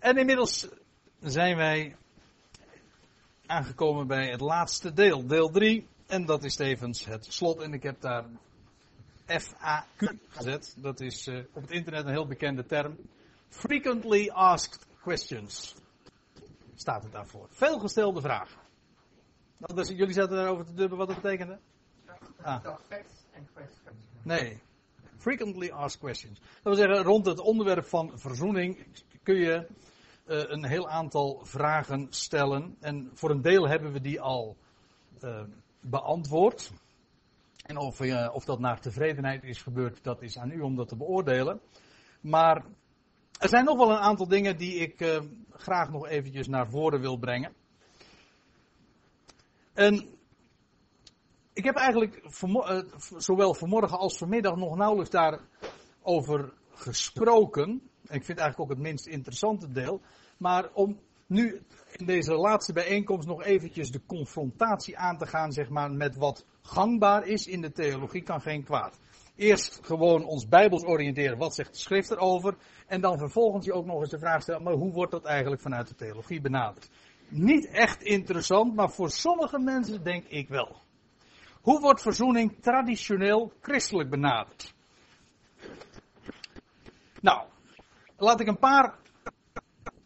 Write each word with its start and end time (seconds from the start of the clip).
En 0.00 0.16
inmiddels 0.16 0.68
zijn 1.20 1.56
wij 1.56 1.96
aangekomen 3.46 4.06
bij 4.06 4.30
het 4.30 4.40
laatste 4.40 4.92
deel, 4.92 5.26
deel 5.26 5.50
3. 5.50 5.86
En 6.06 6.26
dat 6.26 6.44
is 6.44 6.56
tevens 6.56 7.04
het 7.04 7.26
slot. 7.32 7.60
En 7.60 7.72
ik 7.72 7.82
heb 7.82 8.00
daar 8.00 8.24
FAQ 9.26 10.16
gezet. 10.28 10.74
Dat 10.78 11.00
is 11.00 11.26
uh, 11.26 11.44
op 11.52 11.62
het 11.62 11.70
internet 11.70 12.04
een 12.04 12.10
heel 12.10 12.26
bekende 12.26 12.66
term. 12.66 12.96
Frequently 13.48 14.28
asked 14.28 14.86
questions. 15.02 15.74
Staat 16.74 17.02
het 17.02 17.12
daarvoor. 17.12 17.46
Veel 17.50 17.78
gestelde 17.78 18.20
vragen. 18.20 18.60
Dus, 19.74 19.88
jullie 19.88 20.14
zaten 20.14 20.36
daarover 20.36 20.64
te 20.64 20.74
dubben 20.74 20.98
wat 20.98 21.08
dat 21.08 21.22
betekende? 21.22 21.58
Ah. 22.42 22.64
Nee. 24.22 24.62
Frequently 25.16 25.70
asked 25.70 26.00
questions. 26.00 26.38
Dat 26.38 26.62
wil 26.62 26.74
zeggen, 26.74 27.02
rond 27.02 27.26
het 27.26 27.38
onderwerp 27.38 27.84
van 27.86 28.18
verzoening 28.18 28.86
kun 29.22 29.36
je 29.36 29.66
een 30.30 30.64
heel 30.64 30.88
aantal 30.88 31.40
vragen 31.44 32.06
stellen. 32.10 32.76
En 32.80 33.10
voor 33.14 33.30
een 33.30 33.42
deel 33.42 33.68
hebben 33.68 33.92
we 33.92 34.00
die 34.00 34.20
al 34.20 34.56
uh, 35.24 35.42
beantwoord. 35.80 36.72
En 37.66 37.76
of, 37.76 38.00
uh, 38.00 38.28
of 38.32 38.44
dat 38.44 38.58
naar 38.58 38.80
tevredenheid 38.80 39.44
is 39.44 39.62
gebeurd, 39.62 40.02
dat 40.02 40.22
is 40.22 40.38
aan 40.38 40.50
u 40.50 40.60
om 40.60 40.76
dat 40.76 40.88
te 40.88 40.96
beoordelen. 40.96 41.60
Maar 42.20 42.64
er 43.38 43.48
zijn 43.48 43.64
nog 43.64 43.76
wel 43.76 43.90
een 43.90 43.96
aantal 43.96 44.28
dingen 44.28 44.56
die 44.56 44.74
ik 44.74 45.22
graag 45.50 45.90
nog 45.90 46.08
eventjes 46.08 46.48
naar 46.48 46.70
voren 46.70 47.00
wil 47.00 47.16
brengen. 47.16 47.52
En 49.72 50.18
ik 51.52 51.64
heb 51.64 51.76
eigenlijk 51.76 52.22
zowel 53.16 53.54
vanmorgen 53.54 53.98
als 53.98 54.18
vanmiddag 54.18 54.56
nog 54.56 54.76
nauwelijks 54.76 55.10
daarover 55.10 56.52
gesproken. 56.70 57.89
Ik 58.10 58.24
vind 58.24 58.38
eigenlijk 58.38 58.60
ook 58.60 58.76
het 58.76 58.86
minst 58.86 59.06
interessante 59.06 59.72
deel. 59.72 60.00
Maar 60.36 60.68
om 60.72 61.00
nu 61.26 61.62
in 61.96 62.06
deze 62.06 62.34
laatste 62.34 62.72
bijeenkomst 62.72 63.28
nog 63.28 63.42
eventjes 63.42 63.90
de 63.90 64.00
confrontatie 64.06 64.98
aan 64.98 65.18
te 65.18 65.26
gaan, 65.26 65.52
zeg 65.52 65.68
maar, 65.68 65.90
met 65.90 66.16
wat 66.16 66.44
gangbaar 66.62 67.26
is 67.26 67.46
in 67.46 67.60
de 67.60 67.72
theologie, 67.72 68.22
kan 68.22 68.40
geen 68.40 68.64
kwaad. 68.64 68.98
Eerst 69.36 69.78
gewoon 69.82 70.24
ons 70.24 70.48
bijbels 70.48 70.84
oriënteren, 70.84 71.38
wat 71.38 71.54
zegt 71.54 71.72
de 71.72 71.78
schrift 71.78 72.10
erover. 72.10 72.56
En 72.86 73.00
dan 73.00 73.18
vervolgens 73.18 73.66
je 73.66 73.72
ook 73.72 73.86
nog 73.86 74.00
eens 74.00 74.10
de 74.10 74.18
vraag 74.18 74.42
stellen, 74.42 74.62
maar 74.62 74.72
hoe 74.72 74.92
wordt 74.92 75.12
dat 75.12 75.24
eigenlijk 75.24 75.62
vanuit 75.62 75.88
de 75.88 75.94
theologie 75.94 76.40
benaderd? 76.40 76.90
Niet 77.28 77.68
echt 77.68 78.02
interessant, 78.02 78.74
maar 78.74 78.90
voor 78.90 79.10
sommige 79.10 79.58
mensen 79.58 80.04
denk 80.04 80.24
ik 80.24 80.48
wel. 80.48 80.76
Hoe 81.60 81.80
wordt 81.80 82.02
verzoening 82.02 82.56
traditioneel 82.60 83.52
christelijk 83.60 84.10
benaderd? 84.10 84.74
Nou, 87.20 87.49
laat 88.20 88.40
ik 88.40 88.46
een 88.46 88.58
paar 88.58 88.98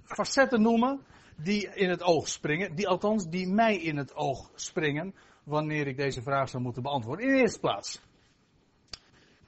facetten 0.04 0.62
noemen 0.62 1.00
die 1.36 1.74
in 1.74 1.90
het 1.90 2.02
oog 2.02 2.28
springen, 2.28 2.74
die 2.74 2.88
althans 2.88 3.28
die 3.28 3.48
mij 3.48 3.76
in 3.76 3.96
het 3.96 4.14
oog 4.14 4.50
springen 4.54 5.14
wanneer 5.44 5.86
ik 5.86 5.96
deze 5.96 6.22
vraag 6.22 6.48
zou 6.48 6.62
moeten 6.62 6.82
beantwoorden. 6.82 7.26
In 7.26 7.34
de 7.34 7.40
eerste 7.40 7.60
plaats, 7.60 8.00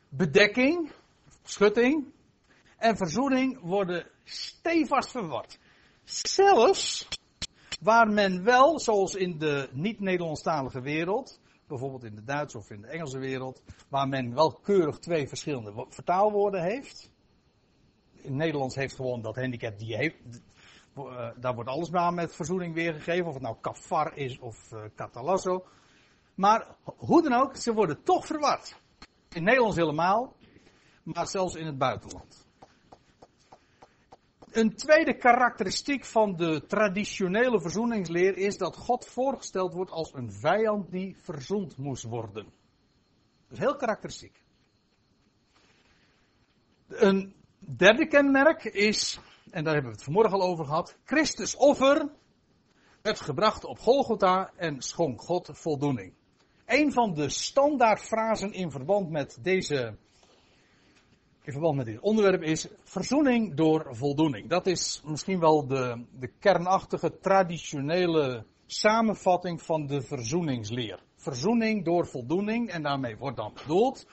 bedekking, 0.09 0.93
schutting 1.43 2.13
en 2.77 2.97
verzoening 2.97 3.61
worden 3.61 4.07
stevast 4.25 5.11
verward. 5.11 5.59
Zelfs 6.05 7.09
waar 7.81 8.09
men 8.09 8.45
wel, 8.45 8.81
zoals 8.81 9.15
in 9.15 9.39
de 9.39 9.69
niet-Nederlandstalige 9.73 10.81
wereld, 10.81 11.41
bijvoorbeeld 11.67 12.05
in 12.05 12.15
de 12.15 12.25
Duitse 12.25 12.59
of 12.59 12.71
in 12.71 12.81
de 12.81 12.87
Engelse 12.87 13.19
wereld, 13.19 13.63
waar 13.89 14.09
men 14.09 14.35
wel 14.35 14.53
keurig 14.53 14.99
twee 14.99 15.29
verschillende 15.29 15.87
vertaalwoorden 15.89 16.63
heeft. 16.63 17.11
In 18.27 18.37
Nederlands 18.37 18.75
heeft 18.75 18.95
gewoon 18.95 19.23
dat 19.23 19.37
handicap 19.37 19.79
die 19.79 19.97
heeft. 19.97 20.17
Uh, 20.97 21.29
daar 21.37 21.55
wordt 21.55 21.71
alles 21.71 21.91
maar 21.91 22.15
met 22.15 22.35
verzoening 22.35 22.75
weergegeven, 22.75 23.27
of 23.27 23.35
het 23.35 23.43
nou 23.43 23.57
kafar 23.61 24.17
is 24.17 24.39
of 24.39 24.73
uh, 24.73 24.83
catalasso. 24.95 25.67
Maar 26.35 26.77
hoe 26.85 27.23
dan 27.23 27.33
ook, 27.33 27.57
ze 27.57 27.73
worden 27.73 28.03
toch 28.03 28.27
verward. 28.27 28.81
In 29.29 29.43
Nederlands 29.43 29.77
helemaal, 29.77 30.35
maar 31.03 31.27
zelfs 31.27 31.55
in 31.55 31.67
het 31.67 31.79
buitenland. 31.79 32.47
Een 34.51 34.75
tweede 34.75 35.17
karakteristiek 35.17 36.05
van 36.05 36.37
de 36.37 36.67
traditionele 36.67 37.61
verzoeningsleer 37.61 38.37
is 38.37 38.57
dat 38.57 38.77
God 38.77 39.07
voorgesteld 39.07 39.75
wordt 39.75 39.91
als 39.91 40.15
een 40.15 40.33
vijand 40.33 40.91
die 40.91 41.17
verzoend 41.17 41.77
moest 41.77 42.05
worden. 42.05 42.45
Dat 43.49 43.59
is 43.59 43.59
heel 43.59 43.77
karakteristiek. 43.77 44.43
Een 46.89 47.35
derde 47.67 48.07
kenmerk 48.07 48.65
is, 48.65 49.21
en 49.51 49.65
daar 49.65 49.73
hebben 49.73 49.91
we 49.91 49.97
het 49.97 50.07
vanmorgen 50.07 50.41
al 50.41 50.49
over 50.49 50.65
gehad, 50.65 50.97
Christus 51.05 51.57
offer 51.57 52.09
werd 53.03 53.21
gebracht 53.21 53.65
op 53.65 53.79
Golgotha 53.79 54.51
en 54.57 54.83
schonk 54.83 55.21
God 55.21 55.51
voldoening. 55.53 56.13
Een 56.67 56.93
van 56.93 57.15
de 57.15 57.29
standaardfrasen 57.29 58.53
in 58.53 58.71
verband 58.71 59.11
met 59.11 59.39
deze 59.43 59.97
in 61.43 61.53
verband 61.53 61.77
met 61.77 61.87
dit 61.87 62.01
onderwerp 62.01 62.43
is 62.43 62.69
verzoening 62.83 63.55
door 63.55 63.97
voldoening. 63.97 64.49
Dat 64.49 64.67
is 64.67 65.03
misschien 65.05 65.41
wel 65.41 65.67
de, 65.67 66.05
de 66.19 66.31
kernachtige 66.39 67.19
traditionele 67.19 68.45
samenvatting 68.67 69.63
van 69.63 69.87
de 69.87 70.03
verzoeningsleer. 70.03 71.03
Verzoening 71.17 71.85
door 71.85 72.07
voldoening 72.07 72.71
en 72.71 72.83
daarmee 72.83 73.17
wordt 73.17 73.37
dan 73.37 73.53
bedoeld 73.55 74.07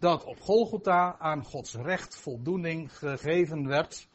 dat 0.00 0.24
op 0.24 0.40
Golgotha 0.40 1.16
aan 1.18 1.44
Gods 1.44 1.74
recht 1.74 2.16
voldoening 2.16 2.98
gegeven 2.98 3.66
werd 3.66 4.08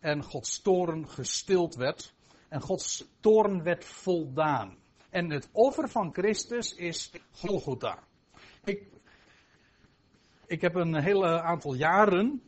en 0.00 0.22
Gods 0.22 0.60
toren 0.62 1.08
gestild 1.08 1.74
werd 1.74 2.14
en 2.48 2.60
Gods 2.60 3.04
toren 3.20 3.62
werd 3.62 3.84
voldaan. 3.84 4.76
En 5.10 5.30
het 5.30 5.48
offer 5.52 5.88
van 5.88 6.12
Christus 6.12 6.74
is 6.74 7.12
Golgotha. 7.32 7.98
Ik 8.64 8.86
ik 10.48 10.60
heb 10.60 10.74
een 10.74 10.94
heel 10.94 11.26
aantal 11.26 11.74
jaren 11.74 12.42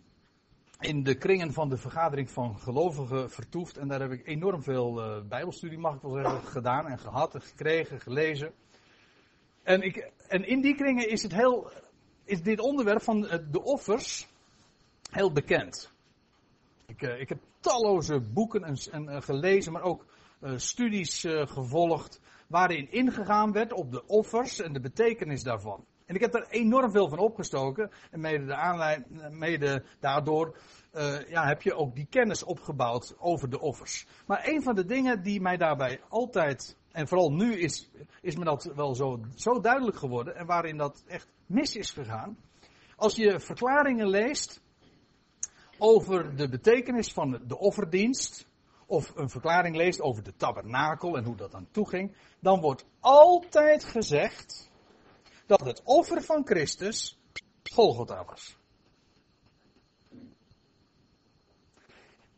in 0.78 1.02
de 1.02 1.14
kringen 1.14 1.52
van 1.52 1.68
de 1.68 1.76
vergadering 1.76 2.30
van 2.30 2.58
gelovigen 2.58 3.30
vertoefd. 3.30 3.76
En 3.76 3.88
daar 3.88 4.00
heb 4.00 4.12
ik 4.12 4.26
enorm 4.26 4.62
veel 4.62 5.04
uh, 5.04 5.22
bijbelstudie, 5.28 5.78
mag 5.78 5.94
ik 5.94 6.02
wel 6.02 6.12
zeggen, 6.12 6.42
gedaan 6.42 6.86
en 6.86 6.98
gehad 6.98 7.34
en 7.34 7.42
gekregen, 7.42 8.00
gelezen. 8.00 8.52
En, 9.62 9.82
ik, 9.82 10.10
en 10.28 10.46
in 10.46 10.60
die 10.60 10.74
kringen 10.74 11.10
is, 11.10 11.22
het 11.22 11.34
heel, 11.34 11.70
is 12.30 12.42
dit 12.42 12.60
onderwerp 12.60 13.02
van 13.02 13.20
de 13.50 13.62
offers 13.62 14.28
heel 15.10 15.32
bekend. 15.32 15.91
Ik, 16.86 17.02
uh, 17.02 17.20
ik 17.20 17.28
heb 17.28 17.38
talloze 17.60 18.20
boeken 18.20 18.64
en, 18.64 18.76
en 18.91 19.04
uh, 19.04 19.20
gelezen, 19.20 19.72
maar 19.72 19.82
ook 19.82 20.06
studies 20.56 21.26
gevolgd. 21.28 22.20
Waarin 22.46 22.92
ingegaan 22.92 23.52
werd 23.52 23.72
op 23.72 23.92
de 23.92 24.06
offers 24.06 24.60
en 24.60 24.72
de 24.72 24.80
betekenis 24.80 25.42
daarvan. 25.42 25.84
En 26.06 26.14
ik 26.14 26.20
heb 26.20 26.34
er 26.34 26.46
enorm 26.50 26.91
veel 26.91 27.08
van 27.08 27.18
opgestoken. 27.18 27.91
En 28.10 28.20
mede, 29.30 29.84
daardoor 30.00 30.56
ja, 31.28 31.47
heb 31.47 31.62
je 31.62 31.74
ook 31.74 31.94
die 31.94 32.06
kennis 32.10 32.42
opgebouwd 32.42 33.14
over 33.18 33.50
de 33.50 33.60
offers. 33.60 34.06
Maar 34.26 34.48
een 34.48 34.62
van 34.62 34.74
de 34.74 34.84
dingen 34.84 35.22
die 35.22 35.41
mij 35.41 35.56
daarbij 35.56 36.00
altijd, 36.08 36.76
en 36.92 37.08
vooral 37.08 37.32
nu 37.32 37.58
is, 37.58 37.91
is 38.22 38.36
me 38.36 38.44
dat 38.44 38.72
wel 38.74 38.94
zo, 38.94 39.20
zo 39.34 39.60
duidelijk 39.60 39.97
geworden. 39.97 40.36
En 40.36 40.47
waarin 40.47 40.76
dat 40.76 41.04
echt 41.06 41.28
mis 41.50 41.76
is 41.76 41.90
gegaan. 41.90 42.38
Als 42.96 43.16
je 43.16 43.40
verklaringen 43.40 44.08
leest 44.08 44.60
over 45.80 46.36
de 46.36 46.48
betekenis 46.48 47.12
van 47.12 47.40
de 47.46 47.58
offerdienst. 47.58 48.48
Of 48.86 49.12
een 49.16 49.30
verklaring 49.30 49.76
leest 49.76 50.00
over 50.00 50.22
de 50.22 50.36
tabernakel 50.36 51.16
en 51.16 51.24
hoe 51.24 51.36
dat 51.36 51.54
aan 51.54 51.68
toe 51.70 51.88
ging. 51.88 52.16
Dan 52.40 52.60
wordt 52.60 52.86
altijd 53.00 53.84
gezegd 53.84 54.70
dat 55.46 55.60
het 55.60 55.82
offer 55.84 56.22
van 56.22 56.46
Christus 56.46 57.18
Golgotha 57.62 58.24
was. 58.24 58.58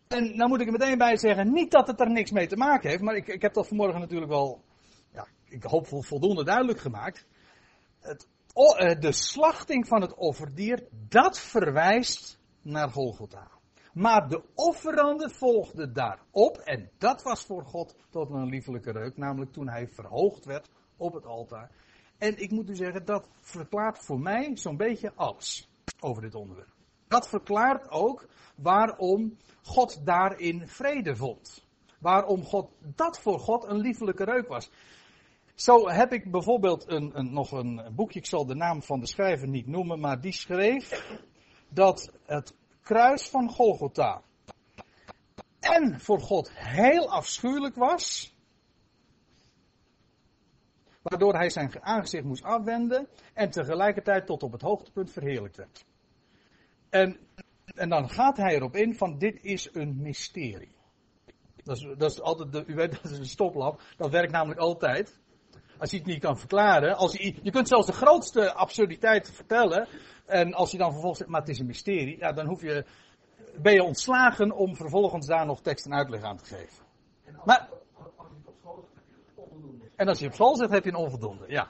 En 0.09 0.37
nou 0.37 0.49
moet 0.49 0.61
ik 0.61 0.67
er 0.67 0.73
meteen 0.73 0.99
bij 0.99 1.17
zeggen, 1.17 1.53
niet 1.53 1.71
dat 1.71 1.87
het 1.87 2.01
er 2.01 2.11
niks 2.11 2.31
mee 2.31 2.47
te 2.47 2.57
maken 2.57 2.91
heeft, 2.91 3.03
maar 3.03 3.17
ik, 3.17 3.27
ik 3.27 3.43
heb 3.43 3.55
dat 3.55 3.69
vanmorgen 3.69 4.01
natuurlijk 4.01 4.31
wel, 4.31 4.65
ja, 5.13 5.27
ik 5.45 5.63
hoop 5.63 5.87
voldoende 5.87 6.45
duidelijk 6.45 6.81
gemaakt. 6.81 7.27
Het, 8.01 8.29
de 8.55 9.13
slachting 9.13 9.87
van 9.87 10.01
het 10.01 10.15
offerdier, 10.15 10.87
dat 10.91 11.39
verwijst 11.39 12.39
naar 12.63 12.89
Golgotha. 12.89 13.51
Maar 13.93 14.29
de 14.29 14.43
offerande 14.55 15.31
volgde 15.31 15.93
daarop, 15.93 16.57
en 16.57 16.91
dat 16.99 17.23
was 17.23 17.45
voor 17.45 17.65
God 17.65 17.97
tot 18.11 18.31
een 18.31 18.49
liefelijke 18.49 18.91
reuk, 18.91 19.17
namelijk 19.17 19.53
toen 19.53 19.69
hij 19.69 19.89
verhoogd 19.89 20.45
werd 20.45 20.69
op 20.97 21.13
het 21.13 21.27
altaar. 21.27 21.71
En 22.19 22.43
ik 22.43 22.51
moet 22.51 22.71
u 22.71 22.75
zeggen, 22.75 23.05
dat 23.05 23.29
verklaart 23.41 23.99
voor 23.99 24.21
mij 24.21 24.57
zo'n 24.57 24.77
beetje 24.77 25.13
alles 25.15 25.71
over 26.01 26.23
dit 26.23 26.35
onderwerp. 26.35 26.73
Dat 27.09 27.29
verklaart 27.29 27.91
ook 27.91 28.27
waarom 28.57 29.37
God 29.63 30.07
daarin 30.07 30.69
vrede 30.69 31.17
vond. 31.17 31.65
Waarom 31.99 32.45
God, 32.45 32.71
dat 32.95 33.19
voor 33.19 33.39
God 33.39 33.65
een 33.65 33.81
liefelijke 33.81 34.25
reuk 34.25 34.49
was. 34.49 34.71
Zo 35.55 35.89
heb 35.89 36.13
ik 36.13 36.31
bijvoorbeeld 36.31 36.89
een, 36.89 37.11
een, 37.19 37.33
nog 37.33 37.53
een 37.53 37.93
boekje, 37.95 38.19
ik 38.19 38.27
zal 38.27 38.47
de 38.47 38.55
naam 38.55 38.83
van 38.83 39.01
de 39.01 39.07
schrijver 39.07 39.49
niet 39.49 39.67
noemen, 39.67 40.01
maar 40.01 40.21
die 40.21 40.33
schreef 40.33 41.19
dat 41.69 42.13
het 42.25 42.55
kruis 42.81 43.29
van 43.29 43.51
Golgotha 43.51 44.23
en 45.61 46.01
voor 46.01 46.21
God 46.21 46.51
heel 46.55 47.11
afschuwelijk 47.11 47.75
was, 47.75 48.37
waardoor 51.03 51.35
hij 51.35 51.51
zijn 51.51 51.83
aangezicht 51.83 52.25
moest 52.25 52.45
afwenden 52.45 53.09
en 53.35 53.51
tegelijkertijd 53.51 54.27
tot 54.27 54.43
op 54.43 54.53
het 54.53 54.63
hoogtepunt 54.63 55.11
verheerlijkt 55.11 55.57
werd. 55.57 55.85
En, 56.91 57.19
en 57.75 57.89
dan 57.89 58.11
gaat 58.11 58.37
hij 58.37 58.55
erop 58.55 58.77
in 58.77 58.95
van 58.95 59.19
dit 59.19 59.39
is 59.43 59.69
een 59.73 59.97
mysterie. 60.01 60.75
Dat 61.65 61.77
is, 61.77 61.87
dat 61.99 62.11
is 62.11 62.21
altijd, 62.21 62.53
de, 62.53 62.65
u 62.67 62.75
weet, 62.75 62.93
dat 63.03 63.11
is 63.11 63.19
een 63.19 63.27
stoplap. 63.27 63.83
Dat 63.97 64.11
werkt 64.11 64.33
namelijk 64.33 64.61
altijd. 64.61 65.21
Als 65.83 65.91
je 65.91 65.97
het 65.97 66.07
niet 66.07 66.21
kan 66.21 66.39
verklaren. 66.39 66.97
Als 66.97 67.13
je, 67.13 67.35
je 67.43 67.51
kunt 67.51 67.69
zelfs 67.69 67.87
de 67.87 67.93
grootste 67.93 68.53
absurditeit 68.53 69.31
vertellen. 69.31 69.89
En 70.27 70.55
als 70.55 70.71
je 70.71 70.79
dan 70.79 70.91
vervolgens 70.91 71.19
zegt, 71.19 71.31
maar 71.31 71.41
het 71.41 71.49
is 71.49 71.59
een 71.59 71.67
mysterie. 71.67 72.19
Ja, 72.19 72.33
dan 72.33 72.47
hoef 72.47 72.63
je, 72.63 72.85
ben 73.57 73.73
je 73.73 73.83
ontslagen 73.83 74.53
om 74.53 74.77
vervolgens 74.77 75.27
daar 75.27 75.47
nog 75.47 75.61
tekst 75.61 75.87
en 75.87 75.95
uitleg 75.95 76.23
aan 76.23 76.37
te 76.37 76.45
geven. 76.45 76.85
Maar, 77.45 77.69
en 79.97 80.09
als 80.09 80.19
je 80.19 80.27
op 80.27 80.35
school 80.35 80.57
zit, 80.57 80.71
heb 80.71 80.85
je 80.85 80.91
een 80.91 80.97
onvoldoende. 80.97 81.45
Ja. 81.49 81.69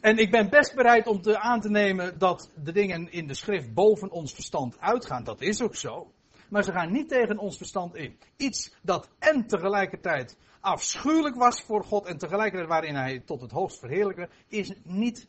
En 0.00 0.18
ik 0.18 0.30
ben 0.30 0.50
best 0.50 0.74
bereid 0.74 1.06
om 1.06 1.22
te 1.22 1.38
aan 1.38 1.60
te 1.60 1.70
nemen 1.70 2.18
dat 2.18 2.50
de 2.54 2.72
dingen 2.72 3.12
in 3.12 3.26
de 3.26 3.34
schrift 3.34 3.74
boven 3.74 4.10
ons 4.10 4.34
verstand 4.34 4.80
uitgaan. 4.80 5.24
Dat 5.24 5.40
is 5.40 5.62
ook 5.62 5.74
zo. 5.74 6.12
Maar 6.48 6.64
ze 6.64 6.72
gaan 6.72 6.92
niet 6.92 7.08
tegen 7.08 7.38
ons 7.38 7.56
verstand 7.56 7.94
in. 7.94 8.18
Iets 8.36 8.74
dat 8.82 9.08
en 9.18 9.46
tegelijkertijd 9.46 10.36
afschuwelijk 10.62 11.36
was 11.36 11.62
voor 11.62 11.84
God 11.84 12.06
en 12.06 12.18
tegelijkertijd 12.18 12.68
waarin 12.68 12.94
hij 12.94 13.20
tot 13.20 13.40
het 13.40 13.50
hoogst 13.50 13.78
verheerlijkte, 13.78 14.28
is 14.48 14.72
niet, 14.82 15.28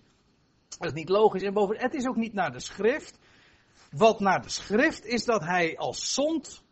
is 0.80 0.94
niet 0.94 1.10
logisch. 1.10 1.44
En 1.44 1.54
boven, 1.54 1.78
het 1.78 1.94
is 1.94 2.08
ook 2.08 2.16
niet 2.16 2.34
naar 2.34 2.52
de 2.52 2.60
schrift. 2.60 3.20
Wat 3.92 4.20
naar 4.20 4.42
de 4.42 4.50
schrift 4.50 5.06
is 5.06 5.26
dat 5.26 5.42
hij 5.42 5.78
als 5.78 6.14
zond, 6.14 6.64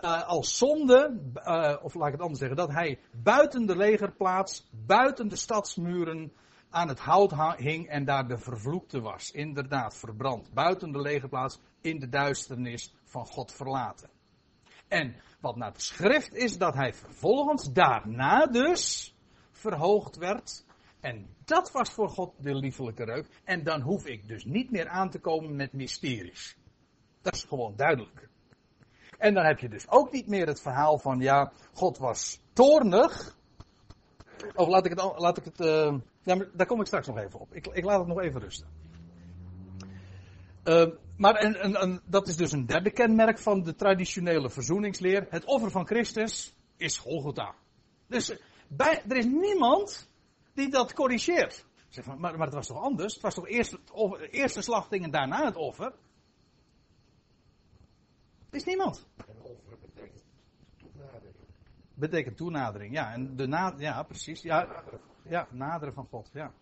uh, 0.00 0.22
als 0.22 0.58
zonde, 0.58 1.20
uh, 1.34 1.76
of 1.82 1.94
laat 1.94 2.06
ik 2.06 2.12
het 2.12 2.22
anders 2.22 2.38
zeggen, 2.38 2.56
dat 2.56 2.72
hij 2.72 2.98
buiten 3.12 3.66
de 3.66 3.76
legerplaats, 3.76 4.68
buiten 4.70 5.28
de 5.28 5.36
stadsmuren 5.36 6.32
aan 6.70 6.88
het 6.88 6.98
hout 6.98 7.56
hing 7.56 7.88
en 7.88 8.04
daar 8.04 8.28
de 8.28 8.38
vervloekte 8.38 9.00
was. 9.00 9.30
Inderdaad, 9.30 9.96
verbrand. 9.96 10.52
Buiten 10.52 10.92
de 10.92 11.00
legerplaats, 11.00 11.60
in 11.80 11.98
de 11.98 12.08
duisternis 12.08 12.94
van 13.04 13.26
God 13.26 13.52
verlaten. 13.52 14.10
En 14.94 15.14
wat 15.40 15.56
naar 15.56 15.72
de 15.72 15.80
schrift 15.80 16.34
is 16.34 16.58
dat 16.58 16.74
hij 16.74 16.94
vervolgens 16.94 17.72
daarna 17.72 18.46
dus 18.46 19.14
verhoogd 19.50 20.16
werd. 20.16 20.64
En 21.00 21.26
dat 21.44 21.72
was 21.72 21.90
voor 21.90 22.08
God 22.08 22.32
de 22.38 22.54
liefelijke 22.54 23.04
reuk. 23.04 23.26
En 23.44 23.64
dan 23.64 23.80
hoef 23.80 24.06
ik 24.06 24.28
dus 24.28 24.44
niet 24.44 24.70
meer 24.70 24.88
aan 24.88 25.10
te 25.10 25.18
komen 25.18 25.56
met 25.56 25.72
mysteries. 25.72 26.56
Dat 27.22 27.34
is 27.34 27.44
gewoon 27.44 27.76
duidelijk. 27.76 28.28
En 29.18 29.34
dan 29.34 29.44
heb 29.44 29.58
je 29.58 29.68
dus 29.68 29.88
ook 29.88 30.12
niet 30.12 30.26
meer 30.26 30.46
het 30.46 30.60
verhaal 30.60 30.98
van 30.98 31.20
ja, 31.20 31.52
God 31.72 31.98
was 31.98 32.40
toornig. 32.52 33.36
Of 34.54 34.68
laat 34.68 34.84
ik 34.84 34.90
het, 34.90 35.14
laat 35.16 35.36
ik 35.36 35.44
het 35.44 35.60
uh, 35.60 35.94
ja, 36.22 36.46
daar 36.52 36.66
kom 36.66 36.80
ik 36.80 36.86
straks 36.86 37.06
nog 37.06 37.18
even 37.18 37.40
op. 37.40 37.54
Ik, 37.54 37.66
ik 37.66 37.84
laat 37.84 37.98
het 37.98 38.08
nog 38.08 38.20
even 38.20 38.40
rusten. 38.40 38.68
Uh, 40.64 40.86
maar 41.16 41.34
en, 41.34 41.54
en, 41.60 41.74
en, 41.74 42.00
dat 42.04 42.28
is 42.28 42.36
dus 42.36 42.52
een 42.52 42.66
derde 42.66 42.90
kenmerk 42.90 43.38
van 43.38 43.62
de 43.62 43.74
traditionele 43.74 44.50
verzoeningsleer. 44.50 45.26
Het 45.30 45.44
offer 45.44 45.70
van 45.70 45.86
Christus 45.86 46.54
is 46.76 46.98
Golgotha. 46.98 47.54
Dus 48.06 48.36
bij, 48.68 49.02
er 49.08 49.16
is 49.16 49.24
niemand 49.24 50.10
die 50.54 50.70
dat 50.70 50.92
corrigeert. 50.92 51.66
Zeg 51.88 52.04
van, 52.04 52.20
maar, 52.20 52.36
maar 52.36 52.46
het 52.46 52.54
was 52.54 52.66
toch 52.66 52.82
anders? 52.82 53.12
Het 53.12 53.22
was 53.22 53.34
toch 53.34 53.48
eerst, 53.48 53.70
het 53.70 53.90
offer, 53.90 54.30
eerst 54.30 54.54
de 54.54 54.62
slachting 54.62 55.04
en 55.04 55.10
daarna 55.10 55.44
het 55.44 55.56
offer? 55.56 55.92
Er 58.50 58.60
is 58.60 58.64
niemand. 58.64 59.06
En 59.16 59.36
offer 59.42 59.78
betekent 59.80 60.22
toenadering. 60.78 61.34
Betekent 61.94 62.36
toenadering, 62.36 62.94
ja. 62.94 63.12
En 63.12 63.36
de 63.36 63.46
na, 63.46 63.74
ja, 63.76 64.02
precies. 64.02 64.42
Ja, 64.42 64.82
ja, 65.22 65.48
naderen 65.50 65.94
van 65.94 66.06
God, 66.10 66.30
ja. 66.32 66.52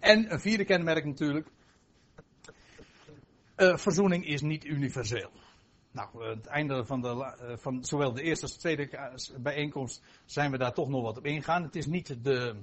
En 0.00 0.32
een 0.32 0.40
vierde 0.40 0.64
kenmerk 0.64 1.04
natuurlijk. 1.04 1.48
Uh, 3.62 3.76
verzoening 3.76 4.26
is 4.26 4.40
niet 4.40 4.64
universeel. 4.64 5.30
Nou, 5.90 6.24
het 6.24 6.46
einde 6.46 6.84
van, 6.84 7.00
de, 7.00 7.08
uh, 7.08 7.56
van 7.56 7.84
zowel 7.84 8.12
de 8.12 8.22
eerste 8.22 8.44
als 8.44 8.52
de 8.54 8.60
tweede 8.60 8.88
bijeenkomst 9.38 10.02
zijn 10.24 10.50
we 10.50 10.58
daar 10.58 10.72
toch 10.72 10.88
nog 10.88 11.02
wat 11.02 11.18
op 11.18 11.26
ingaan. 11.26 11.62
Het 11.62 11.76
is 11.76 11.86
niet 11.86 12.24
de, 12.24 12.56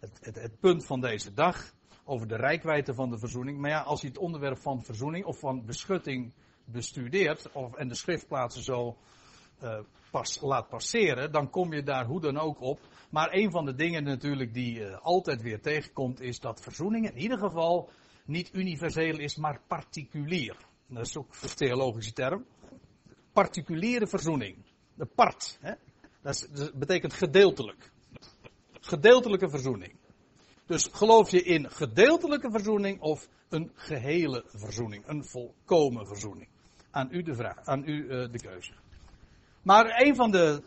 het, 0.00 0.34
het, 0.34 0.60
punt 0.60 0.86
van 0.86 1.00
deze 1.00 1.34
dag 1.34 1.72
over 2.04 2.28
de 2.28 2.36
rijkwijde 2.36 2.94
van 2.94 3.10
de 3.10 3.18
verzoening. 3.18 3.58
Maar 3.58 3.70
ja, 3.70 3.80
als 3.80 4.00
je 4.00 4.08
het 4.08 4.18
onderwerp 4.18 4.58
van 4.58 4.82
verzoening 4.82 5.24
of 5.24 5.38
van 5.38 5.64
beschutting 5.64 6.32
bestudeert 6.64 7.52
of, 7.52 7.74
en 7.74 7.88
de 7.88 7.94
schriftplaatsen 7.94 8.62
zo 8.62 8.96
pas, 10.10 10.40
laat 10.40 10.68
passeren, 10.68 11.32
dan 11.32 11.50
kom 11.50 11.72
je 11.72 11.82
daar 11.82 12.06
hoe 12.06 12.20
dan 12.20 12.38
ook 12.38 12.60
op. 12.60 12.80
Maar 13.10 13.28
een 13.32 13.50
van 13.50 13.64
de 13.64 13.74
dingen 13.74 14.04
natuurlijk 14.04 14.54
die 14.54 14.86
altijd 14.86 15.42
weer 15.42 15.60
tegenkomt, 15.60 16.20
is 16.20 16.40
dat 16.40 16.60
verzoening 16.60 17.10
in 17.10 17.18
ieder 17.18 17.38
geval 17.38 17.90
niet 18.28 18.50
universeel 18.52 19.18
is, 19.18 19.36
maar 19.36 19.60
particulier. 19.66 20.56
Dat 20.86 21.06
is 21.06 21.16
ook 21.16 21.34
een 21.42 21.54
theologische 21.54 22.12
term. 22.12 22.46
Particuliere 23.32 24.06
verzoening. 24.06 24.56
De 24.94 25.06
part. 25.06 25.58
Hè? 25.60 25.72
Dat, 26.22 26.48
dat 26.52 26.72
betekent 26.74 27.12
gedeeltelijk. 27.12 27.90
Gedeeltelijke 28.80 29.50
verzoening. 29.50 29.96
Dus 30.66 30.88
geloof 30.92 31.30
je 31.30 31.42
in 31.42 31.70
gedeeltelijke 31.70 32.50
verzoening 32.50 33.00
of 33.00 33.28
een 33.48 33.70
gehele 33.74 34.44
verzoening? 34.46 35.06
Een 35.06 35.24
volkomen 35.24 36.06
verzoening? 36.06 36.48
Aan 36.90 37.08
u 37.10 37.22
de 37.22 37.34
vraag, 37.34 37.64
aan 37.64 37.88
u 37.88 38.04
uh, 38.04 38.08
de 38.32 38.38
keuze. 38.38 38.72
Maar 39.62 40.00
een 40.00 40.14
van 40.14 40.30
de, 40.30 40.62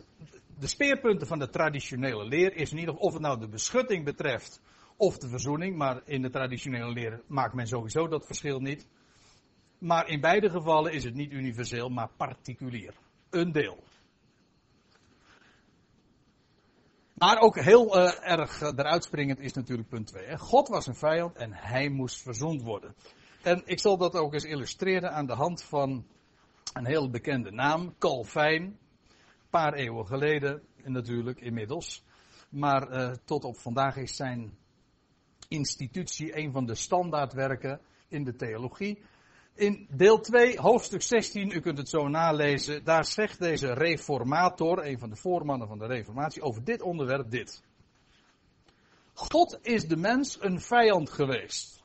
de 0.58 0.66
speerpunten 0.66 1.26
van 1.26 1.38
de 1.38 1.48
traditionele 1.48 2.24
leer 2.24 2.56
is 2.56 2.70
in 2.70 2.78
ieder 2.78 2.94
geval 2.94 3.08
of 3.08 3.12
het 3.12 3.22
nou 3.22 3.40
de 3.40 3.48
beschutting 3.48 4.04
betreft 4.04 4.60
of 4.96 5.18
de 5.18 5.28
verzoening. 5.28 5.76
Maar 5.76 6.00
in 6.04 6.22
de 6.22 6.30
traditionele 6.30 6.92
leer 6.92 7.22
maakt 7.26 7.54
men 7.54 7.66
sowieso 7.66 8.08
dat 8.08 8.26
verschil 8.26 8.60
niet. 8.60 8.86
Maar 9.78 10.08
in 10.08 10.20
beide 10.20 10.50
gevallen 10.50 10.92
is 10.92 11.04
het 11.04 11.14
niet 11.14 11.32
universeel, 11.32 11.88
maar 11.88 12.08
particulier. 12.16 12.94
Een 13.30 13.52
deel. 13.52 13.82
Maar 17.14 17.38
ook 17.38 17.60
heel 17.60 17.96
uh, 17.96 18.30
erg 18.30 18.60
eruit 18.60 19.04
springend 19.04 19.40
is 19.40 19.52
natuurlijk 19.52 19.88
punt 19.88 20.06
2. 20.06 20.38
God 20.38 20.68
was 20.68 20.86
een 20.86 20.94
vijand 20.94 21.36
en 21.36 21.52
hij 21.52 21.88
moest 21.88 22.22
verzoend 22.22 22.62
worden. 22.62 22.94
En 23.42 23.62
ik 23.64 23.80
zal 23.80 23.96
dat 23.96 24.14
ook 24.14 24.32
eens 24.32 24.44
illustreren 24.44 25.12
aan 25.12 25.26
de 25.26 25.34
hand 25.34 25.62
van 25.62 26.06
een 26.72 26.86
heel 26.86 27.10
bekende 27.10 27.50
naam, 27.50 27.94
Calvijn 27.98 28.78
paar 29.52 29.74
eeuwen 29.74 30.06
geleden 30.06 30.62
natuurlijk 30.84 31.40
inmiddels. 31.40 32.04
Maar 32.48 32.92
uh, 32.92 33.10
tot 33.24 33.44
op 33.44 33.56
vandaag 33.56 33.96
is 33.96 34.16
zijn 34.16 34.58
institutie 35.52 36.36
een 36.36 36.52
van 36.52 36.66
de 36.66 36.74
standaardwerken 36.74 37.80
in 38.08 38.24
de 38.24 38.36
theologie. 38.36 39.02
In 39.54 39.86
deel 39.90 40.20
2, 40.20 40.60
hoofdstuk 40.60 41.02
16, 41.02 41.50
u 41.50 41.60
kunt 41.60 41.78
het 41.78 41.88
zo 41.88 42.08
nalezen, 42.08 42.84
daar 42.84 43.04
zegt 43.04 43.38
deze 43.38 43.72
reformator, 43.72 44.86
een 44.86 44.98
van 44.98 45.10
de 45.10 45.16
voormannen 45.16 45.68
van 45.68 45.78
de 45.78 45.86
reformatie, 45.86 46.42
over 46.42 46.64
dit 46.64 46.82
onderwerp 46.82 47.30
dit. 47.30 47.62
God 49.14 49.58
is 49.62 49.88
de 49.88 49.96
mens 49.96 50.38
een 50.40 50.60
vijand 50.60 51.10
geweest. 51.10 51.82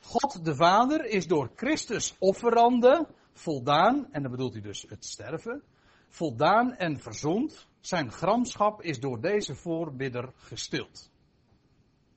God 0.00 0.44
de 0.44 0.54
Vader 0.54 1.04
is 1.04 1.26
door 1.26 1.50
Christus 1.56 2.14
offerande 2.18 3.06
voldaan, 3.32 4.08
en 4.12 4.22
dan 4.22 4.30
bedoelt 4.30 4.52
hij 4.52 4.62
dus 4.62 4.84
het 4.88 5.04
sterven, 5.04 5.62
voldaan 6.08 6.74
en 6.74 7.00
verzoend. 7.00 7.66
Zijn 7.80 8.12
gramschap 8.12 8.82
is 8.82 9.00
door 9.00 9.20
deze 9.20 9.54
voorbidder 9.54 10.32
gestild. 10.36 11.10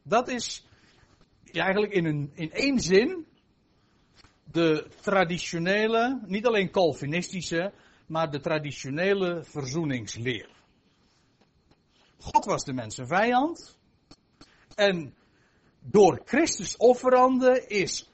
Dat 0.03 0.27
is 0.27 0.65
eigenlijk 1.59 1.93
in, 1.93 2.05
een, 2.05 2.31
in 2.33 2.51
één 2.51 2.79
zin 2.79 3.25
de 4.43 4.87
traditionele, 5.01 6.21
niet 6.25 6.45
alleen 6.45 6.71
Calvinistische, 6.71 7.73
maar 8.07 8.31
de 8.31 8.39
traditionele 8.39 9.43
verzoeningsleer. 9.43 10.49
God 12.17 12.45
was 12.45 12.63
de 12.63 12.73
mensen 12.73 13.07
vijand. 13.07 13.79
En 14.75 15.15
door 15.79 16.21
Christus 16.25 16.77
offerande 16.77 17.67
is, 17.67 18.09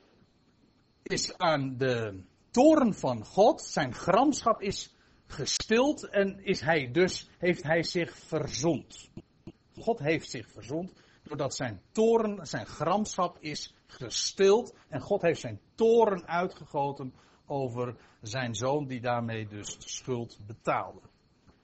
is 1.04 1.38
aan 1.38 1.78
de 1.78 2.24
toren 2.52 2.94
van 2.94 3.26
God, 3.26 3.62
zijn 3.62 3.94
gramschap 3.94 4.62
is 4.62 4.96
gestild 5.26 6.10
en 6.10 6.44
is 6.44 6.62
hij 6.62 6.92
dus, 6.92 7.30
heeft 7.38 7.64
hij 7.64 7.84
zich 7.84 8.18
verzond. 8.18 9.10
God 9.76 10.00
heeft 10.00 10.30
zich 10.30 10.52
verzond 10.52 11.01
doordat 11.32 11.56
zijn 11.56 11.82
toren, 11.92 12.48
zijn 12.48 12.66
gramschap 12.66 13.38
is 13.40 13.74
gestild 13.88 14.76
en 14.90 15.02
God 15.02 15.22
heeft 15.22 15.40
zijn 15.40 15.60
toren 15.76 16.28
uitgegoten 16.28 17.14
over 17.46 17.96
zijn 18.22 18.56
zoon 18.56 18.88
die 18.88 19.02
daarmee 19.02 19.48
dus 19.48 19.78
schuld 19.80 20.38
betaalde. 20.48 21.00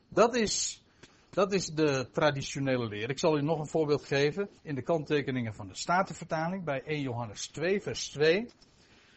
Dat 0.10 0.36
is, 0.36 0.84
dat 1.30 1.54
is 1.54 1.66
de 1.66 2.10
traditionele 2.12 2.88
leer. 2.88 3.10
Ik 3.10 3.20
zal 3.20 3.38
u 3.38 3.42
nog 3.42 3.60
een 3.60 3.68
voorbeeld 3.68 4.06
geven 4.06 4.50
in 4.62 4.76
de 4.76 4.82
kanttekeningen 4.82 5.54
van 5.54 5.68
de 5.68 5.76
Statenvertaling 5.76 6.64
bij 6.64 6.84
1 6.84 7.02
Johannes 7.02 7.48
2 7.48 7.82
vers 7.82 8.10
2. 8.10 8.50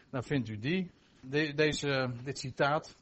Dan 0.09 0.23
vindt 0.23 0.49
u 0.49 0.59
die. 0.59 0.91
de, 1.21 1.53
deze, 1.53 2.11
dit 2.23 2.39
citaat. 2.39 2.95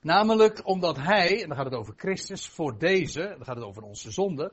Namelijk 0.00 0.66
omdat 0.66 0.96
hij, 0.96 1.42
en 1.42 1.48
dan 1.48 1.56
gaat 1.56 1.70
het 1.70 1.74
over 1.74 1.94
Christus, 1.96 2.48
voor 2.48 2.78
deze, 2.78 3.34
dan 3.36 3.44
gaat 3.44 3.56
het 3.56 3.64
over 3.64 3.82
onze 3.82 4.10
zonde, 4.10 4.52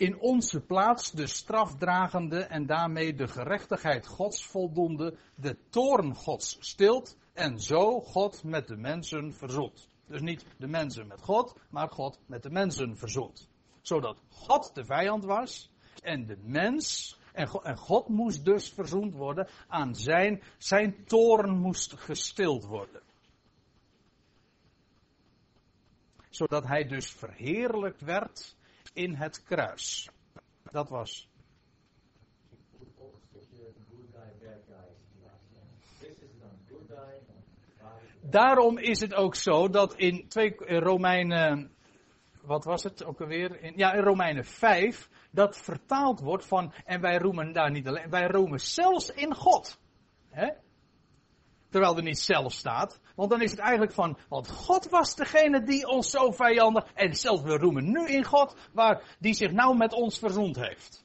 in 0.00 0.20
onze 0.20 0.60
plaats 0.60 1.10
de 1.10 1.26
strafdragende 1.26 2.38
en 2.38 2.66
daarmee 2.66 3.14
de 3.14 3.28
gerechtigheid 3.28 4.06
Gods 4.06 4.46
voldoende, 4.46 5.16
de 5.34 5.56
toorn 5.70 6.14
Gods 6.14 6.56
stilt 6.60 7.16
en 7.32 7.58
zo 7.58 8.00
God 8.00 8.44
met 8.44 8.68
de 8.68 8.76
mensen 8.76 9.34
verzoent. 9.34 9.88
Dus 10.06 10.20
niet 10.20 10.46
de 10.58 10.66
mensen 10.66 11.06
met 11.06 11.20
God, 11.20 11.56
maar 11.70 11.88
God 11.88 12.18
met 12.26 12.42
de 12.42 12.50
mensen 12.50 12.96
verzoent. 12.96 13.48
Zodat 13.80 14.22
God 14.28 14.74
de 14.74 14.84
vijand 14.84 15.24
was 15.24 15.70
en 16.02 16.26
de 16.26 16.36
mens, 16.42 17.18
en 17.32 17.76
God, 17.76 18.08
moest 18.08 18.44
dus 18.44 18.68
verzoend 18.68 19.14
worden 19.14 19.48
aan 19.68 19.94
zijn, 19.94 20.42
zijn 20.58 21.04
toorn 21.04 21.58
moest 21.58 21.92
gestild 21.92 22.64
worden. 22.64 23.02
Zodat 26.30 26.66
hij 26.66 26.84
dus 26.84 27.10
verheerlijkt 27.10 28.00
werd 28.00 28.58
in 28.92 29.14
het 29.14 29.42
kruis. 29.42 30.10
Dat 30.70 30.88
was. 30.88 31.28
Daarom 38.20 38.78
is 38.78 39.00
het 39.00 39.14
ook 39.14 39.34
zo 39.34 39.68
dat 39.68 39.94
in 39.94 40.28
twee 40.28 40.54
Romeinen, 40.58 41.74
wat 42.42 42.64
was 42.64 42.82
het 42.82 43.04
ook 43.04 43.20
alweer? 43.20 43.60
In, 43.60 43.72
ja, 43.76 43.92
in 43.92 44.02
Romeinen 44.02 44.44
5, 44.44 45.08
dat 45.30 45.56
vertaald 45.56 46.20
wordt 46.20 46.46
van, 46.46 46.72
en 46.84 47.00
wij 47.00 47.18
roemen 47.18 47.52
daar 47.52 47.70
niet 47.70 47.88
alleen, 47.88 48.10
wij 48.10 48.26
roemen 48.26 48.60
zelfs 48.60 49.10
in 49.10 49.34
God. 49.34 49.80
Hè? 50.28 50.48
Terwijl 51.70 51.96
er 51.96 52.02
niet 52.02 52.18
zelf 52.18 52.52
staat. 52.52 53.00
Want 53.14 53.30
dan 53.30 53.42
is 53.42 53.50
het 53.50 53.60
eigenlijk 53.60 53.92
van, 53.92 54.18
want 54.28 54.50
God 54.50 54.88
was 54.88 55.14
degene 55.14 55.62
die 55.62 55.88
ons 55.88 56.10
zo 56.10 56.30
vijandig, 56.30 56.92
en 56.94 57.14
zelfs 57.14 57.42
we 57.42 57.56
roemen 57.56 57.90
nu 57.90 58.06
in 58.06 58.24
God, 58.24 58.56
waar, 58.72 59.16
die 59.18 59.34
zich 59.34 59.52
nou 59.52 59.76
met 59.76 59.92
ons 59.92 60.18
verzoend 60.18 60.56
heeft. 60.56 61.04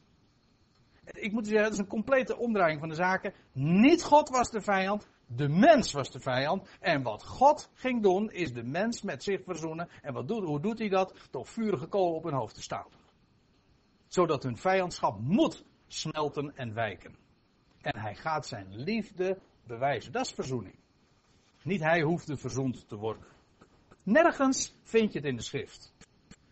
Ik 1.06 1.32
moet 1.32 1.46
zeggen, 1.48 1.64
dat 1.64 1.74
is 1.74 1.80
een 1.80 1.88
complete 1.88 2.38
omdraaiing 2.38 2.80
van 2.80 2.90
de 2.90 2.96
zaken. 2.96 3.34
Niet 3.54 4.04
God 4.04 4.30
was 4.30 4.52
de 4.52 4.62
vijand, 4.62 5.08
de 5.28 5.48
mens 5.48 5.92
was 5.92 6.12
de 6.12 6.20
vijand. 6.20 6.68
En 6.80 7.04
wat 7.04 7.26
God 7.26 7.70
ging 7.74 8.04
doen, 8.04 8.32
is 8.32 8.54
de 8.54 8.64
mens 8.64 9.02
met 9.02 9.24
zich 9.24 9.44
verzoenen. 9.44 9.90
En 10.02 10.14
wat 10.14 10.28
doet, 10.28 10.44
hoe 10.44 10.60
doet 10.60 10.80
hij 10.80 10.90
dat? 10.90 11.14
Door 11.32 11.46
vurige 11.46 11.88
kolen 11.88 12.16
op 12.16 12.24
hun 12.24 12.34
hoofd 12.34 12.56
te 12.56 12.62
stapelen. 12.62 13.00
Zodat 14.08 14.44
hun 14.44 14.58
vijandschap 14.58 15.20
moet 15.20 15.66
smelten 15.88 16.56
en 16.56 16.74
wijken. 16.74 17.16
En 17.82 18.00
hij 18.00 18.16
gaat 18.16 18.46
zijn 18.46 18.76
liefde 18.76 19.38
bewijzen. 19.68 20.12
Dat 20.12 20.26
is 20.26 20.32
verzoening. 20.32 20.76
Niet 21.64 21.82
hij 21.82 22.02
hoefde 22.02 22.38
verzoend 22.38 22.88
te 22.88 22.96
worden. 22.96 23.24
Nergens 24.04 24.76
vind 24.84 25.14
je 25.14 25.20
het 25.20 25.28
in 25.28 25.36
de 25.36 25.42
schrift. 25.42 25.94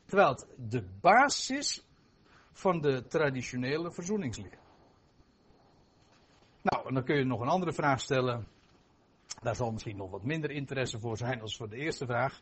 Terwijl 0.06 0.30
het 0.30 0.48
de 0.58 0.84
basis 1.02 1.86
van 2.52 2.82
de 2.82 3.08
traditionele 3.08 3.92
verzoeningsleer. 3.92 4.58
Nou, 6.62 6.88
en 6.88 6.94
dan 6.94 7.04
kun 7.04 7.18
je 7.18 7.24
nog 7.24 7.40
een 7.40 7.48
andere 7.48 7.74
vraag 7.74 8.00
stellen. 8.00 8.48
Daar 9.42 9.56
zal 9.56 9.72
misschien 9.72 9.98
nog 9.98 10.12
wat 10.12 10.24
minder 10.24 10.52
interesse 10.52 11.00
voor 11.00 11.18
zijn 11.18 11.42
als 11.42 11.56
voor 11.58 11.70
de 11.70 11.78
eerste 11.78 12.06
vraag. 12.06 12.42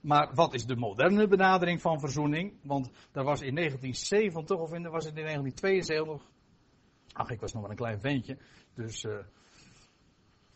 Maar 0.00 0.34
wat 0.34 0.54
is 0.54 0.66
de 0.66 0.76
moderne 0.76 1.28
benadering 1.28 1.80
van 1.80 2.00
verzoening? 2.00 2.52
Want 2.62 2.90
daar 3.12 3.24
was 3.24 3.40
in 3.40 3.54
1970 3.54 4.58
of 4.58 4.72
in, 4.72 4.82
was 4.82 5.04
het 5.04 5.16
in 5.16 5.24
1972. 5.24 6.30
Ach, 7.12 7.30
ik 7.30 7.40
was 7.40 7.52
nog 7.52 7.62
maar 7.62 7.70
een 7.70 7.76
klein 7.76 8.00
ventje. 8.00 8.38
Dus 8.74 9.04
uh, 9.04 9.18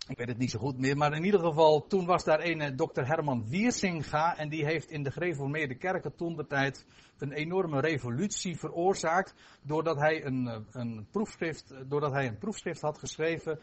ik 0.08 0.16
weet 0.16 0.28
het 0.28 0.38
niet 0.38 0.50
zo 0.50 0.58
goed 0.58 0.78
meer, 0.78 0.96
maar 0.96 1.12
in 1.12 1.24
ieder 1.24 1.40
geval, 1.40 1.86
toen 1.86 2.06
was 2.06 2.24
daar 2.24 2.40
een 2.44 2.60
eh, 2.60 2.76
dokter 2.76 3.06
Herman 3.06 3.48
Wiersinga 3.48 4.36
en 4.36 4.48
die 4.48 4.64
heeft 4.64 4.90
in 4.90 5.02
de 5.02 5.10
gereformeerde 5.10 5.74
kerken 5.74 6.16
toen 6.16 6.36
de 6.36 6.46
tijd 6.46 6.86
een 7.18 7.32
enorme 7.32 7.80
revolutie 7.80 8.58
veroorzaakt 8.58 9.34
doordat 9.62 9.96
hij 9.96 10.24
een, 10.24 10.46
eh, 10.48 10.60
een 10.70 11.06
proefschrift, 11.10 11.74
doordat 11.86 12.12
hij 12.12 12.26
een 12.26 12.38
proefschrift 12.38 12.80
had 12.80 12.98
geschreven, 12.98 13.60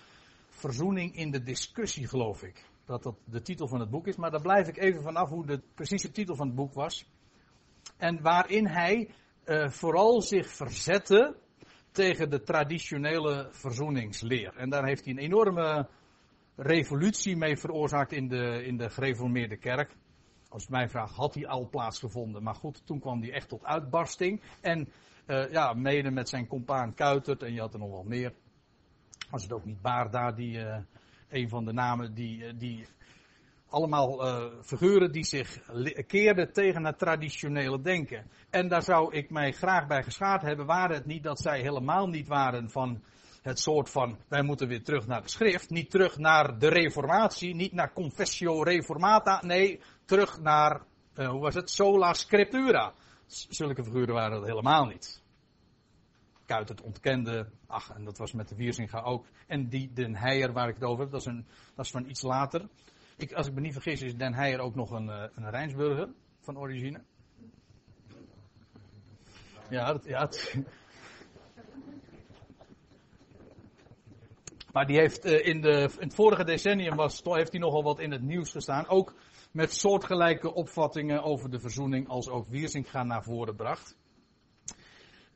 Verzoening 0.49 1.15
in 1.15 1.31
de 1.31 1.43
discussie 1.43 2.07
geloof 2.07 2.43
ik. 2.43 2.65
Dat 2.85 3.03
dat 3.03 3.15
de 3.25 3.41
titel 3.41 3.67
van 3.67 3.79
het 3.79 3.89
boek 3.89 4.07
is, 4.07 4.15
maar 4.15 4.31
daar 4.31 4.41
blijf 4.41 4.67
ik 4.67 4.77
even 4.77 5.01
vanaf 5.01 5.29
hoe 5.29 5.45
de 5.45 5.61
precieze 5.73 6.11
titel 6.11 6.35
van 6.35 6.47
het 6.47 6.55
boek 6.55 6.73
was. 6.73 7.05
En 7.97 8.21
waarin 8.21 8.67
hij 8.67 9.09
vooral 9.67 10.21
zich 10.21 10.47
verzette 10.47 11.35
tegen 11.91 12.29
de 12.29 12.43
traditionele 12.43 13.47
verzoeningsleer. 13.51 14.55
En 14.55 14.69
daar 14.69 14.85
heeft 14.85 15.03
hij 15.03 15.13
een 15.13 15.19
enorme 15.19 15.87
revolutie 16.55 17.38
mee 17.38 17.57
veroorzaakt 17.57 18.12
in 18.12 18.27
de, 18.27 18.63
in 18.65 18.77
de 18.77 18.89
gereformeerde 18.89 19.57
kerk. 19.57 19.95
Als 20.50 20.67
mij 20.67 20.89
vraagt, 20.89 21.15
had 21.15 21.33
hij 21.33 21.47
al 21.47 21.69
plaatsgevonden. 21.69 22.43
Maar 22.43 22.55
goed, 22.55 22.85
toen 22.85 23.00
kwam 23.00 23.21
hij 23.21 23.31
echt 23.31 23.50
tot 23.50 23.63
uitbarsting. 23.63 24.41
En 24.62 24.89
uh, 25.27 25.51
ja, 25.51 25.74
mede 25.74 26.12
met 26.12 26.29
zijn 26.29 26.47
compaan 26.47 26.93
Kuitert, 26.93 27.43
en 27.43 27.53
je 27.53 27.59
had 27.59 27.74
er 27.74 27.79
nog 27.79 27.89
wel 27.89 28.03
meer. 28.03 28.33
Was 29.29 29.43
het 29.43 29.53
ook 29.53 29.65
niet 29.65 29.81
Baarda, 29.81 30.31
die 30.31 30.57
uh, 30.57 30.77
een 31.29 31.50
van 31.50 31.65
de 31.65 31.74
namen 31.74 32.13
die, 32.13 32.38
uh, 32.38 32.53
die 32.57 32.85
allemaal 33.69 34.21
figuren 34.63 35.12
die 35.12 35.24
zich 35.24 35.59
keerden 36.07 36.53
tegen 36.53 36.85
het 36.85 36.97
traditionele 36.97 37.81
denken. 37.81 38.29
En 38.50 38.67
daar 38.67 38.83
zou 38.83 39.15
ik 39.15 39.29
mij 39.29 39.51
graag 39.51 39.88
bij 39.88 40.03
geschaad 40.03 40.41
hebben, 40.41 40.65
waren 40.65 40.95
het 40.95 41.05
niet 41.05 41.24
dat 41.24 41.39
zij 41.39 41.62
helemaal 41.62 42.07
niet 42.07 42.27
waren 42.27 42.69
van 42.69 43.03
het 43.45 43.59
soort 43.59 43.89
van, 43.89 44.17
wij 44.27 44.41
moeten 44.41 44.67
weer 44.67 44.83
terug 44.83 45.07
naar 45.07 45.21
de 45.21 45.29
schrift, 45.29 45.69
niet 45.69 45.91
terug 45.91 46.17
naar 46.17 46.59
de 46.59 46.67
reformatie, 46.67 47.55
niet 47.55 47.71
naar 47.71 47.93
confessio 47.93 48.61
reformata, 48.61 49.41
nee, 49.45 49.81
terug 50.05 50.39
naar, 50.39 50.81
uh, 51.15 51.29
hoe 51.29 51.39
was 51.39 51.55
het, 51.55 51.69
sola 51.69 52.13
scriptura. 52.13 52.93
Zulke 53.27 53.83
figuren 53.83 54.13
waren 54.13 54.39
dat 54.39 54.47
helemaal 54.47 54.85
niet. 54.85 55.23
Kuit 56.45 56.69
het 56.69 56.81
ontkende, 56.81 57.49
ach, 57.67 57.89
en 57.89 58.03
dat 58.03 58.17
was 58.17 58.33
met 58.33 58.49
de 58.49 58.55
Wierzinga 58.55 59.01
ook. 59.01 59.25
En 59.47 59.69
die 59.69 59.93
Den 59.93 60.15
Heijer 60.15 60.53
waar 60.53 60.67
ik 60.67 60.75
het 60.75 60.83
over 60.83 61.03
heb, 61.03 61.11
dat 61.11 61.21
is, 61.21 61.27
een, 61.27 61.45
dat 61.75 61.85
is 61.85 61.91
van 61.91 62.09
iets 62.09 62.21
later. 62.21 62.67
Ik, 63.17 63.33
als 63.33 63.47
ik 63.47 63.53
me 63.53 63.61
niet 63.61 63.73
vergis 63.73 64.01
is 64.01 64.15
Den 64.15 64.33
Heijer 64.33 64.59
ook 64.59 64.75
nog 64.75 64.91
een, 64.91 65.09
eh, 65.09 65.23
een 65.35 65.49
Rijnsburger 65.49 66.09
van 66.39 66.57
origine. 66.57 67.01
Ja, 69.69 69.93
dat, 69.93 70.05
ja 70.05 70.21
het, 70.21 70.57
Maar 74.75 74.88
die 74.88 74.98
heeft 74.98 75.25
uh, 75.25 75.46
in, 75.46 75.62
de, 75.62 75.89
in 76.00 76.08
het 76.08 76.15
vorige 76.15 76.44
decennium 76.44 76.96
was, 76.96 77.22
heeft 77.24 77.51
hij 77.51 77.60
nogal 77.60 77.84
wat 77.84 78.00
in 78.00 78.12
het 78.12 78.22
nieuws 78.22 78.51
gestaan. 78.51 78.88
Ook 78.88 79.13
met 79.51 79.74
soortgelijke 79.74 80.53
opvattingen 80.53 81.24
over 81.24 81.50
de 81.50 81.60
verzoening 81.60 82.08
als 82.08 82.29
ook 82.29 82.48
gaan 82.72 83.08
naar 83.08 83.24
voren 83.24 83.55
bracht. 83.55 83.98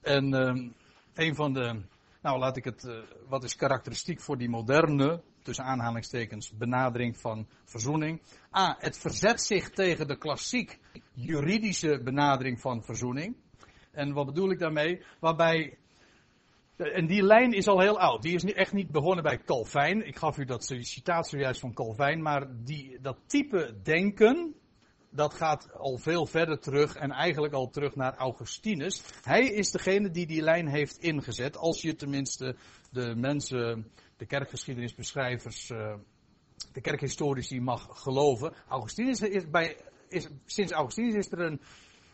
En 0.01 0.34
uh, 0.34 0.72
een 1.13 1.36
van 1.36 1.53
de, 1.53 1.81
nou 2.22 2.39
laat 2.39 2.58
ik 2.58 2.63
het, 2.63 2.84
uh, 2.84 2.98
wat 3.27 3.43
is 3.43 3.55
karakteristiek 3.55 4.22
voor 4.22 4.38
die 4.38 4.50
moderne, 4.50 5.22
tussen 5.43 5.65
aanhalingstekens, 5.65 6.51
benadering 6.58 7.17
van 7.17 7.48
verzoening. 7.65 8.22
A, 8.58 8.75
het 8.79 8.98
verzet 8.98 9.41
zich 9.41 9.69
tegen 9.69 10.08
de 10.08 10.17
klassiek 10.17 10.79
juridische 11.13 12.01
benadering 12.03 12.62
van 12.62 12.84
verzoening. 12.84 13.36
En 13.91 14.13
wat 14.13 14.25
bedoel 14.25 14.51
ik 14.51 14.60
daarmee? 14.60 15.03
Waarbij 15.19 15.77
en 16.79 17.07
die 17.07 17.24
lijn 17.24 17.53
is 17.53 17.67
al 17.67 17.79
heel 17.79 18.00
oud. 18.00 18.21
Die 18.21 18.36
is 18.36 18.43
echt 18.43 18.74
niet 18.74 18.91
begonnen 18.91 19.24
bij 19.24 19.43
Calvijn. 19.43 20.07
Ik 20.07 20.17
gaf 20.17 20.38
u 20.38 20.45
dat 20.45 20.65
citaat 20.79 21.27
zojuist 21.27 21.59
van 21.59 21.74
Calvijn. 21.74 22.21
Maar 22.21 22.48
die, 22.63 23.00
dat 23.01 23.17
type 23.25 23.79
denken, 23.83 24.55
dat 25.09 25.33
gaat 25.33 25.74
al 25.74 25.98
veel 25.98 26.25
verder 26.25 26.59
terug. 26.59 26.95
En 26.95 27.12
eigenlijk 27.12 27.53
al 27.53 27.69
terug 27.69 27.95
naar 27.95 28.15
Augustinus. 28.15 29.03
Hij 29.21 29.45
is 29.45 29.71
degene 29.71 30.09
die 30.12 30.27
die 30.27 30.41
lijn 30.41 30.67
heeft 30.67 30.98
ingezet. 30.98 31.57
Als 31.57 31.81
je 31.81 31.95
tenminste 31.95 32.55
de 32.91 33.15
mensen, 33.15 33.91
de 34.17 34.25
kerkgeschiedenisbeschrijvers, 34.25 35.69
eh, 35.69 35.95
de 36.74 36.81
kerkhistorici 36.81 37.62
mag 37.62 37.88
geloven. 37.91 38.53
Augustinus 38.67 39.21
is 39.21 39.50
bij, 39.50 39.77
is, 40.09 40.27
sinds 40.45 40.71
Augustinus 40.71 41.15
is 41.15 41.31
er 41.31 41.39
een 41.39 41.62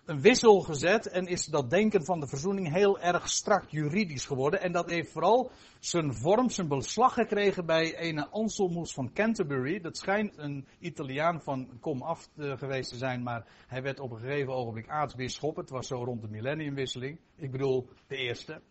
een 0.05 0.21
wissel 0.21 0.62
gezet 0.62 1.07
en 1.07 1.27
is 1.27 1.45
dat 1.45 1.69
denken 1.69 2.05
van 2.05 2.19
de 2.19 2.27
verzoening 2.27 2.74
heel 2.74 3.00
erg 3.00 3.29
strak 3.29 3.69
juridisch 3.69 4.25
geworden. 4.25 4.62
En 4.62 4.71
dat 4.71 4.89
heeft 4.89 5.12
vooral 5.12 5.51
zijn 5.79 6.13
vorm, 6.13 6.50
zijn 6.50 6.67
beslag 6.67 7.13
gekregen 7.13 7.65
bij 7.65 8.09
een 8.09 8.29
Anselmus 8.29 8.93
van 8.93 9.13
Canterbury. 9.13 9.79
Dat 9.79 9.97
schijnt 9.97 10.38
een 10.38 10.67
Italiaan 10.79 11.41
van 11.41 11.79
kom 11.79 12.01
af 12.01 12.29
geweest 12.35 12.89
te 12.89 12.97
zijn, 12.97 13.24
maar 13.24 13.45
hij 13.67 13.81
werd 13.81 14.00
op 14.00 14.12
een 14.12 14.19
gegeven 14.19 14.53
ogenblik 14.53 14.89
aartsbisschop. 14.89 15.55
Het 15.55 15.69
was 15.69 15.88
zo 15.88 16.03
rond 16.03 16.21
de 16.21 16.27
millenniumwisseling. 16.27 17.19
Ik 17.35 17.51
bedoel, 17.51 17.89
de 18.07 18.15
eerste. 18.15 18.62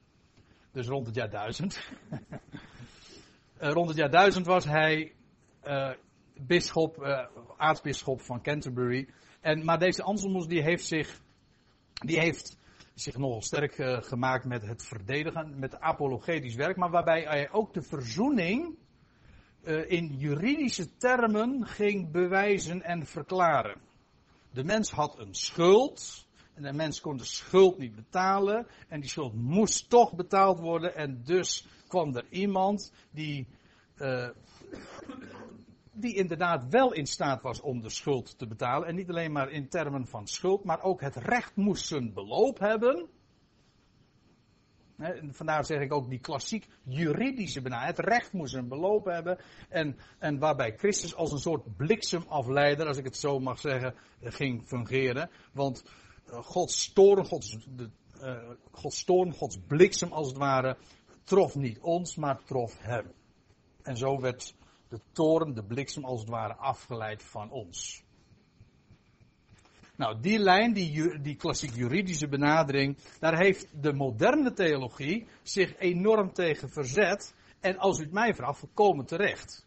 Dus 0.72 0.86
rond 0.86 1.06
het 1.06 1.14
jaar 1.14 1.30
1000. 1.30 1.90
uh, 3.60 3.72
rond 3.78 3.88
het 3.88 3.96
jaar 3.96 4.10
1000 4.10 4.46
was 4.46 4.64
hij 4.64 5.12
uh, 5.66 5.90
bisschop, 6.34 7.02
aartsbisschop 7.56 8.20
van 8.20 8.42
Canterbury. 8.42 9.08
En, 9.40 9.64
maar 9.64 9.78
deze 9.78 10.02
Anselmus 10.02 10.46
die 10.46 10.62
heeft 10.62 10.86
zich 10.86 11.22
die 12.06 12.18
heeft 12.18 12.56
zich 12.94 13.16
nogal 13.16 13.42
sterk 13.42 13.78
uh, 13.78 14.02
gemaakt 14.02 14.44
met 14.44 14.66
het 14.66 14.84
verdedigen, 14.84 15.58
met 15.58 15.80
apologetisch 15.80 16.54
werk, 16.54 16.76
maar 16.76 16.90
waarbij 16.90 17.22
hij 17.22 17.50
ook 17.50 17.74
de 17.74 17.82
verzoening 17.82 18.76
uh, 19.62 19.90
in 19.90 20.16
juridische 20.16 20.96
termen 20.96 21.66
ging 21.66 22.10
bewijzen 22.10 22.82
en 22.82 23.06
verklaren. 23.06 23.80
De 24.50 24.64
mens 24.64 24.90
had 24.90 25.18
een 25.18 25.34
schuld. 25.34 26.26
En 26.54 26.62
de 26.62 26.72
mens 26.72 27.00
kon 27.00 27.16
de 27.16 27.24
schuld 27.24 27.78
niet 27.78 27.94
betalen. 27.94 28.66
En 28.88 29.00
die 29.00 29.10
schuld 29.10 29.34
moest 29.34 29.90
toch 29.90 30.14
betaald 30.14 30.58
worden. 30.58 30.94
En 30.94 31.22
dus 31.24 31.66
kwam 31.88 32.16
er 32.16 32.26
iemand 32.30 32.92
die, 33.10 33.46
uh, 33.98 34.28
die 35.94 36.14
inderdaad 36.14 36.68
wel 36.70 36.92
in 36.92 37.06
staat 37.06 37.42
was 37.42 37.60
om 37.60 37.80
de 37.80 37.90
schuld 37.90 38.38
te 38.38 38.46
betalen. 38.46 38.88
En 38.88 38.94
niet 38.94 39.08
alleen 39.08 39.32
maar 39.32 39.50
in 39.50 39.68
termen 39.68 40.06
van 40.06 40.26
schuld, 40.26 40.64
maar 40.64 40.82
ook 40.82 41.00
het 41.00 41.16
recht 41.16 41.56
moest 41.56 41.86
zijn 41.86 42.12
beloop 42.12 42.58
hebben. 42.58 43.08
He, 44.96 45.32
vandaar 45.32 45.64
zeg 45.64 45.80
ik 45.80 45.92
ook 45.92 46.08
die 46.08 46.18
klassiek 46.18 46.66
juridische 46.82 47.62
benadering. 47.62 47.96
Het 47.96 48.06
recht 48.06 48.32
moest 48.32 48.54
een 48.54 48.68
beloop 48.68 49.04
hebben. 49.04 49.38
En, 49.68 49.96
en 50.18 50.38
waarbij 50.38 50.74
Christus 50.76 51.14
als 51.14 51.32
een 51.32 51.38
soort 51.38 51.76
bliksemafleider, 51.76 52.86
als 52.86 52.96
ik 52.96 53.04
het 53.04 53.16
zo 53.16 53.38
mag 53.38 53.58
zeggen, 53.58 53.94
ging 54.22 54.62
fungeren. 54.66 55.30
Want 55.52 55.84
uh, 56.30 56.42
Gods 56.42 56.92
toorn, 56.92 57.26
Gods, 57.26 57.56
de, 57.76 57.90
uh, 58.22 58.50
Gods 58.70 59.04
toorn, 59.04 59.32
Gods 59.32 59.58
bliksem 59.66 60.12
als 60.12 60.28
het 60.28 60.36
ware, 60.36 60.76
trof 61.24 61.54
niet 61.54 61.78
ons, 61.80 62.16
maar 62.16 62.42
trof 62.44 62.78
hem. 62.78 63.12
En 63.82 63.96
zo 63.96 64.20
werd 64.20 64.54
de 64.94 65.00
toren, 65.12 65.54
de 65.54 65.64
bliksem 65.64 66.04
als 66.04 66.20
het 66.20 66.28
ware 66.28 66.54
afgeleid 66.54 67.22
van 67.22 67.50
ons. 67.50 68.04
Nou, 69.96 70.20
die 70.20 70.38
lijn, 70.38 70.72
die, 70.72 71.20
die 71.20 71.36
klassiek 71.36 71.74
juridische 71.74 72.28
benadering, 72.28 72.96
daar 73.20 73.38
heeft 73.38 73.82
de 73.82 73.92
moderne 73.92 74.52
theologie 74.52 75.26
zich 75.42 75.76
enorm 75.78 76.32
tegen 76.32 76.70
verzet. 76.70 77.34
En 77.60 77.78
als 77.78 77.98
u 77.98 78.02
het 78.02 78.12
mij 78.12 78.34
vraagt, 78.34 78.58
volkomen 78.58 79.06
terecht. 79.06 79.66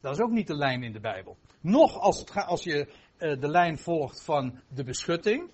Dat 0.00 0.12
is 0.16 0.22
ook 0.22 0.30
niet 0.30 0.46
de 0.46 0.56
lijn 0.56 0.82
in 0.82 0.92
de 0.92 1.00
Bijbel. 1.00 1.36
Nog 1.60 1.98
als, 1.98 2.24
als 2.34 2.64
je 2.64 2.86
uh, 3.18 3.40
de 3.40 3.48
lijn 3.48 3.78
volgt 3.78 4.22
van 4.22 4.60
de 4.68 4.84
beschutting. 4.84 5.50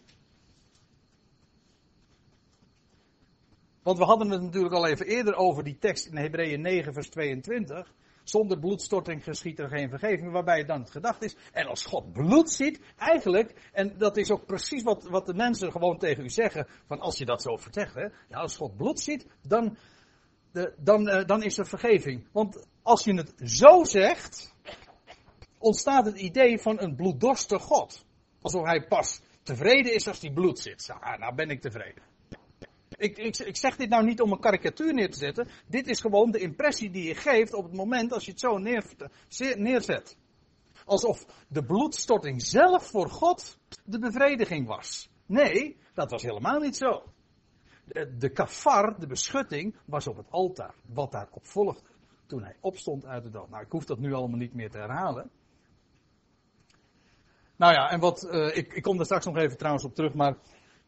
Want 3.83 3.99
we 3.99 4.05
hadden 4.05 4.31
het 4.31 4.43
natuurlijk 4.43 4.75
al 4.75 4.87
even 4.87 5.07
eerder 5.07 5.35
over 5.35 5.65
die 5.65 5.79
tekst 5.79 6.07
in 6.07 6.17
Hebreeën 6.17 6.61
9, 6.61 6.93
vers 6.93 7.09
22. 7.09 7.95
Zonder 8.29 8.59
bloedstorting 8.59 9.25
geschiet 9.25 9.59
er 9.59 9.69
geen 9.69 9.89
vergeving, 9.89 10.33
waarbij 10.33 10.65
dan 10.65 10.81
het 10.81 10.91
gedacht 10.91 11.23
is. 11.23 11.37
En 11.53 11.67
als 11.67 11.85
God 11.85 12.13
bloed 12.13 12.51
ziet, 12.51 12.81
eigenlijk, 12.97 13.71
en 13.73 13.99
dat 13.99 14.17
is 14.17 14.31
ook 14.31 14.47
precies 14.47 14.83
wat, 14.83 15.05
wat 15.05 15.27
de 15.27 15.35
mensen 15.35 15.73
gewoon 15.73 15.99
tegen 15.99 16.25
u 16.25 16.29
zeggen, 16.29 16.67
van 16.87 17.01
als 17.01 17.19
je 17.19 17.25
dat 17.25 17.43
zo 17.43 17.57
vertelt, 17.57 17.95
hè, 17.95 18.03
ja, 18.03 18.39
als 18.39 18.57
God 18.57 18.77
bloed 18.77 19.01
ziet, 19.01 19.27
dan, 19.43 19.77
de, 20.53 20.75
dan, 20.79 21.09
uh, 21.09 21.25
dan 21.25 21.43
is 21.43 21.59
er 21.59 21.67
vergeving. 21.67 22.29
Want 22.33 22.67
als 22.83 23.05
je 23.05 23.15
het 23.15 23.33
zo 23.45 23.85
zegt, 23.85 24.55
ontstaat 25.59 26.07
het 26.07 26.19
idee 26.19 26.59
van 26.59 26.81
een 26.81 26.97
bloeddorstige 26.97 27.65
God. 27.65 28.05
Alsof 28.41 28.65
hij 28.65 28.87
pas 28.87 29.21
tevreden 29.43 29.95
is 29.95 30.09
als 30.09 30.21
hij 30.21 30.31
bloed 30.31 30.59
zit. 30.59 30.91
Ah, 31.01 31.19
nou 31.19 31.35
ben 31.35 31.51
ik 31.51 31.61
tevreden. 31.61 32.03
Ik, 32.99 33.19
ik, 33.19 33.39
ik, 33.39 33.57
zeg 33.57 33.77
dit 33.77 33.89
nou 33.89 34.05
niet 34.05 34.21
om 34.21 34.33
een 34.33 34.41
karikatuur 34.41 34.95
neer 34.95 35.11
te 35.11 35.19
zetten. 35.19 35.49
Dit 35.67 35.89
is 35.89 36.01
gewoon 36.01 36.31
de 36.31 36.39
impressie 36.39 36.91
die 36.91 37.09
je 37.09 37.15
geeft 37.15 37.55
op 37.55 37.65
het 37.65 37.75
moment 37.75 38.13
als 38.13 38.25
je 38.25 38.31
het 38.31 38.41
zo 38.41 38.59
neer, 38.59 38.85
neerzet. 39.57 40.17
Alsof 40.85 41.27
de 41.49 41.65
bloedstorting 41.65 42.43
zelf 42.43 42.87
voor 42.87 43.11
God 43.11 43.59
de 43.85 43.99
bevrediging 43.99 44.67
was. 44.67 45.11
Nee, 45.27 45.77
dat 45.95 46.11
was 46.11 46.23
helemaal 46.23 46.61
niet 46.61 46.77
zo. 46.77 47.03
De, 47.85 48.17
de 48.17 48.29
kafar, 48.29 49.01
de 49.01 49.07
beschutting, 49.07 49.77
was 49.85 50.07
op 50.07 50.17
het 50.17 50.31
altaar. 50.31 50.75
Wat 50.87 51.13
daarop 51.13 51.47
volgde. 51.47 51.89
Toen 52.27 52.43
hij 52.43 52.57
opstond 52.61 53.07
uit 53.07 53.23
de 53.23 53.31
dood. 53.31 53.49
Nou, 53.49 53.63
ik 53.63 53.73
hoef 53.73 53.85
dat 53.85 53.99
nu 53.99 54.13
allemaal 54.13 54.39
niet 54.39 54.55
meer 54.55 54.71
te 54.71 54.79
herhalen. 54.79 55.31
Nou 57.57 57.73
ja, 57.73 57.91
en 57.91 58.01
wat, 58.01 58.29
uh, 58.31 58.57
ik, 58.57 58.73
ik 58.73 58.83
kom 58.83 58.97
daar 58.97 59.05
straks 59.05 59.25
nog 59.25 59.37
even 59.37 59.57
trouwens 59.57 59.85
op 59.85 59.95
terug, 59.95 60.15
maar 60.15 60.37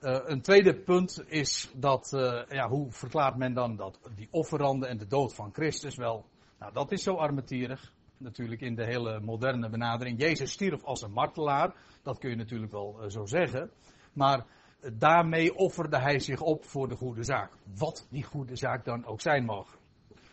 uh, 0.01 0.19
een 0.25 0.41
tweede 0.41 0.75
punt 0.75 1.25
is 1.27 1.71
dat, 1.75 2.13
uh, 2.15 2.43
ja, 2.49 2.69
hoe 2.69 2.91
verklaart 2.91 3.37
men 3.37 3.55
dan 3.55 3.77
dat 3.77 3.99
die 4.15 4.29
offeranden 4.31 4.89
en 4.89 4.99
de 4.99 5.07
dood 5.07 5.35
van 5.35 5.53
Christus 5.53 5.97
wel? 5.97 6.27
Nou, 6.59 6.73
dat 6.73 6.93
is 6.93 7.03
zo 7.03 7.15
armetierig, 7.15 7.93
natuurlijk 8.17 8.61
in 8.61 8.75
de 8.75 8.85
hele 8.85 9.21
moderne 9.21 9.69
benadering. 9.69 10.21
Jezus 10.21 10.53
stierf 10.53 10.85
als 10.85 11.03
een 11.03 11.13
martelaar, 11.13 11.75
dat 12.03 12.19
kun 12.19 12.31
je 12.31 12.37
natuurlijk 12.37 12.73
wel 12.73 12.99
uh, 13.03 13.09
zo 13.09 13.25
zeggen. 13.25 13.71
Maar 14.13 14.47
daarmee 14.93 15.55
offerde 15.55 15.99
hij 15.99 16.19
zich 16.19 16.41
op 16.41 16.65
voor 16.65 16.89
de 16.89 16.97
goede 16.97 17.23
zaak. 17.23 17.53
Wat 17.79 18.07
die 18.11 18.25
goede 18.25 18.57
zaak 18.57 18.85
dan 18.85 19.05
ook 19.05 19.21
zijn 19.21 19.45
mag. 19.45 19.79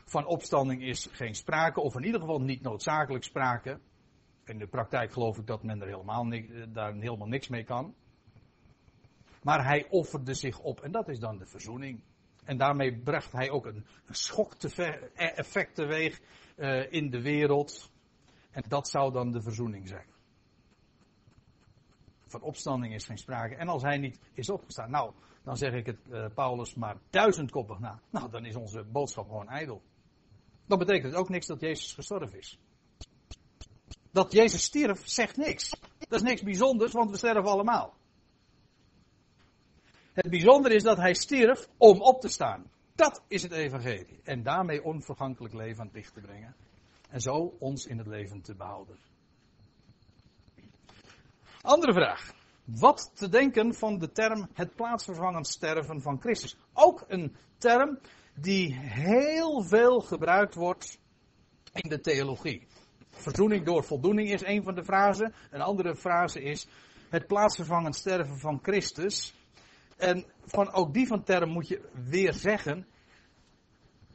Van 0.06 0.26
opstanding 0.26 0.84
is 0.84 1.08
geen 1.12 1.36
sprake, 1.36 1.82
of 1.82 1.96
in 1.96 2.04
ieder 2.04 2.20
geval 2.20 2.42
niet 2.42 2.62
noodzakelijk 2.62 3.24
sprake. 3.24 3.80
In 4.46 4.58
de 4.58 4.68
praktijk 4.68 5.14
geloof 5.14 5.38
ik 5.38 5.48
dat 5.48 5.64
men 5.64 5.82
er 5.82 5.88
helemaal, 5.88 6.30
daar 6.70 6.94
helemaal 6.94 7.28
niks 7.28 7.48
mee 7.48 7.64
kan. 7.64 7.96
Maar 9.46 9.66
hij 9.66 9.88
offerde 9.90 10.34
zich 10.34 10.60
op 10.60 10.80
en 10.80 10.92
dat 10.92 11.08
is 11.08 11.20
dan 11.20 11.38
de 11.38 11.46
verzoening. 11.46 12.02
En 12.44 12.58
daarmee 12.58 12.98
bracht 12.98 13.32
hij 13.32 13.50
ook 13.50 13.66
een, 13.66 13.86
een 14.06 14.16
schok-effect 14.16 15.76
teweeg 15.76 16.22
uh, 16.58 16.92
in 16.92 17.10
de 17.10 17.22
wereld. 17.22 17.92
En 18.52 18.64
dat 18.68 18.88
zou 18.88 19.14
dan 19.14 19.32
de 19.32 19.42
verzoening 19.42 19.88
zijn. 19.88 20.06
Van 22.26 22.42
opstanding 22.42 22.94
is 22.94 23.06
geen 23.06 23.18
sprake. 23.18 23.56
En 23.56 23.68
als 23.68 23.82
hij 23.82 23.98
niet 23.98 24.20
is 24.34 24.50
opgestaan, 24.50 24.92
nou, 24.92 25.14
dan 25.44 25.58
zeg 25.58 25.74
ik 25.74 25.86
het 25.86 26.00
uh, 26.10 26.26
Paulus 26.34 26.76
maar 26.76 26.98
duizendkoppig 27.10 27.80
na. 27.80 28.00
Nou, 28.10 28.30
dan 28.32 28.46
is 28.46 28.56
onze 28.56 28.84
boodschap 28.84 29.26
gewoon 29.26 29.50
ijdel. 29.50 29.82
Dan 30.66 30.78
betekent 30.78 31.12
het 31.12 31.22
ook 31.22 31.30
niks 31.30 31.48
dat 31.48 31.60
Jezus 31.60 31.94
gestorven 31.94 32.38
is. 32.38 32.60
Dat 34.12 34.32
Jezus 34.32 34.64
stierf, 34.64 35.08
zegt 35.08 35.38
niks. 35.38 35.70
Dat 36.00 36.22
is 36.22 36.28
niks 36.28 36.44
bijzonders, 36.44 36.92
want 36.92 37.12
we 37.12 37.18
sterven 37.18 37.52
allemaal. 37.52 37.94
Het 40.16 40.30
bijzondere 40.30 40.76
is 40.76 40.84
dat 40.84 40.98
hij 40.98 41.14
stierf 41.14 41.68
om 41.78 42.02
op 42.02 42.22
te 42.22 42.28
staan. 42.28 42.72
Dat 42.96 43.24
is 43.28 43.44
het 43.44 43.52
evangelie. 43.52 44.20
En 44.24 44.44
daarmee 44.44 44.84
onvergankelijk 44.84 45.54
leven 45.54 45.80
aan 45.80 45.86
het 45.86 45.96
licht 45.96 46.14
te 46.14 46.22
brengen. 46.22 46.56
En 47.10 47.22
zo 47.22 47.56
ons 47.60 47.86
in 47.86 47.98
het 47.98 48.08
leven 48.08 48.42
te 48.42 48.56
behouden. 48.56 48.98
Andere 51.62 51.94
vraag. 51.94 52.34
Wat 52.64 53.12
te 53.14 53.30
denken 53.30 53.74
van 53.74 53.98
de 53.98 54.12
term 54.12 54.50
het 54.54 54.76
plaatsvervangend 54.76 55.48
sterven 55.48 56.02
van 56.02 56.20
Christus? 56.20 56.58
Ook 56.74 57.04
een 57.08 57.36
term 57.58 58.00
die 58.36 58.76
heel 58.80 59.62
veel 59.62 60.00
gebruikt 60.00 60.56
wordt 60.56 61.00
in 61.74 61.90
de 61.90 62.00
theologie. 62.00 62.68
Verzoening 63.10 63.66
door 63.66 63.84
voldoening 63.84 64.30
is 64.30 64.44
een 64.44 64.64
van 64.64 64.76
de 64.76 64.84
frasen. 64.84 65.34
Een 65.52 65.62
andere 65.62 65.96
frase 65.96 66.42
is 66.42 66.68
het 67.10 67.28
plaatsvervangend 67.28 67.96
sterven 67.96 68.38
van 68.38 68.60
Christus. 68.62 69.34
En 69.96 70.26
van 70.46 70.72
ook 70.72 70.94
die 70.94 71.08
van 71.08 71.24
term 71.24 71.50
moet 71.50 71.68
je 71.68 71.90
weer 71.94 72.34
zeggen. 72.34 72.88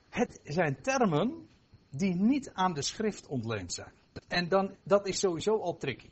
Het 0.09 0.41
zijn 0.45 0.83
termen 0.83 1.49
die 1.91 2.15
niet 2.15 2.51
aan 2.53 2.75
de 2.75 2.83
schrift 2.83 3.27
ontleend 3.27 3.73
zijn. 3.73 3.93
En 4.29 4.49
dan, 4.49 4.77
dat 4.83 5.07
is 5.07 5.19
sowieso 5.19 5.59
al 5.59 5.77
tricky. 5.77 6.11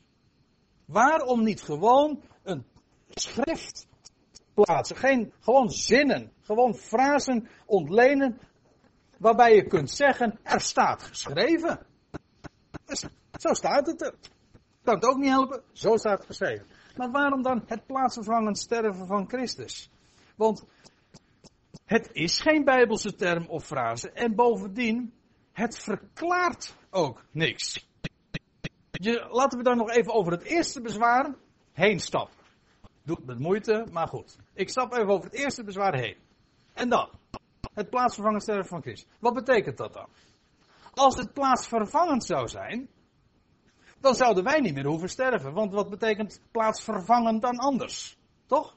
Waarom 0.85 1.43
niet 1.43 1.63
gewoon 1.63 2.23
een 2.43 2.65
schrift 3.09 3.87
plaatsen? 4.55 4.97
Geen, 4.97 5.33
gewoon 5.41 5.71
zinnen, 5.71 6.33
gewoon 6.41 6.75
frasen 6.75 7.49
ontlenen. 7.67 8.41
Waarbij 9.19 9.55
je 9.55 9.67
kunt 9.67 9.91
zeggen, 9.91 10.39
er 10.43 10.61
staat 10.61 11.03
geschreven. 11.03 11.87
Zo 13.33 13.53
staat 13.53 13.87
het 13.87 14.03
er. 14.03 14.15
Kan 14.83 14.95
het 14.95 15.05
ook 15.05 15.17
niet 15.17 15.31
helpen, 15.31 15.63
zo 15.73 15.97
staat 15.97 16.19
het 16.19 16.27
geschreven. 16.27 16.67
Maar 16.99 17.11
waarom 17.11 17.43
dan 17.43 17.63
het 17.67 17.87
plaatsvervangend 17.87 18.59
sterven 18.59 19.07
van 19.07 19.29
Christus? 19.29 19.91
Want 20.37 20.65
het 21.85 22.11
is 22.13 22.41
geen 22.41 22.65
bijbelse 22.65 23.15
term 23.15 23.47
of 23.47 23.65
frase. 23.65 24.11
En 24.11 24.35
bovendien, 24.35 25.13
het 25.53 25.79
verklaart 25.79 26.77
ook 26.91 27.25
niks. 27.31 27.89
Je, 28.91 29.29
laten 29.31 29.59
we 29.59 29.65
dan 29.65 29.77
nog 29.77 29.91
even 29.91 30.13
over 30.13 30.33
het 30.33 30.43
eerste 30.43 30.81
bezwaar 30.81 31.35
heen 31.73 32.01
stappen. 32.01 32.37
Doet 33.03 33.27
met 33.27 33.39
moeite, 33.39 33.87
maar 33.91 34.09
goed. 34.09 34.37
Ik 34.55 34.69
stap 34.69 34.93
even 34.93 35.09
over 35.09 35.25
het 35.25 35.35
eerste 35.35 35.65
bezwaar 35.65 35.95
heen. 35.95 36.17
En 36.75 36.89
dan, 36.89 37.11
het 37.75 37.91
plaatsvervangend 37.91 38.43
sterven 38.43 38.69
van 38.69 38.83
Christus. 38.83 39.11
Wat 39.21 39.35
betekent 39.35 39.77
dat 39.77 39.93
dan? 39.93 40.09
Als 40.95 41.17
het 41.17 41.33
plaatsvervangend 41.33 42.25
zou 42.25 42.49
zijn, 42.49 42.89
dan 44.01 44.15
zouden 44.15 44.45
wij 44.45 44.61
niet 44.61 44.75
meer 44.75 44.87
hoeven 44.87 45.09
sterven. 45.09 45.53
Want 45.53 45.73
wat 45.73 45.91
betekent 45.91 46.41
plaatsvervangend 46.51 47.43
dan 47.43 47.57
anders? 47.57 48.19
Toch? 48.47 48.77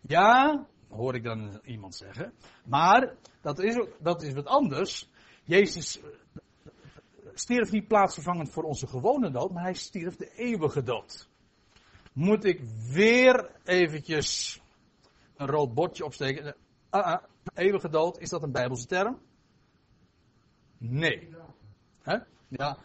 Ja, 0.00 0.66
hoor 0.88 1.14
ik 1.14 1.24
dan 1.24 1.60
iemand 1.64 1.94
zeggen. 1.94 2.32
Maar 2.64 3.14
dat 3.40 3.58
is, 3.58 3.86
dat 3.98 4.22
is 4.22 4.32
wat 4.32 4.46
anders. 4.46 5.10
Jezus 5.44 6.00
stierf 7.34 7.70
niet 7.70 7.88
plaatsvervangend 7.88 8.50
voor 8.50 8.62
onze 8.62 8.86
gewone 8.86 9.30
dood, 9.30 9.50
maar 9.52 9.62
hij 9.62 9.74
stierf 9.74 10.16
de 10.16 10.34
eeuwige 10.34 10.82
dood. 10.82 11.28
Moet 12.12 12.44
ik 12.44 12.60
weer 12.92 13.50
eventjes 13.64 14.60
een 15.36 15.46
rood 15.46 15.74
bordje 15.74 16.04
opsteken? 16.04 16.56
Ah, 16.90 17.04
ah, 17.04 17.22
eeuwige 17.54 17.88
dood, 17.88 18.18
is 18.18 18.28
dat 18.28 18.42
een 18.42 18.52
Bijbelse 18.52 18.86
term? 18.86 19.18
Nee. 20.78 21.28
Hè? 22.02 22.18
Ja. 22.48 22.76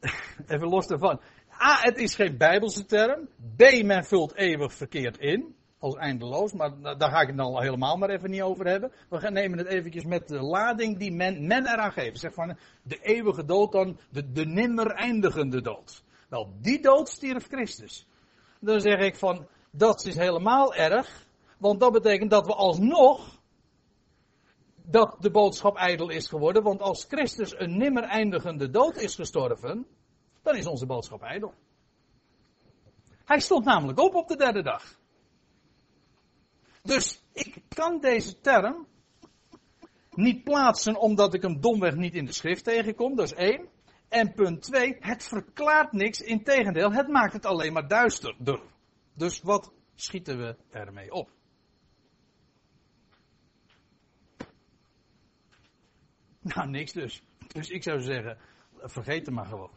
Even 0.46 0.68
los 0.68 0.86
daarvan. 0.86 1.20
A, 1.62 1.78
het 1.80 1.98
is 1.98 2.14
geen 2.14 2.36
Bijbelse 2.36 2.84
term. 2.84 3.28
B, 3.56 3.82
men 3.82 4.04
vult 4.04 4.34
eeuwig 4.34 4.72
verkeerd 4.72 5.18
in. 5.18 5.54
Als 5.78 5.94
eindeloos, 5.94 6.52
maar 6.52 6.80
daar 6.80 7.10
ga 7.10 7.20
ik 7.20 7.26
het 7.26 7.36
dan 7.36 7.62
helemaal 7.62 7.96
maar 7.96 8.10
even 8.10 8.30
niet 8.30 8.42
over 8.42 8.66
hebben. 8.66 8.92
We 9.08 9.20
gaan 9.20 9.32
nemen 9.32 9.58
het 9.58 9.66
eventjes 9.66 10.04
met 10.04 10.28
de 10.28 10.40
lading 10.40 10.98
die 10.98 11.12
men, 11.12 11.46
men 11.46 11.66
eraan 11.66 11.92
geeft. 11.92 12.20
Zeg 12.20 12.34
van 12.34 12.56
de 12.82 12.98
eeuwige 13.00 13.44
dood 13.44 13.72
dan, 13.72 13.98
de, 14.10 14.32
de 14.32 14.46
nimmer 14.46 14.90
eindigende 14.90 15.60
dood. 15.60 16.04
Wel, 16.28 16.52
die 16.60 16.80
dood 16.80 17.08
stierf 17.08 17.46
Christus. 17.46 18.06
Dan 18.60 18.80
zeg 18.80 18.98
ik 18.98 19.16
van, 19.16 19.46
dat 19.70 20.04
is 20.04 20.16
helemaal 20.16 20.74
erg. 20.74 21.26
Want 21.58 21.80
dat 21.80 21.92
betekent 21.92 22.30
dat 22.30 22.46
we 22.46 22.54
alsnog 22.54 23.35
dat 24.86 25.16
de 25.20 25.30
boodschap 25.30 25.76
ijdel 25.76 26.08
is 26.08 26.28
geworden. 26.28 26.62
Want 26.62 26.80
als 26.80 27.04
Christus 27.04 27.58
een 27.58 27.76
nimmer 27.76 28.02
eindigende 28.02 28.70
dood 28.70 28.96
is 28.96 29.14
gestorven, 29.14 29.86
dan 30.42 30.56
is 30.56 30.66
onze 30.66 30.86
boodschap 30.86 31.22
ijdel. 31.22 31.54
Hij 33.24 33.40
stond 33.40 33.64
namelijk 33.64 33.98
op 33.98 34.14
op 34.14 34.28
de 34.28 34.36
derde 34.36 34.62
dag. 34.62 34.98
Dus 36.82 37.22
ik 37.32 37.62
kan 37.68 38.00
deze 38.00 38.40
term 38.40 38.86
niet 40.10 40.44
plaatsen 40.44 40.96
omdat 41.00 41.34
ik 41.34 41.42
hem 41.42 41.60
domweg 41.60 41.94
niet 41.94 42.14
in 42.14 42.24
de 42.24 42.32
schrift 42.32 42.64
tegenkom, 42.64 43.16
dat 43.16 43.24
is 43.24 43.34
één. 43.34 43.68
En 44.08 44.32
punt 44.32 44.62
twee, 44.62 44.96
het 45.00 45.24
verklaart 45.24 45.92
niks, 45.92 46.20
integendeel, 46.20 46.92
het 46.92 47.08
maakt 47.08 47.32
het 47.32 47.46
alleen 47.46 47.72
maar 47.72 47.88
duisterder. 47.88 48.60
Dus 49.14 49.42
wat 49.42 49.72
schieten 49.94 50.38
we 50.38 50.56
ermee 50.70 51.12
op? 51.12 51.35
Nou, 56.54 56.68
niks 56.68 56.92
dus. 56.92 57.22
Dus 57.52 57.68
ik 57.68 57.82
zou 57.82 58.00
zeggen, 58.00 58.38
vergeet 58.76 59.26
het 59.26 59.34
maar 59.34 59.46
gewoon. 59.46 59.70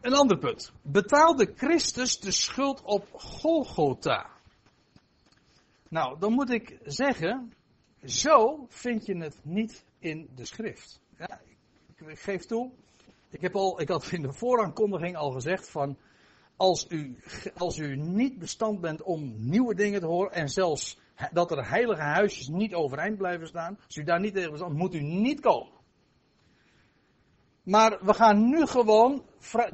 Een 0.00 0.14
ander 0.14 0.38
punt. 0.38 0.72
Betaalde 0.82 1.52
Christus 1.56 2.20
de 2.20 2.30
schuld 2.30 2.82
op 2.82 3.08
Golgotha? 3.12 4.30
Nou, 5.88 6.18
dan 6.18 6.32
moet 6.32 6.50
ik 6.50 6.78
zeggen, 6.82 7.52
zo 8.04 8.66
vind 8.68 9.06
je 9.06 9.16
het 9.16 9.38
niet 9.42 9.84
in 9.98 10.28
de 10.34 10.44
schrift. 10.44 11.00
Ja, 11.18 11.40
ik, 11.96 12.18
geef 12.18 12.44
toe, 12.44 12.70
ik, 13.30 13.40
heb 13.40 13.54
al, 13.54 13.80
ik 13.80 13.88
had 13.88 14.12
in 14.12 14.22
de 14.22 14.32
vooraankondiging 14.32 15.16
al 15.16 15.30
gezegd 15.30 15.70
van, 15.70 15.98
als 16.56 16.86
u, 16.88 17.16
als 17.56 17.78
u 17.78 17.96
niet 17.96 18.38
bestand 18.38 18.80
bent 18.80 19.02
om 19.02 19.34
nieuwe 19.36 19.74
dingen 19.74 20.00
te 20.00 20.06
horen 20.06 20.32
en 20.32 20.48
zelfs 20.48 20.98
dat 21.32 21.50
er 21.50 21.68
heilige 21.68 22.02
huisjes 22.02 22.48
niet 22.48 22.74
overeind 22.74 23.16
blijven 23.16 23.46
staan, 23.46 23.78
als 23.86 23.96
u 23.96 24.04
daar 24.04 24.20
niet 24.20 24.34
tegen 24.34 24.50
bestand, 24.50 24.76
moet 24.76 24.94
u 24.94 25.02
niet 25.02 25.40
komen. 25.40 25.78
Maar 27.62 28.04
we 28.04 28.14
gaan 28.14 28.48
nu 28.48 28.66
gewoon, 28.66 29.24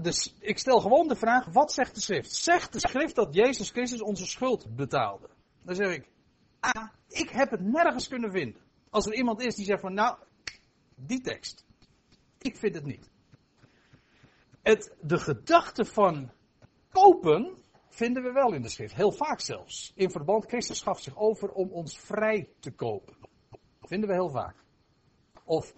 dus 0.00 0.34
ik 0.38 0.58
stel 0.58 0.80
gewoon 0.80 1.08
de 1.08 1.16
vraag, 1.16 1.46
wat 1.52 1.72
zegt 1.72 1.94
de 1.94 2.00
schrift? 2.00 2.34
Zegt 2.34 2.72
de 2.72 2.80
schrift 2.80 3.14
dat 3.14 3.34
Jezus 3.34 3.70
Christus 3.70 4.02
onze 4.02 4.26
schuld 4.26 4.76
betaalde? 4.76 5.28
Dan 5.62 5.74
zeg 5.74 5.94
ik, 5.94 6.08
ah, 6.60 6.88
ik 7.08 7.28
heb 7.28 7.50
het 7.50 7.60
nergens 7.60 8.08
kunnen 8.08 8.30
vinden. 8.30 8.62
Als 8.90 9.06
er 9.06 9.14
iemand 9.14 9.40
is 9.40 9.54
die 9.54 9.64
zegt 9.64 9.80
van, 9.80 9.94
nou, 9.94 10.16
die 10.94 11.20
tekst. 11.20 11.64
Ik 12.38 12.56
vind 12.56 12.74
het 12.74 12.84
niet. 12.84 13.10
Het, 14.62 14.94
de 15.00 15.18
gedachte 15.18 15.84
van 15.84 16.30
kopen 16.90 17.56
vinden 17.96 18.22
we 18.22 18.32
wel 18.32 18.52
in 18.52 18.62
de 18.62 18.68
schrift. 18.68 18.94
Heel 18.94 19.12
vaak 19.12 19.40
zelfs. 19.40 19.92
In 19.94 20.10
verband, 20.10 20.46
Christus 20.46 20.80
gaf 20.82 21.00
zich 21.00 21.16
over 21.16 21.52
om 21.52 21.70
ons 21.70 21.98
vrij 21.98 22.48
te 22.60 22.70
kopen. 22.70 23.14
Vinden 23.82 24.08
we 24.08 24.14
heel 24.14 24.30
vaak. 24.30 24.64
Of 25.44 25.74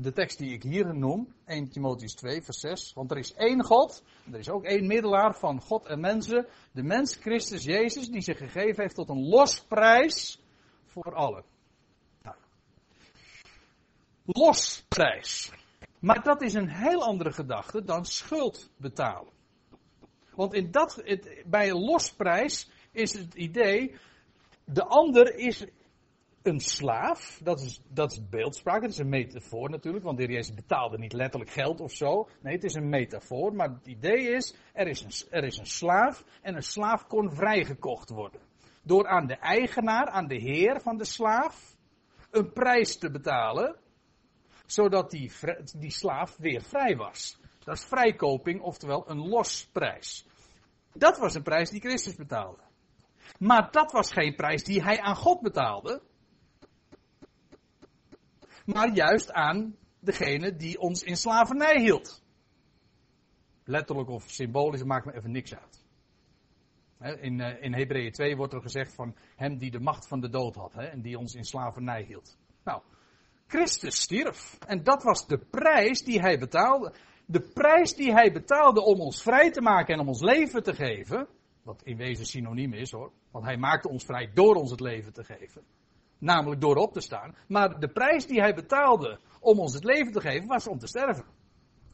de 0.00 0.12
tekst 0.12 0.38
die 0.38 0.52
ik 0.52 0.62
hier 0.62 0.94
noem, 0.94 1.34
1 1.44 1.68
Timotheus 1.68 2.14
2, 2.14 2.42
vers 2.42 2.60
6. 2.60 2.92
Want 2.92 3.10
er 3.10 3.18
is 3.18 3.34
één 3.34 3.64
God, 3.64 4.02
er 4.32 4.38
is 4.38 4.48
ook 4.48 4.64
één 4.64 4.86
middelaar 4.86 5.38
van 5.38 5.60
God 5.60 5.86
en 5.86 6.00
mensen. 6.00 6.46
De 6.72 6.82
mens 6.82 7.14
Christus 7.14 7.64
Jezus, 7.64 8.08
die 8.08 8.22
zich 8.22 8.38
gegeven 8.38 8.82
heeft 8.82 8.94
tot 8.94 9.08
een 9.08 9.28
losprijs 9.28 10.42
voor 10.84 11.14
allen. 11.14 11.44
Nou. 12.22 12.36
Losprijs. 14.24 15.52
Maar 15.98 16.22
dat 16.22 16.42
is 16.42 16.54
een 16.54 16.68
heel 16.68 17.04
andere 17.04 17.32
gedachte 17.32 17.84
dan 17.84 18.04
schuld 18.04 18.70
betalen. 18.76 19.34
Want 20.36 20.54
in 20.54 20.70
dat, 20.70 21.02
bij 21.46 21.70
een 21.70 21.84
losprijs 21.84 22.70
is 22.92 23.12
het 23.12 23.34
idee, 23.34 23.94
de 24.64 24.84
ander 24.84 25.34
is 25.34 25.66
een 26.42 26.60
slaaf, 26.60 27.40
dat 27.42 27.60
is, 27.60 27.80
dat 27.88 28.12
is 28.12 28.28
beeldspraak, 28.28 28.82
het 28.82 28.90
is 28.90 28.98
een 28.98 29.08
metafoor 29.08 29.70
natuurlijk, 29.70 30.04
want 30.04 30.18
de 30.18 30.26
Jezus 30.26 30.54
betaalde 30.54 30.98
niet 30.98 31.12
letterlijk 31.12 31.50
geld 31.50 31.80
of 31.80 31.92
zo. 31.92 32.28
Nee, 32.40 32.54
het 32.54 32.64
is 32.64 32.74
een 32.74 32.88
metafoor, 32.88 33.54
maar 33.54 33.68
het 33.68 33.86
idee 33.86 34.28
is, 34.28 34.54
er 34.72 34.86
is 34.86 35.02
een, 35.02 35.30
er 35.30 35.44
is 35.44 35.58
een 35.58 35.66
slaaf 35.66 36.24
en 36.42 36.54
een 36.54 36.62
slaaf 36.62 37.06
kon 37.06 37.32
vrijgekocht 37.32 38.10
worden. 38.10 38.40
Door 38.82 39.06
aan 39.06 39.26
de 39.26 39.36
eigenaar, 39.36 40.06
aan 40.08 40.26
de 40.26 40.40
heer 40.40 40.80
van 40.80 40.96
de 40.96 41.04
slaaf, 41.04 41.76
een 42.30 42.52
prijs 42.52 42.98
te 42.98 43.10
betalen, 43.10 43.76
zodat 44.66 45.10
die, 45.10 45.32
die 45.76 45.90
slaaf 45.90 46.36
weer 46.36 46.62
vrij 46.62 46.96
was. 46.96 47.40
Dat 47.66 47.76
is 47.76 47.84
vrijkoping, 47.84 48.60
oftewel 48.60 49.10
een 49.10 49.28
losprijs. 49.28 50.26
Dat 50.92 51.18
was 51.18 51.34
een 51.34 51.42
prijs 51.42 51.70
die 51.70 51.80
Christus 51.80 52.14
betaalde. 52.14 52.62
Maar 53.38 53.70
dat 53.70 53.92
was 53.92 54.12
geen 54.12 54.34
prijs 54.34 54.64
die 54.64 54.82
hij 54.82 55.00
aan 55.00 55.16
God 55.16 55.40
betaalde 55.40 56.02
maar 58.66 58.88
juist 58.94 59.32
aan 59.32 59.76
degene 60.00 60.56
die 60.56 60.78
ons 60.78 61.02
in 61.02 61.16
slavernij 61.16 61.80
hield. 61.80 62.22
Letterlijk 63.64 64.08
of 64.08 64.30
symbolisch, 64.30 64.84
maakt 64.84 65.06
me 65.06 65.14
even 65.14 65.30
niks 65.30 65.54
uit. 65.54 65.84
In, 67.20 67.40
eh, 67.40 67.62
in 67.62 67.74
Hebreeën 67.74 68.12
2 68.12 68.36
wordt 68.36 68.52
er 68.52 68.60
gezegd 68.60 68.94
van 68.94 69.16
hem 69.36 69.58
die 69.58 69.70
de 69.70 69.80
macht 69.80 70.08
van 70.08 70.20
de 70.20 70.28
dood 70.28 70.54
had 70.54 70.74
en 70.74 71.00
die 71.00 71.18
ons 71.18 71.34
in 71.34 71.44
slavernij 71.44 72.02
hield. 72.02 72.38
Nou, 72.64 72.82
Christus 73.46 74.00
stierf 74.00 74.58
en 74.66 74.82
dat 74.82 75.02
was 75.02 75.26
de 75.26 75.38
prijs 75.38 76.04
die 76.04 76.20
hij 76.20 76.38
betaalde. 76.38 76.94
De 77.26 77.40
prijs 77.40 77.94
die 77.94 78.12
hij 78.12 78.32
betaalde 78.32 78.82
om 78.82 79.00
ons 79.00 79.22
vrij 79.22 79.50
te 79.50 79.60
maken 79.60 79.94
en 79.94 80.00
om 80.00 80.08
ons 80.08 80.20
leven 80.20 80.62
te 80.62 80.74
geven, 80.74 81.28
wat 81.62 81.82
in 81.82 81.96
wezen 81.96 82.26
synoniem 82.26 82.72
is 82.72 82.90
hoor, 82.90 83.12
want 83.30 83.44
hij 83.44 83.56
maakte 83.56 83.88
ons 83.88 84.04
vrij 84.04 84.30
door 84.34 84.54
ons 84.54 84.70
het 84.70 84.80
leven 84.80 85.12
te 85.12 85.24
geven. 85.24 85.62
Namelijk 86.18 86.60
door 86.60 86.76
op 86.76 86.92
te 86.92 87.00
staan. 87.00 87.34
Maar 87.48 87.80
de 87.80 87.88
prijs 87.88 88.26
die 88.26 88.40
hij 88.40 88.54
betaalde 88.54 89.18
om 89.40 89.58
ons 89.58 89.74
het 89.74 89.84
leven 89.84 90.12
te 90.12 90.20
geven 90.20 90.48
was 90.48 90.66
om 90.66 90.78
te 90.78 90.86
sterven. 90.86 91.24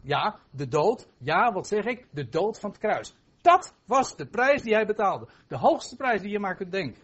Ja, 0.02 0.38
de 0.50 0.68
dood. 0.68 1.08
Ja, 1.18 1.52
wat 1.52 1.66
zeg 1.66 1.84
ik? 1.84 2.06
De 2.10 2.28
dood 2.28 2.60
van 2.60 2.70
het 2.70 2.78
kruis. 2.78 3.14
Dat 3.40 3.74
was 3.84 4.16
de 4.16 4.26
prijs 4.26 4.62
die 4.62 4.74
hij 4.74 4.86
betaalde. 4.86 5.28
De 5.48 5.56
hoogste 5.56 5.96
prijs 5.96 6.20
die 6.20 6.30
je 6.30 6.38
maar 6.38 6.56
kunt 6.56 6.72
denken. 6.72 7.02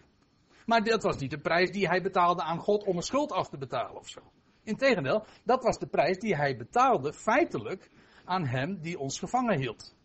Maar 0.65 0.83
dat 0.83 1.03
was 1.03 1.17
niet 1.17 1.31
de 1.31 1.39
prijs 1.39 1.71
die 1.71 1.87
hij 1.87 2.01
betaalde 2.01 2.43
aan 2.43 2.59
God 2.59 2.83
om 2.83 2.95
een 2.95 3.01
schuld 3.01 3.31
af 3.31 3.49
te 3.49 3.57
betalen 3.57 3.95
of 3.95 4.07
zo. 4.07 4.21
Integendeel, 4.63 5.25
dat 5.43 5.63
was 5.63 5.79
de 5.79 5.87
prijs 5.87 6.17
die 6.17 6.35
hij 6.35 6.57
betaalde 6.57 7.13
feitelijk 7.13 7.89
aan 8.29 8.45
hem 8.45 8.81
die 8.81 8.99
ons 8.99 9.19
gevangen 9.19 9.59
hield. 9.59 9.95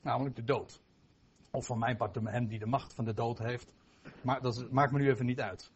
Namelijk 0.00 0.36
de 0.36 0.44
dood. 0.44 0.80
Of 1.50 1.66
van 1.66 1.78
mijn 1.78 1.96
part 1.96 2.14
hem 2.14 2.46
die 2.46 2.58
de 2.58 2.66
macht 2.66 2.94
van 2.94 3.04
de 3.04 3.14
dood 3.14 3.38
heeft. 3.38 3.72
Maar 4.22 4.40
dat 4.40 4.70
maakt 4.70 4.92
me 4.92 4.98
nu 4.98 5.08
even 5.08 5.26
niet 5.26 5.40
uit. 5.40 5.72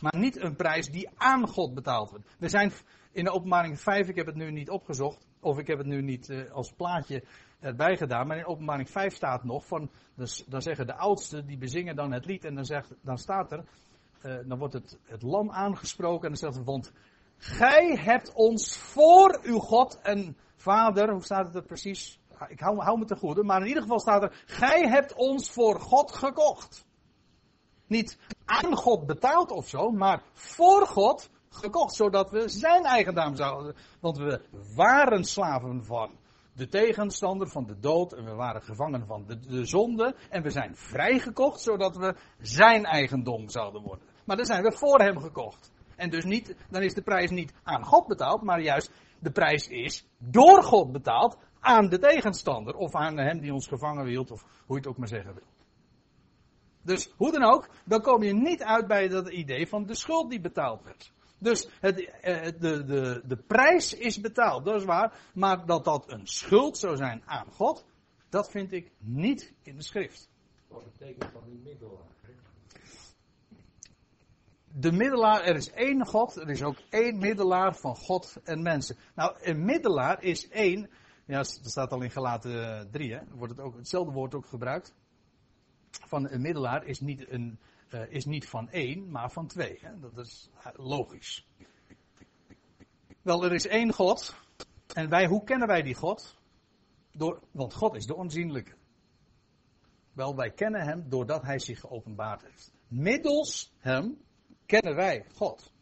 Maar 0.00 0.16
niet 0.16 0.42
een 0.42 0.56
prijs 0.56 0.90
die 0.90 1.10
aan 1.16 1.48
God 1.48 1.74
betaald 1.74 2.10
wordt. 2.10 2.36
We 2.38 2.48
zijn 2.48 2.72
in 3.12 3.24
de 3.24 3.30
openbaring 3.30 3.80
5, 3.80 4.08
ik 4.08 4.16
heb 4.16 4.26
het 4.26 4.34
nu 4.34 4.50
niet 4.50 4.70
opgezocht, 4.70 5.26
of 5.40 5.58
ik 5.58 5.66
heb 5.66 5.78
het 5.78 5.86
nu 5.86 6.02
niet 6.02 6.28
uh, 6.28 6.50
als 6.50 6.72
plaatje 6.72 7.24
erbij 7.60 7.96
gedaan, 7.96 8.26
maar 8.26 8.36
in 8.36 8.46
openbaring 8.46 8.90
5 8.90 9.14
staat 9.14 9.44
nog 9.44 9.66
van, 9.66 9.90
dus, 10.14 10.44
dan 10.48 10.62
zeggen 10.62 10.86
de 10.86 10.96
oudsten, 10.96 11.46
die 11.46 11.58
bezingen 11.58 11.96
dan 11.96 12.12
het 12.12 12.24
lied 12.24 12.44
en 12.44 12.54
dan, 12.54 12.64
zegt, 12.64 12.94
dan 13.02 13.18
staat 13.18 13.52
er, 13.52 13.64
uh, 14.22 14.48
dan 14.48 14.58
wordt 14.58 14.74
het, 14.74 14.98
het 15.02 15.22
lam 15.22 15.50
aangesproken 15.50 16.22
en 16.22 16.28
dan 16.28 16.36
zegt 16.36 16.56
er, 16.56 16.64
want 16.64 16.92
gij 17.44 17.96
hebt 17.96 18.32
ons 18.32 18.76
voor 18.76 19.38
uw 19.42 19.58
God 19.58 20.00
en 20.02 20.36
Vader, 20.56 21.10
hoe 21.10 21.24
staat 21.24 21.46
het 21.46 21.54
er 21.54 21.62
precies? 21.62 22.20
Ik 22.48 22.60
hou, 22.60 22.78
hou 22.78 22.98
me 22.98 23.04
te 23.04 23.16
goede, 23.16 23.42
maar 23.42 23.60
in 23.60 23.66
ieder 23.66 23.82
geval 23.82 24.00
staat 24.00 24.22
er, 24.22 24.42
gij 24.46 24.88
hebt 24.88 25.14
ons 25.14 25.50
voor 25.50 25.80
God 25.80 26.12
gekocht. 26.12 26.86
Niet 27.86 28.18
aan 28.44 28.76
God 28.76 29.06
betaald 29.06 29.50
of 29.50 29.68
zo, 29.68 29.90
maar 29.90 30.22
voor 30.32 30.86
God 30.86 31.30
gekocht, 31.48 31.94
zodat 31.94 32.30
we 32.30 32.48
zijn 32.48 32.84
eigendom 32.84 33.36
zouden. 33.36 33.74
Want 34.00 34.16
we 34.16 34.40
waren 34.74 35.24
slaven 35.24 35.84
van 35.84 36.10
de 36.52 36.68
tegenstander, 36.68 37.48
van 37.48 37.66
de 37.66 37.78
dood, 37.78 38.12
en 38.12 38.24
we 38.24 38.34
waren 38.34 38.62
gevangen 38.62 39.06
van 39.06 39.24
de, 39.26 39.40
de 39.40 39.64
zonde, 39.64 40.14
en 40.30 40.42
we 40.42 40.50
zijn 40.50 40.76
vrijgekocht, 40.76 41.60
zodat 41.60 41.96
we 41.96 42.14
zijn 42.38 42.84
eigendom 42.84 43.48
zouden 43.48 43.82
worden. 43.82 44.06
Maar 44.24 44.36
dan 44.36 44.46
zijn 44.46 44.62
we 44.62 44.72
voor 44.72 45.00
hem 45.00 45.20
gekocht. 45.20 45.72
En 45.96 46.10
dus 46.10 46.24
niet, 46.24 46.56
dan 46.70 46.82
is 46.82 46.94
de 46.94 47.02
prijs 47.02 47.30
niet 47.30 47.52
aan 47.62 47.84
God 47.84 48.06
betaald, 48.06 48.42
maar 48.42 48.60
juist 48.60 48.90
de 49.18 49.30
prijs 49.30 49.68
is 49.68 50.06
door 50.18 50.62
God 50.62 50.92
betaald 50.92 51.38
aan 51.60 51.88
de 51.88 51.98
tegenstander, 51.98 52.74
of 52.74 52.94
aan 52.94 53.18
hem 53.18 53.40
die 53.40 53.52
ons 53.52 53.66
gevangen 53.66 54.06
hield, 54.06 54.30
of 54.30 54.42
hoe 54.66 54.76
je 54.76 54.82
het 54.82 54.86
ook 54.86 54.98
maar 54.98 55.08
zeggen 55.08 55.34
wil. 55.34 55.46
Dus 56.82 57.12
hoe 57.16 57.32
dan 57.32 57.42
ook, 57.42 57.68
dan 57.84 58.02
kom 58.02 58.22
je 58.22 58.32
niet 58.32 58.62
uit 58.62 58.86
bij 58.86 59.08
dat 59.08 59.28
idee 59.28 59.68
van 59.68 59.86
de 59.86 59.94
schuld 59.94 60.30
die 60.30 60.40
betaald 60.40 60.82
werd. 60.82 61.12
Dus 61.38 61.68
het, 61.80 62.10
eh, 62.20 62.42
de, 62.42 62.84
de, 62.84 63.22
de 63.26 63.36
prijs 63.36 63.94
is 63.94 64.20
betaald, 64.20 64.64
dat 64.64 64.74
is 64.74 64.84
waar. 64.84 65.18
Maar 65.34 65.66
dat 65.66 65.84
dat 65.84 66.12
een 66.12 66.26
schuld 66.26 66.78
zou 66.78 66.96
zijn 66.96 67.22
aan 67.26 67.46
God, 67.52 67.84
dat 68.28 68.50
vind 68.50 68.72
ik 68.72 68.90
niet 68.98 69.54
in 69.62 69.76
de 69.76 69.82
schrift. 69.82 70.30
Wat 70.68 70.84
betekent 70.84 71.30
van 71.32 71.42
die 71.44 71.60
middelaar? 71.64 72.12
De 74.76 74.92
middelaar, 74.92 75.42
er 75.42 75.56
is 75.56 75.70
één 75.70 76.06
God, 76.06 76.36
er 76.36 76.50
is 76.50 76.62
ook 76.62 76.76
één 76.90 77.18
middelaar 77.18 77.76
van 77.76 77.96
God 77.96 78.36
en 78.44 78.62
mensen. 78.62 78.96
Nou, 79.14 79.36
een 79.40 79.64
middelaar 79.64 80.22
is 80.22 80.48
één, 80.48 80.90
ja, 81.26 81.36
dat 81.36 81.46
staat 81.46 81.92
al 81.92 82.02
in 82.02 82.10
gelaten 82.10 82.90
3, 82.90 83.12
hè, 83.12 83.20
wordt 83.34 83.52
het 83.52 83.60
ook, 83.60 83.76
hetzelfde 83.76 84.12
woord 84.12 84.34
ook 84.34 84.46
gebruikt. 84.46 84.94
Van 85.90 86.30
een 86.30 86.40
middelaar 86.40 86.84
is 86.84 87.00
niet, 87.00 87.30
een, 87.30 87.58
uh, 87.90 88.12
is 88.12 88.24
niet 88.24 88.48
van 88.48 88.70
één, 88.70 89.10
maar 89.10 89.30
van 89.30 89.46
twee. 89.46 89.78
Hè. 89.80 89.98
Dat 90.00 90.18
is 90.18 90.50
logisch. 90.72 91.48
Wel, 93.22 93.44
er 93.44 93.52
is 93.52 93.66
één 93.66 93.92
God. 93.92 94.34
En 94.94 95.08
wij, 95.08 95.26
hoe 95.26 95.44
kennen 95.44 95.68
wij 95.68 95.82
die 95.82 95.94
God? 95.94 96.40
Door, 97.12 97.42
want 97.50 97.74
God 97.74 97.94
is 97.94 98.06
de 98.06 98.14
onzienlijke. 98.14 98.74
Wel, 100.12 100.36
wij 100.36 100.50
kennen 100.50 100.82
hem 100.82 101.08
doordat 101.08 101.42
hij 101.42 101.58
zich 101.58 101.80
geopenbaard 101.80 102.42
heeft. 102.42 102.72
Middels 102.88 103.74
hem 103.78 104.22
kennen 104.66 104.94
wij 104.94 105.24
God. 105.34 105.72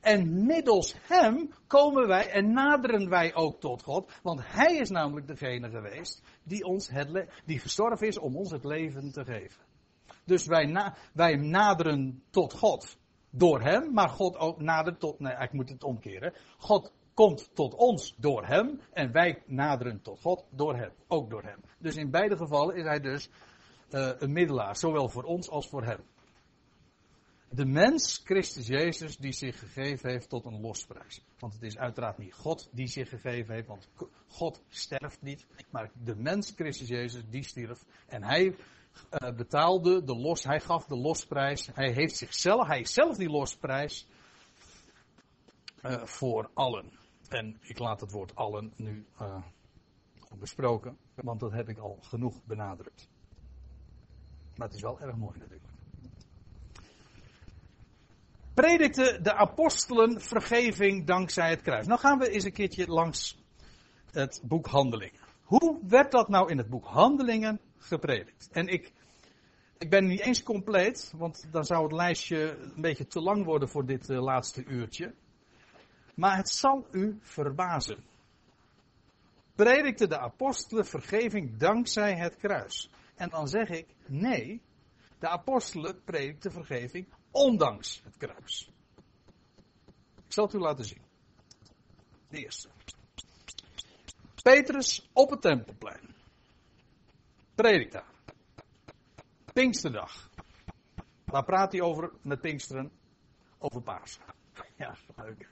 En 0.00 0.46
middels 0.46 0.94
hem 1.02 1.50
komen 1.66 2.06
wij 2.06 2.30
en 2.30 2.52
naderen 2.52 3.08
wij 3.08 3.34
ook 3.34 3.60
tot 3.60 3.82
God. 3.82 4.12
Want 4.22 4.40
hij 4.44 4.76
is 4.76 4.90
namelijk 4.90 5.26
degene 5.26 5.70
geweest 5.70 6.22
die, 6.42 6.64
ons 6.64 6.90
die 7.44 7.58
gestorven 7.58 8.06
is 8.06 8.18
om 8.18 8.36
ons 8.36 8.50
het 8.50 8.64
leven 8.64 9.12
te 9.12 9.24
geven. 9.24 9.62
Dus 10.24 10.46
wij, 10.46 10.92
wij 11.12 11.36
naderen 11.36 12.22
tot 12.30 12.52
God 12.52 12.96
door 13.30 13.60
hem, 13.60 13.92
maar 13.92 14.08
God 14.08 14.36
ook 14.36 14.60
nadert 14.60 15.00
tot, 15.00 15.20
nee, 15.20 15.36
ik 15.38 15.52
moet 15.52 15.68
het 15.68 15.84
omkeren. 15.84 16.32
God 16.58 16.92
komt 17.14 17.50
tot 17.54 17.74
ons 17.74 18.14
door 18.16 18.46
hem 18.46 18.80
en 18.92 19.12
wij 19.12 19.42
naderen 19.46 20.02
tot 20.02 20.20
God 20.20 20.44
door 20.50 20.76
hem, 20.76 20.92
ook 21.08 21.30
door 21.30 21.42
hem. 21.42 21.60
Dus 21.78 21.96
in 21.96 22.10
beide 22.10 22.36
gevallen 22.36 22.76
is 22.76 22.84
hij 22.84 23.00
dus 23.00 23.30
uh, 23.90 24.10
een 24.18 24.32
middelaar, 24.32 24.76
zowel 24.76 25.08
voor 25.08 25.24
ons 25.24 25.50
als 25.50 25.68
voor 25.68 25.84
hem. 25.84 26.00
De 27.54 27.64
mens, 27.64 28.20
Christus 28.24 28.66
Jezus, 28.66 29.16
die 29.16 29.32
zich 29.32 29.58
gegeven 29.58 30.10
heeft 30.10 30.28
tot 30.28 30.44
een 30.44 30.60
losprijs. 30.60 31.24
Want 31.38 31.52
het 31.52 31.62
is 31.62 31.78
uiteraard 31.78 32.18
niet 32.18 32.34
God 32.34 32.68
die 32.72 32.86
zich 32.86 33.08
gegeven 33.08 33.54
heeft, 33.54 33.66
want 33.66 33.88
God 34.26 34.62
sterft 34.68 35.22
niet. 35.22 35.46
Maar 35.70 35.90
de 36.04 36.16
mens, 36.16 36.52
Christus 36.56 36.88
Jezus, 36.88 37.22
die 37.28 37.44
stierf. 37.44 37.84
En 38.06 38.22
hij 38.22 38.44
uh, 38.46 39.36
betaalde 39.36 40.04
de 40.04 40.16
los, 40.16 40.44
hij 40.44 40.60
gaf 40.60 40.86
de 40.86 40.96
losprijs. 40.96 41.68
Hij 41.74 41.92
heeft 41.92 42.16
zichzelf, 42.16 42.66
hij 42.66 42.80
is 42.80 42.92
zelf 42.92 43.16
die 43.16 43.30
losprijs 43.30 44.06
uh, 45.82 46.04
voor 46.04 46.50
allen. 46.54 46.92
En 47.28 47.58
ik 47.60 47.78
laat 47.78 48.00
het 48.00 48.10
woord 48.10 48.34
allen 48.34 48.72
nu 48.76 49.06
uh, 49.20 49.42
besproken, 50.38 50.98
want 51.14 51.40
dat 51.40 51.52
heb 51.52 51.68
ik 51.68 51.78
al 51.78 51.98
genoeg 52.00 52.44
benadrukt. 52.44 53.08
Maar 54.56 54.66
het 54.66 54.76
is 54.76 54.82
wel 54.82 55.00
erg 55.00 55.16
mooi 55.16 55.38
natuurlijk. 55.38 55.71
Predikte 58.54 59.18
de 59.22 59.34
apostelen 59.34 60.20
vergeving 60.20 61.06
dankzij 61.06 61.50
het 61.50 61.62
kruis. 61.62 61.86
Nou 61.86 62.00
gaan 62.00 62.18
we 62.18 62.30
eens 62.30 62.44
een 62.44 62.52
keertje 62.52 62.86
langs 62.86 63.42
het 64.10 64.40
boek 64.44 64.66
Handelingen. 64.66 65.20
Hoe 65.42 65.78
werd 65.88 66.10
dat 66.10 66.28
nou 66.28 66.50
in 66.50 66.58
het 66.58 66.68
boek 66.68 66.84
Handelingen 66.84 67.60
gepredikt? 67.78 68.48
En 68.52 68.66
ik, 68.66 68.92
ik 69.78 69.90
ben 69.90 70.06
niet 70.06 70.20
eens 70.20 70.42
compleet, 70.42 71.12
want 71.16 71.46
dan 71.50 71.64
zou 71.64 71.82
het 71.82 71.92
lijstje 71.92 72.56
een 72.74 72.80
beetje 72.80 73.06
te 73.06 73.20
lang 73.20 73.44
worden 73.44 73.68
voor 73.68 73.86
dit 73.86 74.08
uh, 74.08 74.22
laatste 74.22 74.64
uurtje. 74.64 75.14
Maar 76.14 76.36
het 76.36 76.48
zal 76.48 76.86
u 76.90 77.18
verbazen. 77.20 78.04
Predikte 79.54 80.06
de 80.06 80.18
apostelen 80.18 80.86
vergeving 80.86 81.56
dankzij 81.56 82.16
het 82.16 82.36
kruis. 82.36 82.90
En 83.14 83.28
dan 83.28 83.48
zeg 83.48 83.68
ik, 83.68 83.86
nee, 84.06 84.60
de 85.18 85.28
apostelen 85.28 86.02
predikten 86.04 86.52
vergeving 86.52 87.06
ondanks 87.32 88.00
het 88.04 88.16
kruis. 88.16 88.70
Ik 90.26 90.32
zal 90.32 90.44
het 90.44 90.54
u 90.54 90.58
laten 90.58 90.84
zien. 90.84 91.02
De 92.28 92.38
eerste. 92.38 92.68
Petrus 94.42 95.08
op 95.12 95.30
het 95.30 95.40
tempelplein. 95.40 96.14
Predikt 97.54 97.92
daar. 97.92 98.12
Pinksterdag. 99.52 100.30
Waar 101.24 101.44
praat 101.44 101.72
hij 101.72 101.80
over 101.80 102.12
met 102.22 102.40
Pinksteren? 102.40 102.92
Over 103.58 103.82
Pasen. 103.82 104.22
Ja, 104.76 104.96
leuk. 105.16 105.48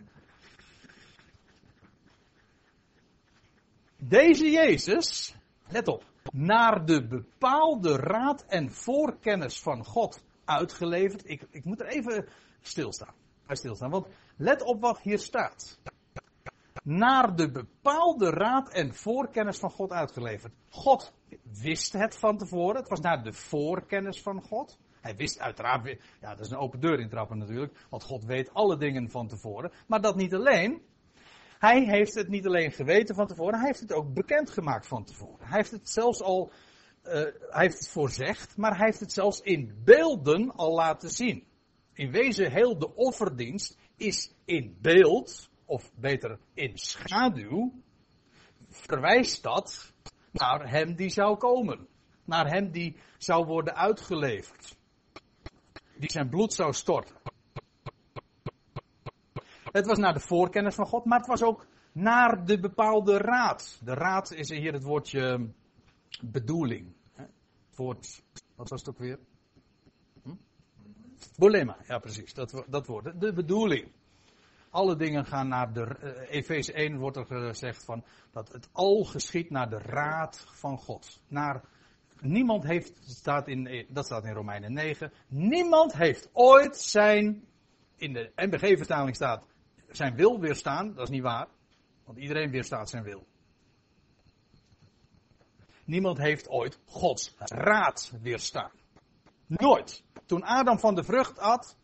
Deze 3.97 4.51
Jezus, 4.51 5.35
let 5.69 5.89
op, 5.89 6.05
naar 6.33 6.85
de 6.85 7.07
bepaalde 7.07 7.97
raad 7.97 8.45
en 8.47 8.73
voorkennis 8.73 9.61
van 9.61 9.85
God 9.85 10.23
uitgeleverd. 10.45 11.29
Ik, 11.29 11.47
ik 11.51 11.65
moet 11.65 11.81
er 11.81 11.87
even 11.87 12.29
stilstaan. 12.61 13.15
stilstaan. 13.49 13.91
Want 13.91 14.07
let 14.37 14.63
op 14.63 14.81
wat 14.81 15.01
hier 15.01 15.19
staat. 15.19 15.81
Naar 16.83 17.37
de 17.37 17.51
bepaalde 17.51 18.31
raad 18.31 18.73
en 18.73 18.95
voorkennis 18.95 19.59
van 19.59 19.71
God 19.71 19.93
uitgeleverd. 19.93 20.53
God 20.69 21.13
wist 21.63 21.93
het 21.93 22.17
van 22.17 22.39
tevoren. 22.39 22.77
Het 22.77 22.89
was 22.89 23.01
naar 23.01 23.23
de 23.23 23.33
voorkennis 23.33 24.23
van 24.23 24.43
God. 24.43 24.79
Hij 25.01 25.17
wist 25.17 25.39
uiteraard 25.39 25.99
ja, 26.21 26.35
dat 26.35 26.41
is 26.41 26.51
een 26.51 26.59
open 26.59 26.81
deur 26.81 27.01
intrappen 27.01 27.39
natuurlijk, 27.39 27.87
want 27.91 28.03
God 28.03 28.25
weet 28.25 28.55
alle 28.55 28.77
dingen 28.77 29.11
van 29.11 29.29
tevoren. 29.29 29.73
Maar 29.87 30.01
dat 30.01 30.17
niet 30.17 30.35
alleen. 30.35 30.83
Hij 31.59 31.85
heeft 31.85 32.15
het 32.15 32.29
niet 32.29 32.47
alleen 32.47 32.73
geweten 32.73 33.15
van 33.15 33.27
tevoren, 33.27 33.59
hij 33.59 33.67
heeft 33.67 33.81
het 33.81 33.93
ook 33.93 34.15
bekendgemaakt 34.15 34.87
van 34.87 35.05
tevoren. 35.05 35.47
Hij 35.47 35.57
heeft 35.57 35.71
het 35.71 35.89
zelfs 35.89 36.23
al, 36.23 36.53
uh, 37.05 37.13
hij 37.13 37.63
heeft 37.65 37.79
het 37.79 37.89
voorzegd, 37.89 38.57
maar 38.57 38.77
hij 38.77 38.87
heeft 38.87 39.01
het 39.01 39.13
zelfs 39.13 39.41
in 39.41 39.81
beelden 39.85 40.51
al 40.51 40.75
laten 40.75 41.11
zien. 41.11 41.47
In 41.93 42.11
wezen 42.11 42.53
heel 42.53 42.79
de 42.79 42.95
offerdienst 42.95 43.79
is 43.97 44.35
in 44.45 44.79
beeld, 44.81 45.51
of 45.65 45.93
beter 45.95 46.39
in 46.55 46.79
schaduw, 46.79 47.73
verwijst 48.69 49.43
dat 49.43 49.93
naar 50.33 50.71
hem 50.71 50.95
die 50.95 51.11
zou 51.11 51.37
komen. 51.37 51.89
Naar 52.25 52.49
hem 52.49 52.71
die 52.71 52.97
zou 53.19 53.47
worden 53.47 53.75
uitgeleverd. 53.75 54.77
Die 55.97 56.11
zijn 56.11 56.29
bloed 56.29 56.53
zou 56.55 56.73
storten. 56.73 57.17
Het 59.73 59.87
was 59.87 59.99
naar 59.99 60.13
de 60.13 60.21
voorkennis 60.21 60.75
van 60.75 60.87
God, 60.87 61.05
maar 61.05 61.19
het 61.19 61.29
was 61.29 61.43
ook 61.43 61.67
naar 61.93 62.45
de 62.45 62.61
bepaalde 62.61 63.19
raad. 63.19 63.81
De 63.85 63.95
raad 63.95 64.33
is 64.33 64.49
hier 64.49 64.73
het 64.73 64.83
woordje 64.83 65.51
bedoeling. 66.23 66.93
Het 67.15 67.77
woord, 67.77 68.23
wat 68.55 68.69
was 68.69 68.81
het 68.81 68.89
ook 68.89 68.99
weer? 68.99 69.19
Hm? 70.23 70.35
Bolema, 71.37 71.77
ja 71.87 71.99
precies, 71.99 72.35
dat, 72.35 72.65
dat 72.69 72.87
woord. 72.87 73.21
De 73.21 73.33
bedoeling. 73.33 73.93
Alle 74.71 74.97
dingen 74.97 75.27
gaan 75.27 75.49
naar 75.49 75.73
de. 75.73 75.97
Uh, 76.03 76.31
Efeze 76.31 76.73
1 76.73 76.99
wordt 76.99 77.17
er 77.17 77.27
gezegd 77.27 77.85
van 77.85 78.05
dat 78.31 78.53
het 78.53 78.69
al 78.73 79.05
geschiet 79.05 79.51
naar 79.51 79.71
de 79.71 79.79
raad 79.79 80.47
van 80.49 80.79
God. 80.79 81.21
Naar, 81.29 81.65
niemand 82.21 82.65
heeft, 82.65 82.93
staat 83.11 83.49
in, 83.49 83.87
dat 83.89 84.05
staat 84.05 84.25
in 84.25 84.33
Romeinen 84.33 84.73
9, 84.73 85.13
niemand 85.29 85.93
heeft 85.93 86.29
ooit 86.33 86.77
zijn, 86.77 87.45
in 87.97 88.13
de 88.13 88.33
NBG-vertaling 88.37 89.17
staat, 89.17 89.45
zijn 89.89 90.15
wil 90.15 90.41
weerstaan. 90.41 90.95
Dat 90.95 91.03
is 91.03 91.15
niet 91.15 91.23
waar, 91.23 91.49
want 92.05 92.19
iedereen 92.19 92.51
weerstaat 92.51 92.91
zijn 92.91 93.03
wil. 93.03 93.27
Niemand 95.91 96.19
heeft 96.19 96.49
ooit 96.49 96.79
Gods 96.87 97.35
raad 97.39 98.13
weerstaan. 98.23 98.71
Nooit. 99.47 100.05
Toen 100.27 100.43
Adam 100.43 100.79
van 100.79 100.95
de 100.95 101.05
vrucht 101.05 101.39
at, 101.39 101.77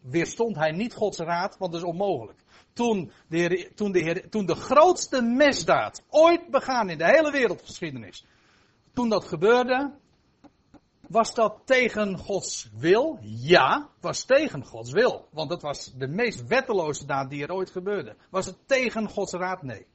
weerstond 0.00 0.56
hij 0.56 0.70
niet 0.70 0.94
Gods 0.94 1.18
raad, 1.18 1.58
want 1.58 1.72
dat 1.72 1.80
is 1.80 1.86
onmogelijk. 1.86 2.38
Toen 2.72 3.12
de, 3.28 3.70
toen, 3.74 3.92
de 3.92 3.98
Heer, 3.98 4.28
toen 4.30 4.46
de 4.46 4.54
grootste 4.54 5.22
misdaad 5.22 6.02
ooit 6.08 6.50
begaan 6.50 6.90
in 6.90 6.98
de 6.98 7.04
hele 7.04 7.30
wereldgeschiedenis, 7.30 8.24
toen 8.92 9.08
dat 9.08 9.24
gebeurde, 9.24 9.92
was 11.08 11.34
dat 11.34 11.60
tegen 11.64 12.18
Gods 12.18 12.70
wil? 12.76 13.18
Ja, 13.22 13.88
was 14.00 14.24
tegen 14.24 14.64
Gods 14.64 14.92
wil. 14.92 15.28
Want 15.32 15.48
dat 15.48 15.62
was 15.62 15.92
de 15.96 16.08
meest 16.08 16.46
wetteloze 16.46 17.06
daad 17.06 17.30
die 17.30 17.42
er 17.42 17.52
ooit 17.52 17.70
gebeurde. 17.70 18.16
Was 18.30 18.46
het 18.46 18.56
tegen 18.66 19.08
Gods 19.08 19.32
raad? 19.32 19.62
Nee. 19.62 19.86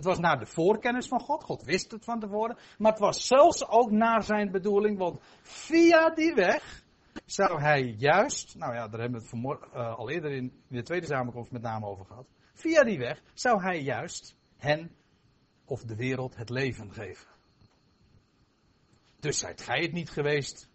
Het 0.00 0.08
was 0.08 0.18
naar 0.18 0.38
de 0.38 0.46
voorkennis 0.46 1.08
van 1.08 1.20
God. 1.20 1.44
God 1.44 1.62
wist 1.62 1.90
het 1.90 2.04
van 2.04 2.20
tevoren. 2.20 2.56
Maar 2.78 2.90
het 2.90 3.00
was 3.00 3.26
zelfs 3.26 3.68
ook 3.68 3.90
naar 3.90 4.22
zijn 4.22 4.50
bedoeling. 4.50 4.98
Want 4.98 5.20
via 5.42 6.10
die 6.10 6.34
weg 6.34 6.84
zou 7.24 7.60
hij 7.60 7.82
juist, 7.82 8.54
nou 8.56 8.74
ja, 8.74 8.88
daar 8.88 9.00
hebben 9.00 9.20
we 9.20 9.48
het 9.48 9.74
uh, 9.74 9.98
al 9.98 10.10
eerder 10.10 10.30
in, 10.30 10.44
in 10.68 10.76
de 10.76 10.82
tweede 10.82 11.06
samenkomst 11.06 11.50
met 11.50 11.62
name 11.62 11.86
over 11.86 12.04
gehad. 12.04 12.26
Via 12.52 12.82
die 12.82 12.98
weg 12.98 13.22
zou 13.34 13.62
hij 13.62 13.80
juist 13.82 14.36
hen 14.56 14.96
of 15.64 15.82
de 15.82 15.96
wereld 15.96 16.36
het 16.36 16.50
leven 16.50 16.92
geven. 16.92 17.26
Dus 19.18 19.38
zijt 19.38 19.60
gij 19.60 19.80
het 19.80 19.92
niet 19.92 20.10
geweest 20.10 20.70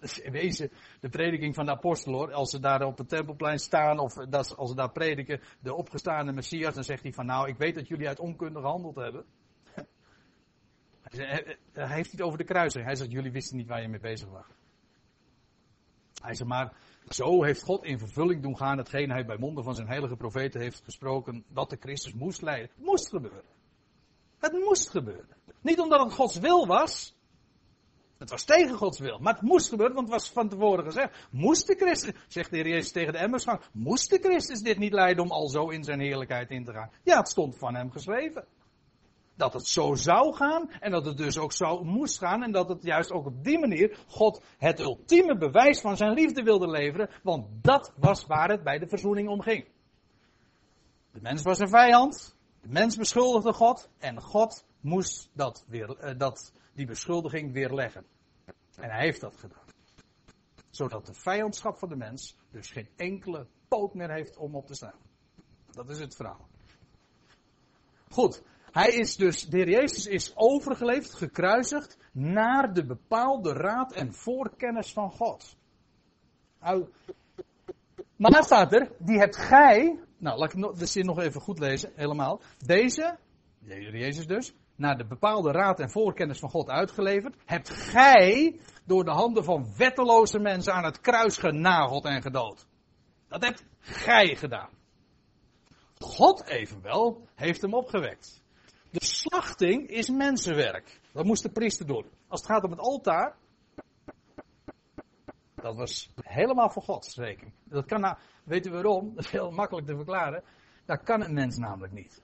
Dus 0.00 0.18
in 0.18 0.32
wezen 0.32 0.70
de 1.02 1.08
prediking 1.08 1.54
van 1.54 1.64
de 1.64 1.70
apostel 1.70 2.12
hoor. 2.12 2.32
Als 2.32 2.50
ze 2.50 2.60
daar 2.60 2.82
op 2.82 2.98
het 2.98 3.08
tempelplein 3.08 3.58
staan 3.58 3.98
of 3.98 4.14
dat, 4.14 4.56
als 4.56 4.70
ze 4.70 4.76
daar 4.76 4.92
prediken 4.92 5.40
de 5.60 5.74
opgestaande 5.74 6.32
Messias, 6.32 6.74
dan 6.74 6.84
zegt 6.84 7.02
hij 7.02 7.12
van 7.12 7.26
nou, 7.26 7.48
ik 7.48 7.56
weet 7.56 7.74
dat 7.74 7.88
jullie 7.88 8.08
uit 8.08 8.20
onkunde 8.20 8.60
gehandeld 8.60 8.96
hebben. 8.96 9.24
Hij 11.72 11.94
heeft 11.94 12.12
niet 12.12 12.22
over 12.22 12.38
de 12.38 12.44
kruising. 12.44 12.84
Hij 12.84 12.94
zegt, 12.94 13.12
jullie 13.12 13.32
wisten 13.32 13.56
niet 13.56 13.68
waar 13.68 13.82
je 13.82 13.88
mee 13.88 14.00
bezig 14.00 14.28
was. 14.28 14.46
Hij 16.22 16.34
zegt 16.34 16.48
maar, 16.48 16.72
zo 17.08 17.42
heeft 17.42 17.62
God 17.62 17.84
in 17.84 17.98
vervulling 17.98 18.42
doen 18.42 18.56
gaan 18.56 18.78
hetgeen 18.78 19.10
hij 19.10 19.24
bij 19.24 19.36
monden 19.36 19.64
van 19.64 19.74
zijn 19.74 19.88
heilige 19.88 20.16
profeten 20.16 20.60
heeft 20.60 20.82
gesproken, 20.84 21.44
dat 21.48 21.70
de 21.70 21.76
Christus 21.80 22.12
moest 22.12 22.42
leiden. 22.42 22.70
Het 22.74 22.84
moest 22.84 23.08
gebeuren. 23.08 23.44
Het 24.38 24.52
moest 24.52 24.90
gebeuren. 24.90 25.36
Niet 25.60 25.80
omdat 25.80 26.04
het 26.04 26.12
Gods 26.12 26.38
wil 26.38 26.66
was. 26.66 27.16
Het 28.22 28.30
was 28.30 28.44
tegen 28.44 28.76
Gods 28.76 28.98
wil. 28.98 29.18
Maar 29.18 29.32
het 29.32 29.42
moest 29.42 29.68
gebeuren, 29.68 29.94
want 29.94 30.08
het 30.08 30.16
was 30.16 30.30
van 30.30 30.48
tevoren 30.48 30.84
gezegd. 30.84 31.28
Moest 31.30 31.66
de 31.66 31.74
Christus, 31.74 32.12
zegt 32.28 32.50
de 32.50 32.56
Heer 32.56 32.68
Jezus 32.68 32.92
tegen 32.92 33.12
de 33.12 33.18
Emmersgang, 33.18 33.60
moest 33.72 34.10
de 34.10 34.18
Christus 34.18 34.60
dit 34.60 34.78
niet 34.78 34.92
leiden 34.92 35.24
om 35.24 35.30
al 35.30 35.48
zo 35.48 35.68
in 35.68 35.84
zijn 35.84 36.00
heerlijkheid 36.00 36.50
in 36.50 36.64
te 36.64 36.72
gaan? 36.72 36.90
Ja, 37.02 37.16
het 37.18 37.28
stond 37.28 37.58
van 37.58 37.74
hem 37.74 37.90
geschreven. 37.90 38.44
Dat 39.34 39.52
het 39.52 39.66
zo 39.66 39.94
zou 39.94 40.34
gaan 40.34 40.70
en 40.80 40.90
dat 40.90 41.06
het 41.06 41.16
dus 41.16 41.38
ook 41.38 41.52
zo 41.52 41.84
moest 41.84 42.18
gaan 42.18 42.42
en 42.42 42.52
dat 42.52 42.68
het 42.68 42.82
juist 42.82 43.10
ook 43.10 43.26
op 43.26 43.44
die 43.44 43.58
manier 43.58 43.98
God 44.06 44.42
het 44.58 44.80
ultieme 44.80 45.38
bewijs 45.38 45.80
van 45.80 45.96
zijn 45.96 46.12
liefde 46.12 46.42
wilde 46.42 46.70
leveren, 46.70 47.10
want 47.22 47.46
dat 47.62 47.92
was 47.96 48.26
waar 48.26 48.50
het 48.50 48.62
bij 48.62 48.78
de 48.78 48.88
verzoening 48.88 49.28
om 49.28 49.40
ging. 49.40 49.64
De 51.12 51.20
mens 51.20 51.42
was 51.42 51.58
een 51.58 51.68
vijand, 51.68 52.36
de 52.60 52.68
mens 52.68 52.96
beschuldigde 52.96 53.52
God 53.52 53.88
en 53.98 54.20
God 54.20 54.64
moest 54.80 55.30
dat 55.32 55.64
eh, 55.70 56.18
dat, 56.18 56.52
die 56.74 56.86
beschuldiging 56.86 57.52
weerleggen. 57.52 58.04
En 58.76 58.90
hij 58.90 59.04
heeft 59.04 59.20
dat 59.20 59.36
gedaan. 59.36 59.66
Zodat 60.70 61.06
de 61.06 61.14
vijandschap 61.14 61.78
van 61.78 61.88
de 61.88 61.96
mens 61.96 62.36
dus 62.50 62.70
geen 62.70 62.88
enkele 62.96 63.46
poot 63.68 63.94
meer 63.94 64.10
heeft 64.10 64.36
om 64.36 64.54
op 64.54 64.66
te 64.66 64.74
staan. 64.74 64.98
Dat 65.70 65.90
is 65.90 65.98
het 65.98 66.16
verhaal. 66.16 66.48
Goed, 68.08 68.42
hij 68.72 68.88
is 68.88 69.16
dus, 69.16 69.48
de 69.48 69.56
heer 69.56 69.68
Jezus 69.68 70.06
is 70.06 70.32
overgeleverd, 70.36 71.14
gekruisigd, 71.14 71.98
naar 72.12 72.74
de 72.74 72.84
bepaalde 72.84 73.52
raad 73.52 73.92
en 73.92 74.14
voorkennis 74.14 74.92
van 74.92 75.10
God. 75.10 75.56
Maar 78.16 78.30
daar 78.30 78.44
staat 78.44 78.72
er, 78.72 78.92
die 78.98 79.18
hebt 79.18 79.36
gij, 79.36 80.00
nou 80.16 80.38
laat 80.38 80.52
ik 80.52 80.78
de 80.78 80.86
zin 80.86 81.04
nog 81.04 81.18
even 81.18 81.40
goed 81.40 81.58
lezen, 81.58 81.92
helemaal. 81.94 82.40
Deze, 82.58 83.18
de 83.58 83.74
heer 83.74 83.96
Jezus 83.96 84.26
dus, 84.26 84.54
naar 84.76 84.96
de 84.96 85.06
bepaalde 85.06 85.50
raad 85.50 85.80
en 85.80 85.90
voorkennis 85.90 86.38
van 86.38 86.50
God 86.50 86.68
uitgeleverd, 86.68 87.36
hebt 87.44 87.70
gij 87.70 88.60
door 88.84 89.04
de 89.04 89.10
handen 89.10 89.44
van 89.44 89.74
wetteloze 89.76 90.38
mensen 90.38 90.72
aan 90.72 90.84
het 90.84 91.00
kruis 91.00 91.36
genageld 91.36 92.04
en 92.04 92.22
gedood. 92.22 92.66
Dat 93.28 93.42
hebt 93.42 93.64
gij 93.78 94.36
gedaan. 94.36 94.70
God 95.98 96.46
evenwel 96.46 97.26
heeft 97.34 97.62
hem 97.62 97.74
opgewekt. 97.74 98.42
De 98.90 99.04
slachting 99.04 99.88
is 99.88 100.10
mensenwerk. 100.10 101.00
Dat 101.12 101.24
moest 101.24 101.42
de 101.42 101.50
priester 101.50 101.86
doen. 101.86 102.06
Als 102.28 102.40
het 102.40 102.50
gaat 102.50 102.64
om 102.64 102.70
het 102.70 102.80
altaar. 102.80 103.36
Dat 105.54 105.76
was 105.76 106.10
helemaal 106.20 106.70
voor 106.70 106.82
Gods 106.82 107.16
rekening. 107.16 107.54
Dat 107.64 107.86
kan 107.86 108.00
nou, 108.00 108.16
weet 108.44 108.66
u 108.66 108.70
waarom? 108.70 109.14
Dat 109.14 109.24
is 109.24 109.30
heel 109.30 109.50
makkelijk 109.50 109.86
te 109.86 109.96
verklaren. 109.96 110.44
Dat 110.84 111.02
kan 111.02 111.22
een 111.22 111.34
mens 111.34 111.56
namelijk 111.56 111.92
niet. 111.92 112.22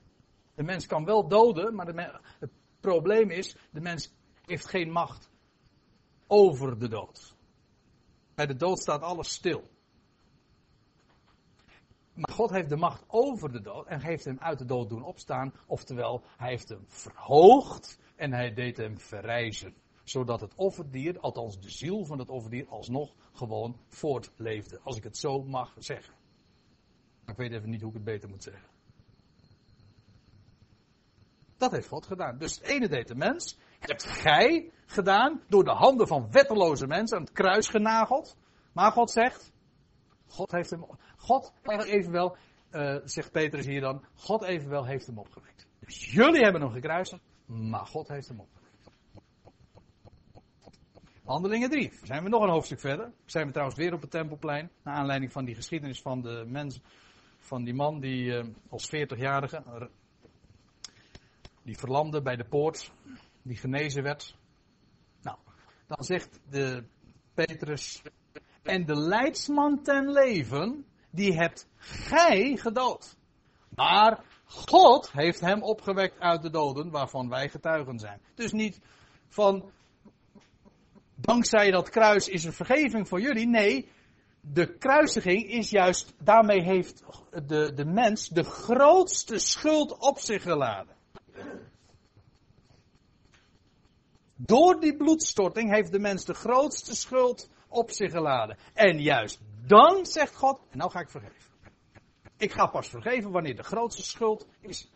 De 0.59 0.65
mens 0.65 0.85
kan 0.85 1.05
wel 1.05 1.27
doden, 1.27 1.75
maar 1.75 2.21
het 2.39 2.51
probleem 2.79 3.29
is, 3.29 3.55
de 3.71 3.81
mens 3.81 4.13
heeft 4.45 4.67
geen 4.67 4.91
macht 4.91 5.29
over 6.27 6.79
de 6.79 6.87
dood. 6.87 7.35
Bij 8.35 8.45
de 8.45 8.55
dood 8.55 8.79
staat 8.79 9.01
alles 9.01 9.29
stil. 9.29 9.63
Maar 12.13 12.31
God 12.31 12.49
heeft 12.49 12.69
de 12.69 12.75
macht 12.75 13.03
over 13.07 13.51
de 13.51 13.61
dood 13.61 13.87
en 13.87 14.01
heeft 14.01 14.25
hem 14.25 14.39
uit 14.39 14.59
de 14.59 14.65
dood 14.65 14.89
doen 14.89 15.03
opstaan. 15.03 15.53
Oftewel, 15.67 16.23
hij 16.37 16.49
heeft 16.49 16.69
hem 16.69 16.83
verhoogd 16.87 17.99
en 18.15 18.33
hij 18.33 18.53
deed 18.53 18.77
hem 18.77 18.99
verrijzen. 18.99 19.75
Zodat 20.03 20.41
het 20.41 20.55
offerdier, 20.55 21.19
althans 21.19 21.59
de 21.59 21.69
ziel 21.69 22.05
van 22.05 22.19
het 22.19 22.29
offerdier, 22.29 22.67
alsnog 22.67 23.15
gewoon 23.33 23.79
voortleefde. 23.87 24.79
Als 24.83 24.97
ik 24.97 25.03
het 25.03 25.17
zo 25.17 25.43
mag 25.43 25.75
zeggen. 25.77 26.13
Ik 27.25 27.37
weet 27.37 27.51
even 27.51 27.69
niet 27.69 27.81
hoe 27.81 27.89
ik 27.89 27.95
het 27.95 28.05
beter 28.05 28.29
moet 28.29 28.43
zeggen. 28.43 28.78
Dat 31.59 31.71
heeft 31.71 31.87
God 31.87 32.05
gedaan. 32.05 32.37
Dus 32.37 32.55
het 32.55 32.63
ene 32.63 32.87
deed 32.87 33.07
de 33.07 33.15
mens. 33.15 33.57
Hebt 33.79 34.03
gij 34.03 34.71
gedaan 34.85 35.41
door 35.47 35.63
de 35.63 35.71
handen 35.71 36.07
van 36.07 36.31
wetteloze 36.31 36.87
mensen 36.87 37.17
aan 37.17 37.23
het 37.23 37.31
kruis 37.31 37.67
genageld. 37.67 38.37
Maar 38.73 38.91
God 38.91 39.11
zegt, 39.11 39.51
God 40.27 40.51
heeft 40.51 40.69
hem, 40.69 40.85
God 41.17 41.53
evenwel, 41.65 42.37
uh, 42.71 42.95
zegt 43.03 43.31
Petrus 43.31 43.65
hier 43.65 43.81
dan, 43.81 44.05
God 44.15 44.43
evenwel 44.43 44.85
heeft 44.85 45.05
hem 45.05 45.17
opgewekt. 45.17 45.67
Dus 45.79 46.11
jullie 46.11 46.43
hebben 46.43 46.61
hem 46.61 46.71
gekruisigd, 46.71 47.23
maar 47.45 47.85
God 47.85 48.07
heeft 48.07 48.27
hem 48.27 48.39
opgewekt. 48.39 48.91
Handelingen 51.23 51.69
3. 51.69 51.91
Zijn 52.03 52.23
we 52.23 52.29
nog 52.29 52.43
een 52.43 52.49
hoofdstuk 52.49 52.79
verder. 52.79 53.11
Zijn 53.25 53.45
we 53.45 53.51
trouwens 53.51 53.77
weer 53.79 53.93
op 53.93 54.01
het 54.01 54.11
Tempelplein. 54.11 54.71
Naar 54.83 54.95
aanleiding 54.95 55.31
van 55.31 55.45
die 55.45 55.55
geschiedenis 55.55 56.01
van 56.01 56.21
de 56.21 56.43
mens, 56.47 56.81
van 57.37 57.63
die 57.63 57.73
man 57.73 57.99
die 57.99 58.25
uh, 58.25 58.43
als 58.69 58.87
40-jarige, 58.87 59.89
die 61.69 61.77
verlamde 61.77 62.21
bij 62.21 62.35
de 62.35 62.45
poort, 62.45 62.91
die 63.41 63.57
genezen 63.57 64.03
werd. 64.03 64.35
Nou, 65.21 65.37
dan 65.87 66.03
zegt 66.03 66.39
de 66.49 66.83
Petrus, 67.33 68.01
en 68.63 68.85
de 68.85 68.95
leidsman 68.95 69.83
ten 69.83 70.11
leven, 70.11 70.85
die 71.09 71.33
hebt 71.33 71.67
gij 71.77 72.57
gedood. 72.57 73.17
Maar 73.75 74.23
God 74.45 75.11
heeft 75.11 75.39
hem 75.39 75.63
opgewekt 75.63 76.19
uit 76.19 76.41
de 76.41 76.49
doden, 76.49 76.89
waarvan 76.89 77.29
wij 77.29 77.49
getuigen 77.49 77.99
zijn. 77.99 78.21
Dus 78.35 78.51
niet 78.51 78.79
van, 79.27 79.71
dankzij 81.15 81.71
dat 81.71 81.89
kruis 81.89 82.27
is 82.27 82.45
er 82.45 82.53
vergeving 82.53 83.07
voor 83.07 83.21
jullie. 83.21 83.47
Nee, 83.47 83.89
de 84.41 84.77
kruisiging 84.77 85.49
is 85.49 85.69
juist, 85.69 86.13
daarmee 86.19 86.61
heeft 86.61 87.03
de, 87.45 87.73
de 87.73 87.85
mens 87.85 88.27
de 88.27 88.43
grootste 88.43 89.39
schuld 89.39 89.97
op 89.97 90.19
zich 90.19 90.43
geladen. 90.43 90.97
Door 94.35 94.79
die 94.79 94.95
bloedstorting 94.95 95.71
heeft 95.71 95.91
de 95.91 95.99
mens 95.99 96.25
de 96.25 96.33
grootste 96.33 96.95
schuld 96.95 97.49
op 97.67 97.91
zich 97.91 98.11
geladen. 98.11 98.57
En 98.73 99.01
juist 99.01 99.39
dan 99.69 100.05
zegt 100.05 100.35
God, 100.35 100.61
nou 100.71 100.91
ga 100.91 100.99
ik 100.99 101.09
vergeven. 101.09 101.51
Ik 102.37 102.51
ga 102.51 102.65
pas 102.65 102.89
vergeven 102.89 103.31
wanneer 103.31 103.55
de 103.55 103.63
grootste 103.63 104.03
schuld 104.03 104.47
is, 104.59 104.91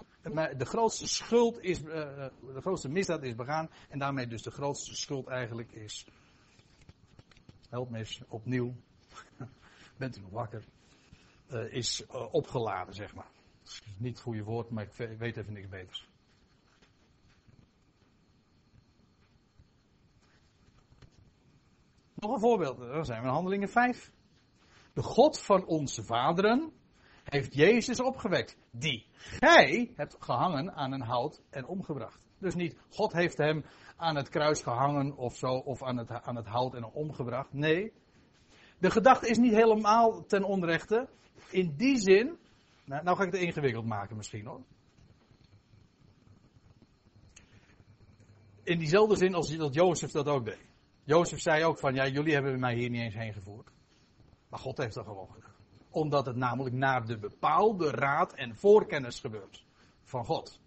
de 0.57 0.65
grootste 0.65 1.07
schuld 1.07 1.61
is, 1.61 1.81
uh, 1.81 1.87
de 2.53 2.61
grootste 2.61 2.89
misdaad 2.89 3.23
is 3.23 3.35
begaan. 3.35 3.69
En 3.89 3.99
daarmee 3.99 4.27
dus 4.27 4.41
de 4.41 4.51
grootste 4.51 4.95
schuld 4.95 5.27
eigenlijk 5.27 5.71
is, 5.71 6.07
help 7.69 7.89
me 7.89 7.97
eens 7.97 8.21
opnieuw, 8.27 8.75
bent 9.97 10.17
u 10.17 10.21
nog 10.21 10.31
wakker, 10.31 10.63
is 11.69 12.05
opgeladen 12.31 12.93
zeg 12.93 13.15
maar. 13.15 13.31
Niet 13.97 14.13
het 14.13 14.21
goede 14.23 14.43
woord, 14.43 14.69
maar 14.69 14.83
ik 14.83 15.17
weet 15.17 15.37
even 15.37 15.53
niks 15.53 15.69
beters. 15.69 16.07
Nog 22.23 22.31
een 22.31 22.39
voorbeeld, 22.39 22.77
dan 22.77 23.05
zijn 23.05 23.21
we 23.21 23.27
in 23.27 23.33
handelingen 23.33 23.69
5. 23.69 24.11
De 24.93 25.01
God 25.01 25.39
van 25.39 25.65
onze 25.65 26.03
vaderen 26.03 26.71
heeft 27.23 27.53
Jezus 27.53 28.01
opgewekt, 28.01 28.57
die 28.71 29.05
gij 29.13 29.91
hebt 29.95 30.15
gehangen 30.19 30.73
aan 30.73 30.91
een 30.91 31.01
hout 31.01 31.41
en 31.49 31.65
omgebracht. 31.65 32.19
Dus 32.37 32.55
niet 32.55 32.77
God 32.89 33.13
heeft 33.13 33.37
hem 33.37 33.65
aan 33.95 34.15
het 34.15 34.29
kruis 34.29 34.61
gehangen 34.61 35.15
of 35.15 35.35
zo, 35.35 35.47
of 35.47 35.83
aan 35.83 35.97
het, 35.97 36.09
aan 36.11 36.35
het 36.35 36.45
hout 36.45 36.73
en 36.73 36.85
omgebracht. 36.85 37.53
Nee. 37.53 37.93
De 38.79 38.91
gedachte 38.91 39.29
is 39.29 39.37
niet 39.37 39.53
helemaal 39.53 40.25
ten 40.25 40.43
onrechte. 40.43 41.09
In 41.49 41.75
die 41.75 41.97
zin, 41.97 42.37
nou, 42.85 43.03
nou 43.03 43.17
ga 43.17 43.23
ik 43.23 43.31
het 43.31 43.41
ingewikkeld 43.41 43.85
maken 43.85 44.15
misschien 44.15 44.45
hoor. 44.45 44.61
In 48.63 48.77
diezelfde 48.77 49.15
zin 49.15 49.33
als 49.33 49.57
dat 49.57 49.73
Jozef 49.73 50.11
dat 50.11 50.27
ook 50.27 50.45
deed. 50.45 50.72
Jozef 51.03 51.39
zei 51.39 51.63
ook 51.63 51.79
van, 51.79 51.93
ja, 51.93 52.07
jullie 52.07 52.33
hebben 52.33 52.59
mij 52.59 52.75
hier 52.75 52.89
niet 52.89 53.01
eens 53.01 53.15
heen 53.15 53.33
gevoerd. 53.33 53.71
Maar 54.49 54.59
God 54.59 54.77
heeft 54.77 54.93
dat 54.93 55.05
gewoon 55.05 55.29
gedaan. 55.31 55.51
Omdat 55.89 56.25
het 56.25 56.35
namelijk 56.35 56.75
naar 56.75 57.05
de 57.05 57.17
bepaalde 57.17 57.89
raad 57.91 58.33
en 58.33 58.55
voorkennis 58.55 59.19
gebeurt 59.19 59.65
van 60.03 60.25
God. 60.25 60.59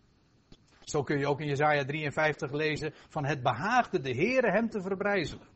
Zo 0.80 1.03
kun 1.03 1.18
je 1.18 1.26
ook 1.26 1.41
in 1.41 1.47
Jezaja 1.47 1.84
53 1.84 2.53
lezen 2.53 2.93
van 3.09 3.24
het 3.24 3.43
behaagde 3.43 4.01
de 4.01 4.14
Heere 4.14 4.51
hem 4.51 4.70
te 4.70 4.82
verbrijzelen. 4.82 5.47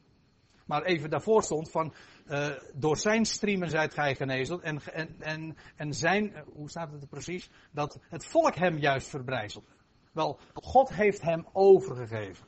Maar 0.66 0.82
even 0.82 1.10
daarvoor 1.10 1.42
stond 1.42 1.70
van, 1.70 1.94
uh, 2.26 2.48
door 2.74 2.96
zijn 2.96 3.24
striemen 3.24 3.70
zijt 3.70 3.94
gij 3.94 4.14
genezeld 4.14 4.60
en, 4.60 4.80
en, 4.92 5.16
en, 5.18 5.56
en 5.76 5.94
zijn, 5.94 6.24
uh, 6.24 6.40
hoe 6.54 6.70
staat 6.70 6.92
het 6.92 7.02
er 7.02 7.08
precies, 7.08 7.50
dat 7.72 8.00
het 8.08 8.26
volk 8.26 8.54
hem 8.54 8.78
juist 8.78 9.08
verbrijzelde. 9.08 9.66
Wel, 10.12 10.38
God 10.54 10.94
heeft 10.94 11.22
hem 11.22 11.46
overgegeven 11.52 12.46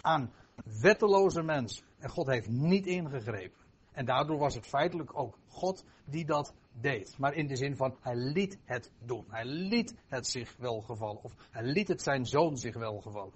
aan 0.00 0.32
Wetteloze 0.80 1.42
mens. 1.42 1.82
En 1.98 2.10
God 2.10 2.26
heeft 2.26 2.48
niet 2.48 2.86
ingegrepen. 2.86 3.60
En 3.92 4.04
daardoor 4.04 4.38
was 4.38 4.54
het 4.54 4.66
feitelijk 4.66 5.18
ook 5.18 5.38
God 5.48 5.84
die 6.04 6.24
dat 6.24 6.54
deed. 6.80 7.18
Maar 7.18 7.34
in 7.34 7.46
de 7.46 7.56
zin 7.56 7.76
van, 7.76 7.96
hij 8.00 8.16
liet 8.16 8.58
het 8.64 8.90
doen. 8.98 9.24
Hij 9.28 9.44
liet 9.44 9.94
het 10.06 10.26
zich 10.26 10.56
wel 10.56 10.80
gevallen. 10.80 11.22
Of 11.22 11.34
hij 11.50 11.62
liet 11.62 11.88
het 11.88 12.02
zijn 12.02 12.26
zoon 12.26 12.56
zich 12.56 12.74
wel 12.74 13.00
gevallen. 13.00 13.34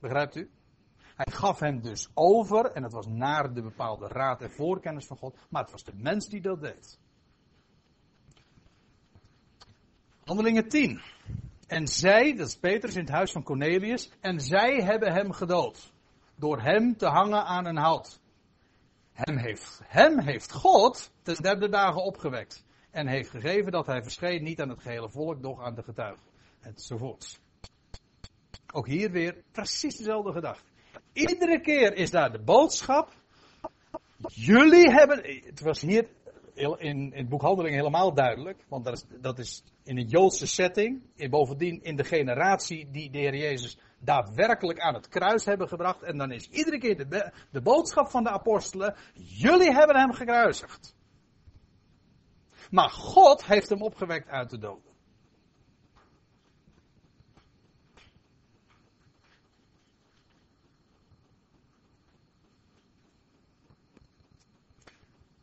Begrijpt 0.00 0.36
u? 0.36 0.50
Hij 1.18 1.32
gaf 1.32 1.58
hem 1.58 1.80
dus 1.80 2.10
over, 2.14 2.72
en 2.72 2.82
het 2.82 2.92
was 2.92 3.06
naar 3.06 3.54
de 3.54 3.62
bepaalde 3.62 4.06
raad 4.06 4.42
en 4.42 4.50
voorkennis 4.50 5.06
van 5.06 5.16
God, 5.16 5.36
maar 5.48 5.62
het 5.62 5.70
was 5.70 5.84
de 5.84 5.94
mens 5.94 6.28
die 6.28 6.40
dat 6.40 6.60
deed. 6.60 6.98
Handelingen 10.24 10.68
10. 10.68 11.00
En 11.68 11.86
zij, 11.86 12.36
dat 12.36 12.46
is 12.46 12.56
Petrus 12.56 12.94
in 12.94 13.00
het 13.00 13.10
huis 13.10 13.32
van 13.32 13.42
Cornelius, 13.42 14.10
en 14.20 14.40
zij 14.40 14.82
hebben 14.82 15.12
hem 15.12 15.32
gedood. 15.32 15.92
Door 16.34 16.60
hem 16.60 16.96
te 16.96 17.06
hangen 17.06 17.44
aan 17.44 17.64
een 17.64 17.76
hout. 17.76 18.20
Hem 19.12 19.36
heeft, 19.36 19.80
hem 19.84 20.18
heeft 20.18 20.52
God 20.52 21.12
ten 21.22 21.42
derde 21.42 21.68
dagen 21.68 22.02
opgewekt. 22.02 22.64
En 22.90 23.06
heeft 23.06 23.30
gegeven 23.30 23.72
dat 23.72 23.86
hij 23.86 24.02
verscheen 24.02 24.42
niet 24.42 24.60
aan 24.60 24.68
het 24.68 24.80
gehele 24.80 25.10
volk, 25.10 25.42
doch 25.42 25.60
aan 25.60 25.74
de 25.74 25.82
getuigen. 25.82 26.24
Enzovoorts. 26.60 27.40
Ook 28.72 28.86
hier 28.86 29.10
weer 29.10 29.42
precies 29.52 29.96
dezelfde 29.96 30.32
gedachte. 30.32 30.64
Iedere 31.12 31.60
keer 31.60 31.94
is 31.94 32.10
daar 32.10 32.32
de 32.32 32.42
boodschap. 32.42 33.12
Jullie 34.28 34.90
hebben. 34.90 35.42
Het 35.44 35.60
was 35.60 35.80
hier 35.80 36.08
in, 36.58 37.12
het 37.14 37.28
boek 37.28 37.42
Handeling 37.42 37.74
helemaal 37.74 38.14
duidelijk. 38.14 38.64
Want 38.68 38.84
dat 38.84 38.94
is, 38.94 39.04
dat 39.20 39.38
is 39.38 39.62
in 39.84 39.98
een 39.98 40.06
Joodse 40.06 40.46
setting. 40.46 41.02
En 41.16 41.30
bovendien 41.30 41.82
in 41.82 41.96
de 41.96 42.04
generatie 42.04 42.90
die 42.90 43.10
de 43.10 43.18
Heer 43.18 43.36
Jezus 43.36 43.78
daadwerkelijk 43.98 44.80
aan 44.80 44.94
het 44.94 45.08
kruis 45.08 45.44
hebben 45.44 45.68
gebracht. 45.68 46.02
En 46.02 46.18
dan 46.18 46.32
is 46.32 46.48
iedere 46.48 46.78
keer 46.78 46.96
de, 46.96 47.32
de 47.50 47.60
boodschap 47.60 48.08
van 48.08 48.22
de 48.22 48.30
apostelen. 48.30 48.94
Jullie 49.14 49.72
hebben 49.72 49.96
hem 49.96 50.12
gekruisigd. 50.12 50.96
Maar 52.70 52.90
God 52.90 53.46
heeft 53.46 53.68
hem 53.68 53.82
opgewekt 53.82 54.28
uit 54.28 54.50
de 54.50 54.58
doden. 54.58 54.86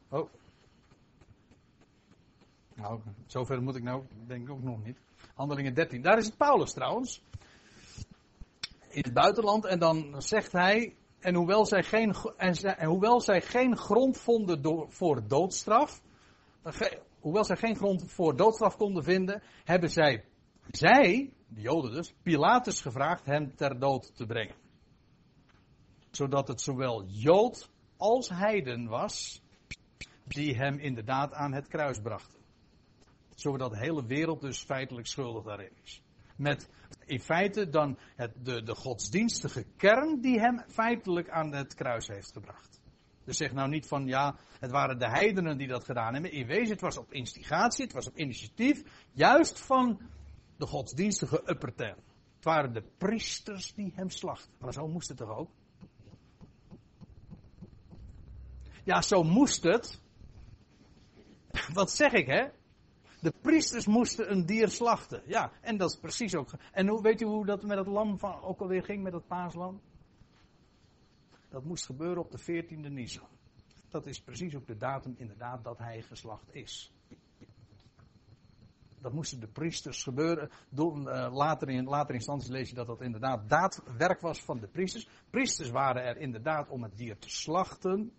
Oh. 0.09 0.29
Nou, 2.75 2.99
zover 3.25 3.61
moet 3.61 3.75
ik 3.75 3.83
nou, 3.83 4.03
denk 4.27 4.43
ik 4.43 4.49
ook 4.49 4.63
nog 4.63 4.83
niet. 4.83 4.97
Handelingen 5.33 5.73
13. 5.73 6.01
Daar 6.01 6.17
is 6.17 6.25
het 6.25 6.37
Paulus 6.37 6.73
trouwens. 6.73 7.21
In 8.89 9.03
het 9.03 9.13
buitenland. 9.13 9.65
En 9.65 9.79
dan 9.79 10.21
zegt 10.21 10.51
hij. 10.51 10.95
En 11.19 11.35
hoewel 11.35 11.65
zij 11.65 11.83
geen, 11.83 12.15
en, 12.37 12.85
hoewel 12.85 13.21
zij 13.21 13.41
geen 13.41 13.77
grond 13.77 14.17
vonden 14.17 14.85
voor 14.89 15.27
doodstraf. 15.27 16.01
Hoewel 17.19 17.43
zij 17.43 17.57
geen 17.57 17.75
grond 17.75 18.11
voor 18.11 18.35
doodstraf 18.35 18.77
konden 18.77 19.03
vinden. 19.03 19.43
Hebben 19.63 19.89
zij, 19.89 20.25
zij, 20.71 21.33
de 21.47 21.61
Joden 21.61 21.91
dus, 21.91 22.13
Pilatus 22.23 22.81
gevraagd 22.81 23.25
hem 23.25 23.55
ter 23.55 23.79
dood 23.79 24.15
te 24.15 24.25
brengen. 24.25 24.55
Zodat 26.11 26.47
het 26.47 26.61
zowel 26.61 27.05
Jood 27.05 27.69
als 27.97 28.29
heiden 28.29 28.87
was 28.87 29.41
die 30.23 30.55
hem 30.55 30.79
inderdaad 30.79 31.33
aan 31.33 31.53
het 31.53 31.67
kruis 31.67 31.99
brachten. 31.99 32.34
Zodat 33.35 33.71
de 33.71 33.77
hele 33.77 34.05
wereld 34.05 34.41
dus 34.41 34.63
feitelijk 34.63 35.07
schuldig 35.07 35.43
daarin 35.43 35.71
is. 35.83 36.01
Met 36.35 36.69
in 37.05 37.19
feite 37.19 37.69
dan 37.69 37.97
het, 38.15 38.45
de, 38.45 38.63
de 38.63 38.75
godsdienstige 38.75 39.65
kern 39.77 40.21
die 40.21 40.39
hem 40.39 40.63
feitelijk 40.67 41.29
aan 41.29 41.53
het 41.53 41.73
kruis 41.73 42.07
heeft 42.07 42.31
gebracht. 42.31 42.81
Dus 43.23 43.37
zeg 43.37 43.53
nou 43.53 43.69
niet 43.69 43.87
van 43.87 44.07
ja, 44.07 44.35
het 44.59 44.71
waren 44.71 44.99
de 44.99 45.09
heidenen 45.09 45.57
die 45.57 45.67
dat 45.67 45.83
gedaan 45.83 46.13
hebben. 46.13 46.31
In 46.31 46.47
wezen, 46.47 46.71
het 46.71 46.81
was 46.81 46.97
op 46.97 47.13
instigatie, 47.13 47.83
het 47.83 47.93
was 47.93 48.07
op 48.07 48.17
initiatief, 48.17 48.83
juist 49.11 49.59
van 49.59 50.01
de 50.57 50.65
godsdienstige 50.65 51.41
upperterm. 51.45 51.97
Het 52.35 52.43
waren 52.43 52.73
de 52.73 52.83
priesters 52.97 53.73
die 53.73 53.91
hem 53.95 54.09
slachten. 54.09 54.51
Maar 54.59 54.73
zo 54.73 54.87
moest 54.87 55.07
het 55.07 55.17
toch 55.17 55.37
ook? 55.37 55.49
Ja, 58.83 59.01
zo 59.01 59.23
moest 59.23 59.63
het. 59.63 60.01
Wat 61.73 61.91
zeg 61.91 62.11
ik, 62.11 62.27
hè? 62.27 62.47
De 63.25 63.33
priesters 63.41 63.85
moesten 63.85 64.31
een 64.31 64.45
dier 64.45 64.69
slachten. 64.69 65.21
Ja, 65.25 65.51
en 65.61 65.77
dat 65.77 65.89
is 65.89 65.99
precies 65.99 66.35
ook. 66.35 66.49
En 66.71 66.87
hoe, 66.87 67.01
weet 67.01 67.21
u 67.21 67.25
hoe 67.25 67.45
dat 67.45 67.63
met 67.63 67.77
het 67.77 67.87
lam 67.87 68.19
van, 68.19 68.41
ook 68.41 68.59
alweer 68.59 68.83
ging, 68.83 69.03
met 69.03 69.13
het 69.13 69.27
paaslam? 69.27 69.81
Dat 71.49 71.63
moest 71.63 71.85
gebeuren 71.85 72.23
op 72.23 72.31
de 72.31 72.39
14e 72.39 72.91
Nisan. 72.91 73.27
Dat 73.89 74.05
is 74.05 74.21
precies 74.21 74.55
ook 74.55 74.67
de 74.67 74.77
datum 74.77 75.15
inderdaad 75.17 75.63
dat 75.63 75.77
hij 75.77 76.01
geslacht 76.01 76.55
is. 76.55 76.93
Dat 78.99 79.13
moesten 79.13 79.39
de 79.39 79.47
priesters 79.47 80.03
gebeuren. 80.03 80.49
Uh, 80.77 81.29
later, 81.31 81.69
in, 81.69 81.85
later 81.85 82.15
instantie 82.15 82.51
lees 82.51 82.69
je 82.69 82.75
dat 82.75 82.87
dat 82.87 83.01
inderdaad 83.01 83.49
daadwerk 83.49 84.21
was 84.21 84.43
van 84.43 84.59
de 84.59 84.67
priesters. 84.67 85.07
Priesters 85.29 85.69
waren 85.69 86.03
er 86.03 86.17
inderdaad 86.17 86.69
om 86.69 86.83
het 86.83 86.97
dier 86.97 87.17
te 87.17 87.29
slachten. 87.29 88.11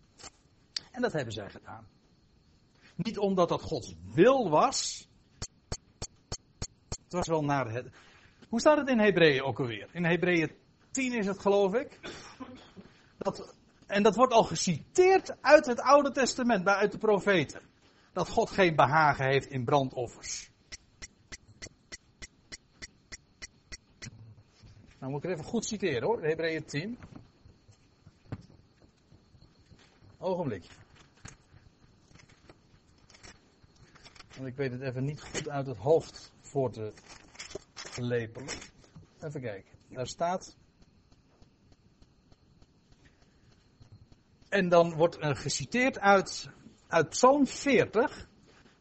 En 0.92 1.02
dat 1.02 1.12
hebben 1.12 1.32
zij 1.32 1.50
gedaan. 1.50 1.86
Niet 2.96 3.18
omdat 3.18 3.48
dat 3.48 3.62
Gods 3.62 3.94
wil 4.12 4.50
was. 4.50 5.08
Het 6.88 7.12
was 7.12 7.26
wel 7.26 7.44
naar 7.44 7.70
het. 7.70 7.88
Hoe 8.48 8.60
staat 8.60 8.78
het 8.78 8.88
in 8.88 8.98
Hebreeën 8.98 9.42
ook 9.42 9.58
alweer? 9.58 9.88
In 9.92 10.04
Hebreeën 10.04 10.50
10 10.90 11.12
is 11.12 11.26
het, 11.26 11.38
geloof 11.38 11.74
ik. 11.74 12.00
Dat, 13.18 13.54
en 13.86 14.02
dat 14.02 14.16
wordt 14.16 14.32
al 14.32 14.44
geciteerd 14.44 15.42
uit 15.42 15.66
het 15.66 15.80
Oude 15.80 16.12
Testament, 16.12 16.66
uit 16.66 16.92
de 16.92 16.98
profeten. 16.98 17.60
Dat 18.12 18.28
God 18.28 18.50
geen 18.50 18.76
behagen 18.76 19.26
heeft 19.26 19.50
in 19.50 19.64
brandoffers. 19.64 20.50
Nou 24.98 25.12
moet 25.12 25.24
ik 25.24 25.30
het 25.30 25.38
even 25.38 25.50
goed 25.50 25.64
citeren 25.64 26.02
hoor, 26.02 26.22
Hebreeën 26.22 26.64
10. 26.64 26.98
Ogenblikje. 30.18 30.72
Want 34.36 34.48
ik 34.48 34.56
weet 34.56 34.72
het 34.72 34.80
even 34.80 35.04
niet 35.04 35.22
goed 35.22 35.48
uit 35.48 35.66
het 35.66 35.76
hoofd 35.76 36.32
voor 36.40 36.70
te 36.70 36.92
lepelen. 37.96 38.48
Even 39.20 39.40
kijken. 39.40 39.72
Daar 39.88 40.06
staat. 40.06 40.56
En 44.48 44.68
dan 44.68 44.94
wordt 44.94 45.16
er 45.20 45.36
geciteerd 45.36 45.98
uit, 45.98 46.50
uit 46.88 47.08
Psalm 47.08 47.46
40. 47.46 48.28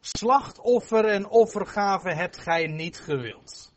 Slachtoffer 0.00 1.04
en 1.04 1.28
offergave 1.28 2.14
hebt 2.14 2.36
gij 2.36 2.66
niet 2.66 3.00
gewild. 3.00 3.74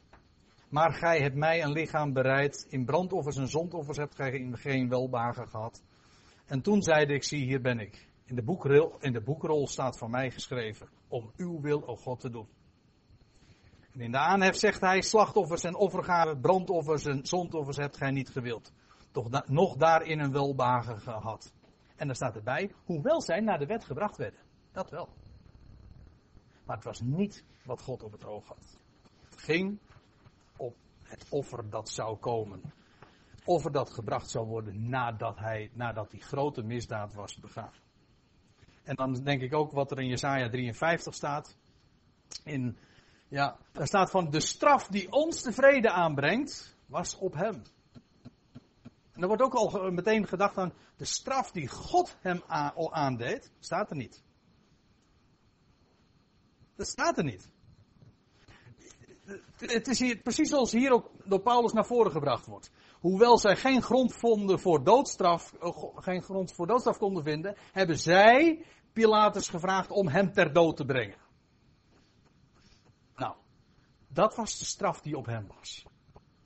Maar 0.70 0.94
gij 0.94 1.20
hebt 1.22 1.36
mij 1.36 1.64
een 1.64 1.72
lichaam 1.72 2.14
bereid. 2.14 2.66
In 2.70 2.86
brandoffers 2.86 3.38
en 3.38 3.48
zondoffers 3.48 3.98
hebt 3.98 4.16
gij 4.16 4.50
geen 4.52 4.90
welbagen 4.90 5.48
gehad. 5.48 5.84
En 6.46 6.62
toen 6.62 6.82
zeide 6.82 7.14
ik, 7.14 7.24
zie 7.24 7.44
hier 7.44 7.62
ben 7.62 7.80
ik. 7.80 8.09
In 8.30 8.36
de, 8.36 8.44
boekrol, 8.44 8.98
in 9.00 9.14
de 9.14 9.22
boekrol 9.22 9.68
staat 9.68 9.98
van 9.98 10.10
mij 10.10 10.32
geschreven 10.32 10.90
om 11.08 11.32
uw 11.38 11.62
wil, 11.62 11.88
o 11.88 11.96
God, 11.96 12.20
te 12.20 12.30
doen. 12.30 12.48
En 13.92 14.00
in 14.00 14.12
de 14.12 14.18
aanhef 14.18 14.56
zegt 14.56 14.82
hij, 14.82 15.02
slachtoffers 15.02 15.64
en 15.64 15.76
offergaven, 15.76 16.40
brandoffers 16.40 17.06
en 17.06 17.26
zondoffers 17.26 17.78
hebt 17.78 17.98
gij 17.98 18.12
niet 18.12 18.30
gewild. 18.30 18.74
Toch 19.12 19.46
nog 19.46 19.76
daarin 19.76 20.20
een 20.20 20.32
welbagen 20.32 21.00
gehad. 21.00 21.54
En 21.96 22.10
er 22.10 22.16
staat 22.16 22.36
erbij, 22.36 22.72
hoewel 22.86 23.22
zij 23.22 23.40
naar 23.40 23.60
de 23.60 23.66
wet 23.66 23.84
gebracht 23.84 24.18
werden. 24.18 24.40
Dat 24.72 24.90
wel. 24.90 25.10
Maar 26.66 26.76
het 26.76 26.86
was 26.86 27.02
niet 27.02 27.44
wat 27.66 27.82
God 27.82 28.04
op 28.04 28.12
het 28.12 28.26
oog 28.26 28.48
had. 28.48 28.78
Het 29.30 29.42
ging 29.42 29.80
op 30.58 30.76
het 31.04 31.26
offer 31.30 31.70
dat 31.70 31.90
zou 31.90 32.18
komen. 32.18 32.62
Offer 33.46 33.72
dat 33.72 33.90
gebracht 33.90 34.30
zou 34.30 34.48
worden 34.48 34.90
nadat, 34.90 35.40
hij, 35.40 35.72
nadat 35.74 36.12
die 36.12 36.22
grote 36.22 36.62
misdaad 36.62 37.14
was 37.14 37.40
begaan. 37.40 37.72
En 38.84 38.96
dan 38.96 39.14
denk 39.14 39.42
ik 39.42 39.54
ook 39.54 39.72
wat 39.72 39.92
er 39.92 40.00
in 40.00 40.08
Jesaja 40.08 40.50
53 40.50 41.14
staat. 41.14 41.58
In, 42.44 42.78
ja, 43.28 43.58
daar 43.72 43.88
staat 43.88 44.10
van 44.10 44.30
de 44.30 44.40
straf 44.40 44.88
die 44.88 45.12
ons 45.12 45.42
de 45.42 45.52
vrede 45.52 45.90
aanbrengt, 45.90 46.78
was 46.86 47.18
op 47.18 47.34
hem. 47.34 47.62
En 49.12 49.22
er 49.22 49.28
wordt 49.28 49.42
ook 49.44 49.54
al 49.54 49.92
meteen 49.92 50.28
gedacht 50.28 50.58
aan 50.58 50.74
de 50.96 51.06
straf 51.06 51.52
die 51.52 51.68
God 51.68 52.18
hem 52.22 52.44
aandeed. 52.90 53.52
Staat 53.60 53.90
er 53.90 53.96
niet. 53.96 54.24
Dat 56.76 56.88
staat 56.88 57.18
er 57.18 57.24
niet. 57.24 57.50
Het 59.58 59.88
is 59.88 60.00
hier, 60.00 60.18
precies 60.18 60.50
zoals 60.50 60.72
hier 60.72 60.92
ook 60.92 61.12
door 61.26 61.42
Paulus 61.42 61.74
naar 61.74 61.86
voren 61.86 62.12
gebracht 62.12 62.46
wordt. 62.46 62.72
Hoewel 63.00 63.38
zij 63.38 63.56
geen 63.56 63.82
grond 63.82 64.14
vonden 64.14 64.60
voor 64.60 64.84
doodstraf, 64.84 65.54
eh, 65.54 65.78
geen 65.96 66.22
grond 66.22 66.54
voor 66.54 66.68
doodstraf 66.68 66.98
konden 66.98 67.24
vinden, 67.24 67.56
hebben 67.72 67.98
zij 67.98 68.66
Pilatus 68.94 69.50
gevraagd 69.50 69.92
om 69.92 70.08
hem 70.08 70.32
ter 70.34 70.54
dood 70.54 70.78
te 70.78 70.86
brengen. 70.86 71.18
Nou, 73.16 73.36
dat 74.08 74.36
was 74.36 74.60
de 74.60 74.66
straf 74.66 75.02
die 75.02 75.18
op 75.18 75.26
hem 75.26 75.48
was. 75.48 75.86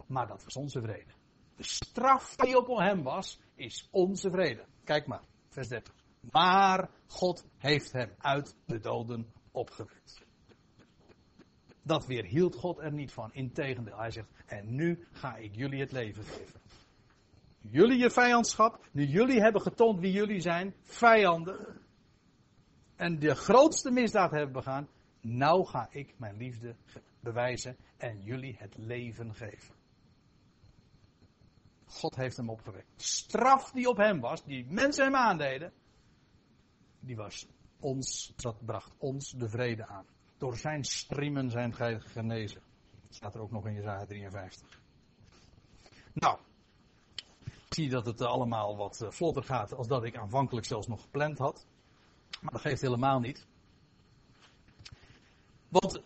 Maar 0.08 0.28
dat 0.28 0.44
was 0.44 0.56
onze 0.56 0.82
vrede. 0.82 1.12
De 1.56 1.64
straf 1.64 2.36
die 2.36 2.58
op 2.58 2.78
hem 2.78 3.04
was, 3.04 3.40
is 3.56 3.88
onze 3.92 4.30
vrede. 4.30 4.66
Kijk 4.84 5.08
maar, 5.08 5.24
vers 5.50 5.68
30. 5.68 5.94
Maar 6.32 6.90
God 7.08 7.46
heeft 7.58 7.92
hem 7.92 8.16
uit 8.18 8.56
de 8.66 8.80
doden 8.80 9.34
opgewekt. 9.52 10.26
Dat 11.84 12.06
weerhield 12.06 12.56
God 12.56 12.80
er 12.80 12.92
niet 12.92 13.12
van. 13.12 13.34
Integendeel, 13.34 13.98
hij 13.98 14.12
zegt, 14.12 14.28
en 14.46 14.76
nu 14.76 15.08
ga 15.12 15.36
ik 15.36 15.56
jullie 15.56 15.80
het 15.80 15.92
leven 15.92 16.24
geven. 16.24 16.62
Jullie 17.62 17.98
je 17.98 18.10
vijandschap, 18.10 18.88
nu 18.92 19.06
jullie 19.06 19.42
hebben 19.42 19.62
getoond 19.62 20.00
wie 20.00 20.12
jullie 20.12 20.40
zijn, 20.40 20.76
vijanden. 20.82 21.82
En 22.96 23.20
de 23.20 23.36
grootste 23.36 23.92
misdaad 23.92 24.32
hebben 24.32 24.52
begaan, 24.52 24.88
nou 25.22 25.66
ga 25.66 25.88
ik 25.92 26.14
mijn 26.18 26.38
liefde 26.38 26.76
bewijzen 27.20 27.78
en 27.98 28.22
jullie 28.22 28.56
het 28.58 28.78
leven 28.78 29.36
geven. 29.36 29.76
God 31.86 32.16
heeft 32.16 32.38
hem 32.38 32.50
opgewekt. 32.50 33.02
Straf 33.02 33.72
die 33.72 33.90
op 33.90 33.98
hem 33.98 34.20
was, 34.20 34.44
die 34.44 34.66
mensen 34.66 35.04
hem 35.04 35.16
aandeden, 35.16 35.74
die 37.00 37.16
was 37.16 37.48
ons, 37.80 38.34
dat 38.36 38.66
bracht 38.66 38.94
ons 38.98 39.32
de 39.32 39.50
vrede 39.50 39.88
aan. 39.88 40.06
Door 40.44 40.58
zijn 40.58 40.84
striemen 40.84 41.50
zijn 41.50 41.74
gij 41.74 42.00
genezen. 42.00 42.62
Dat 43.08 43.16
staat 43.16 43.36
er 43.36 43.42
ook 43.42 43.52
nog 43.52 43.66
in 43.66 43.74
Jezaja 43.74 44.06
53. 44.06 44.80
Nou, 46.14 46.40
ik 47.46 47.74
zie 47.74 47.90
dat 47.90 48.06
het 48.06 48.22
allemaal 48.22 48.78
wat 48.78 49.02
eh, 49.02 49.10
vlotter 49.12 49.44
gaat 49.44 49.74
als 49.74 49.88
dat 49.88 50.04
ik 50.04 50.18
aanvankelijk 50.18 50.66
zelfs 50.66 50.88
nog 50.88 51.02
gepland 51.02 51.38
had. 51.38 51.66
Maar 52.42 52.52
dat 52.52 52.62
geeft 52.62 52.82
helemaal 52.82 53.20
niet. 53.20 53.48
Want, 55.70 56.02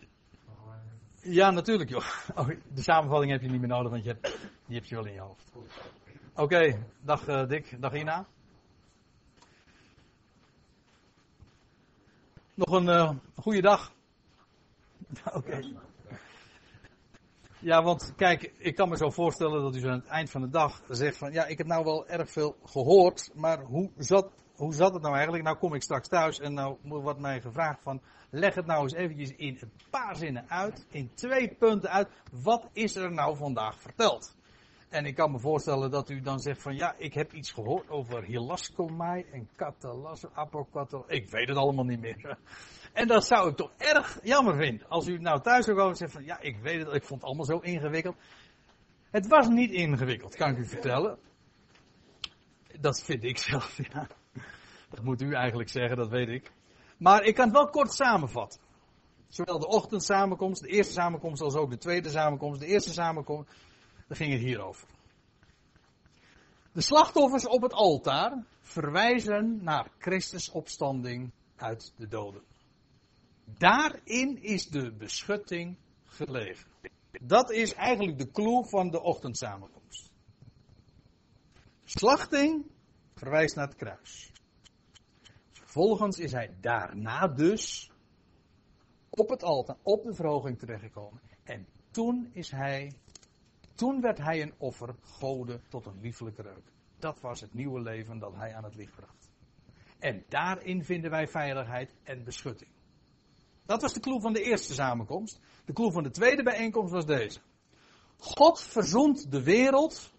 ja 1.22 1.50
natuurlijk 1.50 1.90
joh. 1.90 2.06
Oh, 2.36 2.48
de 2.72 2.82
samenvatting 2.82 3.32
heb 3.32 3.42
je 3.42 3.48
niet 3.48 3.60
meer 3.60 3.68
nodig, 3.68 3.90
want 3.90 4.04
je 4.04 4.10
hebt, 4.10 4.38
die 4.66 4.76
heb 4.76 4.84
je 4.84 4.94
wel 4.94 5.06
in 5.06 5.12
je 5.12 5.20
hoofd. 5.20 5.52
Oké, 6.34 6.86
dag 7.00 7.28
uh, 7.28 7.46
Dick, 7.46 7.80
dag 7.80 7.94
Ina. 7.94 8.26
Nog 12.54 12.70
een 12.70 12.86
uh, 12.86 13.10
goede 13.34 13.60
dag. 13.60 13.96
Oké. 15.34 15.60
Ja, 17.60 17.82
want 17.82 18.12
kijk, 18.16 18.52
ik 18.58 18.74
kan 18.74 18.88
me 18.88 18.96
zo 18.96 19.10
voorstellen 19.10 19.62
dat 19.62 19.76
u 19.76 19.78
zo 19.78 19.88
aan 19.88 19.98
het 19.98 20.06
eind 20.06 20.30
van 20.30 20.40
de 20.40 20.48
dag 20.48 20.82
zegt 20.88 21.16
van 21.16 21.32
ja, 21.32 21.46
ik 21.46 21.58
heb 21.58 21.66
nou 21.66 21.84
wel 21.84 22.08
erg 22.08 22.30
veel 22.30 22.56
gehoord, 22.64 23.30
maar 23.34 23.60
hoe 23.60 23.90
zat, 23.96 24.32
hoe 24.54 24.74
zat 24.74 24.92
het 24.92 25.02
nou 25.02 25.14
eigenlijk? 25.14 25.44
Nou 25.44 25.56
kom 25.56 25.74
ik 25.74 25.82
straks 25.82 26.08
thuis 26.08 26.40
en 26.40 26.54
nou 26.54 26.76
wordt 26.82 27.20
mij 27.20 27.40
gevraagd 27.40 27.82
van 27.82 28.00
leg 28.30 28.54
het 28.54 28.66
nou 28.66 28.82
eens 28.82 28.94
eventjes 28.94 29.30
in 29.30 29.58
een 29.60 29.72
paar 29.90 30.16
zinnen 30.16 30.50
uit, 30.50 30.86
in 30.90 31.10
twee 31.14 31.54
punten 31.54 31.90
uit, 31.90 32.08
wat 32.42 32.68
is 32.72 32.96
er 32.96 33.12
nou 33.12 33.36
vandaag 33.36 33.80
verteld? 33.80 34.36
En 34.88 35.06
ik 35.06 35.14
kan 35.14 35.30
me 35.30 35.38
voorstellen 35.38 35.90
dat 35.90 36.10
u 36.10 36.20
dan 36.20 36.40
zegt 36.40 36.62
van 36.62 36.76
ja, 36.76 36.94
ik 36.98 37.14
heb 37.14 37.32
iets 37.32 37.52
gehoord 37.52 37.90
over 37.90 38.24
hilaskomai 38.24 39.24
en 39.32 39.48
katalas, 39.56 40.24
apokatal. 40.32 41.04
Ik 41.06 41.30
weet 41.30 41.48
het 41.48 41.56
allemaal 41.56 41.84
niet 41.84 42.00
meer. 42.00 42.38
En 42.92 43.06
dat 43.06 43.26
zou 43.26 43.50
ik 43.50 43.56
toch 43.56 43.72
erg 43.76 44.18
jammer 44.22 44.56
vinden. 44.56 44.88
Als 44.88 45.06
u 45.06 45.18
nou 45.18 45.40
thuis 45.40 45.64
zou 45.64 45.76
komen 45.76 45.92
en 45.92 45.98
zegt 45.98 46.12
van 46.12 46.24
ja, 46.24 46.40
ik 46.40 46.56
weet 46.58 46.86
het, 46.86 46.94
ik 46.94 47.04
vond 47.04 47.20
het 47.20 47.28
allemaal 47.28 47.44
zo 47.44 47.58
ingewikkeld. 47.58 48.16
Het 49.10 49.26
was 49.26 49.48
niet 49.48 49.70
ingewikkeld, 49.70 50.36
kan 50.36 50.50
ik 50.50 50.58
u 50.58 50.66
vertellen. 50.66 51.18
Dat 52.80 53.02
vind 53.02 53.24
ik 53.24 53.38
zelf, 53.38 53.78
ja. 53.92 54.06
Dat 54.90 55.02
moet 55.02 55.22
u 55.22 55.32
eigenlijk 55.32 55.68
zeggen, 55.68 55.96
dat 55.96 56.08
weet 56.08 56.28
ik. 56.28 56.52
Maar 56.98 57.24
ik 57.24 57.34
kan 57.34 57.44
het 57.44 57.54
wel 57.54 57.68
kort 57.68 57.92
samenvatten. 57.92 58.60
Zowel 59.28 59.58
de 59.58 59.66
ochtendsamenkomst, 59.66 60.62
de 60.62 60.68
eerste 60.68 60.92
samenkomst, 60.92 61.42
als 61.42 61.54
ook 61.54 61.70
de 61.70 61.78
tweede 61.78 62.08
samenkomst. 62.08 62.60
De 62.60 62.66
eerste 62.66 62.92
samenkomst, 62.92 63.50
daar 64.08 64.16
ging 64.16 64.32
het 64.32 64.40
hier 64.40 64.60
over. 64.60 64.88
De 66.72 66.80
slachtoffers 66.80 67.46
op 67.46 67.62
het 67.62 67.72
altaar 67.72 68.44
verwijzen 68.60 69.62
naar 69.62 69.90
Christus 69.98 70.50
opstanding 70.50 71.30
uit 71.56 71.92
de 71.96 72.08
doden. 72.08 72.42
Daarin 73.44 74.42
is 74.42 74.66
de 74.66 74.92
beschutting 74.92 75.76
gelegen. 76.04 76.70
Dat 77.22 77.50
is 77.50 77.74
eigenlijk 77.74 78.18
de 78.18 78.30
clue 78.30 78.64
van 78.64 78.90
de 78.90 79.02
ochtendsamenkomst. 79.02 80.10
Slachting 81.84 82.70
verwijst 83.14 83.56
naar 83.56 83.66
het 83.66 83.76
kruis. 83.76 84.32
Vervolgens 85.52 86.18
is 86.18 86.32
hij 86.32 86.56
daarna 86.60 87.28
dus 87.28 87.90
op 89.10 89.28
het 89.28 89.42
altaar, 89.42 89.76
op 89.82 90.04
de 90.04 90.14
verhoging 90.14 90.58
terechtgekomen. 90.58 91.20
En 91.44 91.66
toen 91.90 92.30
is 92.32 92.50
hij 92.50 92.92
toen 93.78 94.00
werd 94.00 94.18
hij 94.18 94.42
een 94.42 94.54
offer, 94.56 94.94
goden 95.02 95.62
tot 95.68 95.86
een 95.86 96.00
liefelijke 96.00 96.42
reuk. 96.42 96.72
Dat 96.98 97.20
was 97.20 97.40
het 97.40 97.54
nieuwe 97.54 97.80
leven 97.80 98.18
dat 98.18 98.34
hij 98.34 98.54
aan 98.54 98.64
het 98.64 98.74
licht 98.74 98.96
bracht. 98.96 99.30
En 99.98 100.24
daarin 100.28 100.84
vinden 100.84 101.10
wij 101.10 101.28
veiligheid 101.28 101.94
en 102.02 102.24
beschutting. 102.24 102.70
Dat 103.66 103.82
was 103.82 103.92
de 103.92 104.00
clue 104.00 104.20
van 104.20 104.32
de 104.32 104.42
eerste 104.42 104.74
samenkomst. 104.74 105.40
De 105.64 105.72
clue 105.72 105.92
van 105.92 106.02
de 106.02 106.10
tweede 106.10 106.42
bijeenkomst 106.42 106.92
was 106.92 107.06
deze. 107.06 107.40
God 108.18 108.60
verzoent 108.60 109.30
de 109.30 109.42
wereld 109.42 110.12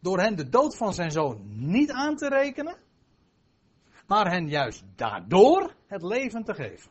door 0.00 0.20
hen 0.20 0.36
de 0.36 0.48
dood 0.48 0.76
van 0.76 0.94
zijn 0.94 1.10
zoon 1.10 1.42
niet 1.70 1.90
aan 1.90 2.16
te 2.16 2.28
rekenen, 2.28 2.78
maar 4.06 4.30
hen 4.30 4.48
juist 4.48 4.84
daardoor 4.96 5.74
het 5.86 6.02
leven 6.02 6.44
te 6.44 6.54
geven. 6.54 6.90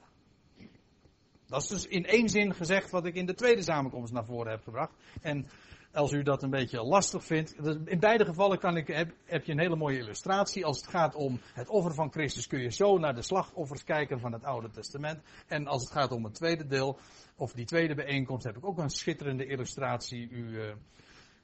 Dat 1.49 1.61
is 1.61 1.67
dus 1.67 1.87
in 1.87 2.05
één 2.05 2.29
zin 2.29 2.53
gezegd 2.53 2.91
wat 2.91 3.05
ik 3.05 3.15
in 3.15 3.25
de 3.25 3.33
tweede 3.33 3.61
samenkomst 3.61 4.13
naar 4.13 4.25
voren 4.25 4.51
heb 4.51 4.63
gebracht. 4.63 4.93
En 5.21 5.47
als 5.91 6.11
u 6.11 6.23
dat 6.23 6.43
een 6.43 6.49
beetje 6.49 6.83
lastig 6.83 7.23
vindt, 7.23 7.55
in 7.85 7.99
beide 7.99 8.25
gevallen 8.25 8.59
kan 8.59 8.77
ik, 8.77 8.87
heb, 8.87 9.13
heb, 9.25 9.45
je 9.45 9.51
een 9.51 9.59
hele 9.59 9.75
mooie 9.75 9.97
illustratie. 9.97 10.65
Als 10.65 10.77
het 10.77 10.87
gaat 10.87 11.15
om 11.15 11.39
het 11.53 11.69
offer 11.69 11.93
van 11.93 12.11
Christus 12.11 12.47
kun 12.47 12.59
je 12.59 12.71
zo 12.71 12.97
naar 12.97 13.15
de 13.15 13.21
slachtoffers 13.21 13.83
kijken 13.83 14.19
van 14.19 14.31
het 14.31 14.43
Oude 14.43 14.69
Testament. 14.69 15.21
En 15.47 15.67
als 15.67 15.81
het 15.81 15.91
gaat 15.91 16.11
om 16.11 16.23
het 16.23 16.33
tweede 16.33 16.67
deel, 16.67 16.99
of 17.35 17.53
die 17.53 17.65
tweede 17.65 17.95
bijeenkomst, 17.95 18.45
heb 18.45 18.57
ik 18.57 18.65
ook 18.65 18.77
een 18.77 18.89
schitterende 18.89 19.45
illustratie 19.45 20.29
u 20.29 20.43
uh, 20.43 20.73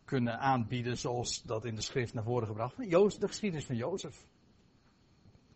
kunnen 0.06 0.39
aanbieden, 0.39 0.97
zoals 0.97 1.43
dat 1.43 1.66
in 1.66 1.76
de 1.76 1.82
schrift 1.82 2.14
naar 2.14 2.24
voren 2.24 2.47
gebracht. 2.47 2.76
Jozef, 2.78 3.20
de 3.20 3.28
geschiedenis 3.28 3.66
van 3.66 3.76
Jozef. 3.76 4.26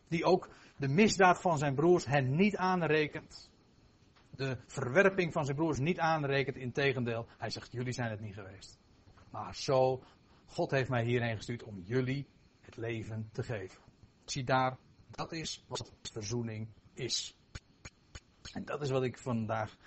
Die 0.07 0.25
ook 0.25 0.49
de 0.77 0.87
misdaad 0.87 1.41
van 1.41 1.57
zijn 1.57 1.75
broers 1.75 2.05
hen 2.05 2.35
niet 2.35 2.57
aanrekent 2.57 3.49
de 4.39 4.57
verwerping 4.67 5.33
van 5.33 5.45
zijn 5.45 5.57
broers 5.57 5.79
niet 5.79 5.99
aanrekent. 5.99 6.57
Integendeel, 6.57 7.27
hij 7.37 7.49
zegt: 7.49 7.71
Jullie 7.71 7.93
zijn 7.93 8.09
het 8.09 8.19
niet 8.19 8.33
geweest. 8.33 8.79
Maar 9.29 9.55
zo, 9.55 10.03
God 10.45 10.71
heeft 10.71 10.89
mij 10.89 11.03
hierheen 11.03 11.35
gestuurd 11.35 11.63
om 11.63 11.81
jullie 11.85 12.27
het 12.61 12.77
leven 12.77 13.29
te 13.31 13.43
geven. 13.43 13.81
Zie 14.25 14.43
daar, 14.43 14.77
dat 15.11 15.31
is 15.31 15.63
wat 15.67 15.91
verzoening 16.01 16.67
is. 16.93 17.37
En 18.53 18.65
dat 18.65 18.81
is 18.81 18.89
wat 18.89 19.03
ik 19.03 19.17
vandaag 19.17 19.77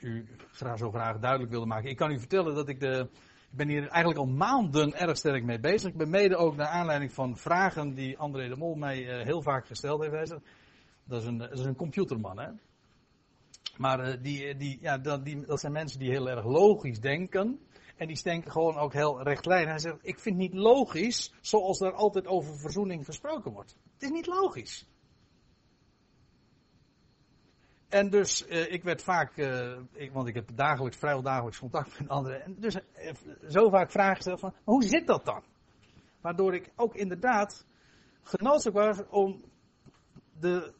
u 0.00 0.26
graag, 0.52 0.78
zo 0.78 0.90
graag 0.90 1.18
duidelijk 1.18 1.50
wilde 1.50 1.66
maken. 1.66 1.90
Ik 1.90 1.96
kan 1.96 2.10
u 2.10 2.18
vertellen 2.18 2.54
dat 2.54 2.68
ik 2.68 2.80
de. 2.80 3.08
Ik 3.50 3.56
ben 3.56 3.68
hier 3.68 3.88
eigenlijk 3.88 4.18
al 4.18 4.26
maanden 4.26 4.94
erg 4.94 5.16
sterk 5.16 5.44
mee 5.44 5.60
bezig. 5.60 5.90
Ik 5.90 5.96
ben 5.96 6.10
mede 6.10 6.36
ook 6.36 6.56
naar 6.56 6.66
aanleiding 6.66 7.12
van 7.12 7.36
vragen 7.36 7.94
die 7.94 8.18
André 8.18 8.48
de 8.48 8.56
Mol 8.56 8.74
mij 8.74 9.18
uh, 9.18 9.24
heel 9.24 9.42
vaak 9.42 9.66
gesteld 9.66 10.00
heeft. 10.00 10.34
Dat 11.04 11.20
is 11.20 11.26
een, 11.26 11.38
dat 11.38 11.58
is 11.58 11.64
een 11.64 11.76
computerman, 11.76 12.38
hè. 12.38 12.50
Maar 13.80 14.08
uh, 14.08 14.22
die, 14.22 14.56
die, 14.56 14.78
ja, 14.80 14.98
dat, 14.98 15.24
die, 15.24 15.46
dat 15.46 15.60
zijn 15.60 15.72
mensen 15.72 15.98
die 15.98 16.10
heel 16.10 16.28
erg 16.28 16.44
logisch 16.44 17.00
denken. 17.00 17.60
En 17.96 18.06
die 18.06 18.22
denken 18.22 18.50
gewoon 18.50 18.76
ook 18.76 18.92
heel 18.92 19.22
rechtlijnig. 19.22 19.68
Hij 19.68 19.78
zegt, 19.78 19.98
ik 20.02 20.18
vind 20.18 20.36
niet 20.36 20.54
logisch 20.54 21.34
zoals 21.40 21.80
er 21.80 21.92
altijd 21.92 22.26
over 22.26 22.58
verzoening 22.58 23.04
gesproken 23.04 23.52
wordt. 23.52 23.76
Het 23.92 24.02
is 24.02 24.10
niet 24.10 24.26
logisch. 24.26 24.88
En 27.88 28.10
dus, 28.10 28.46
uh, 28.46 28.72
ik 28.72 28.82
werd 28.82 29.02
vaak, 29.02 29.36
ik, 29.92 30.12
want 30.12 30.28
ik 30.28 30.34
heb 30.34 30.50
dagelijks, 30.54 30.96
vrijwel 30.96 31.22
dagelijks 31.22 31.58
contact 31.58 31.98
met 31.98 32.08
anderen. 32.08 32.44
En 32.44 32.56
dus 32.58 32.78
zo 33.48 33.68
vaak 33.68 33.90
vragen 33.90 34.16
gesteld 34.16 34.40
van, 34.40 34.54
hoe 34.64 34.84
zit 34.84 35.06
dat 35.06 35.24
dan? 35.24 35.42
Waardoor 36.20 36.54
ik 36.54 36.72
ook 36.76 36.94
inderdaad 36.94 37.66
genoodzaakt 38.22 38.76
was 38.76 39.08
om 39.08 39.44
de 40.40 40.72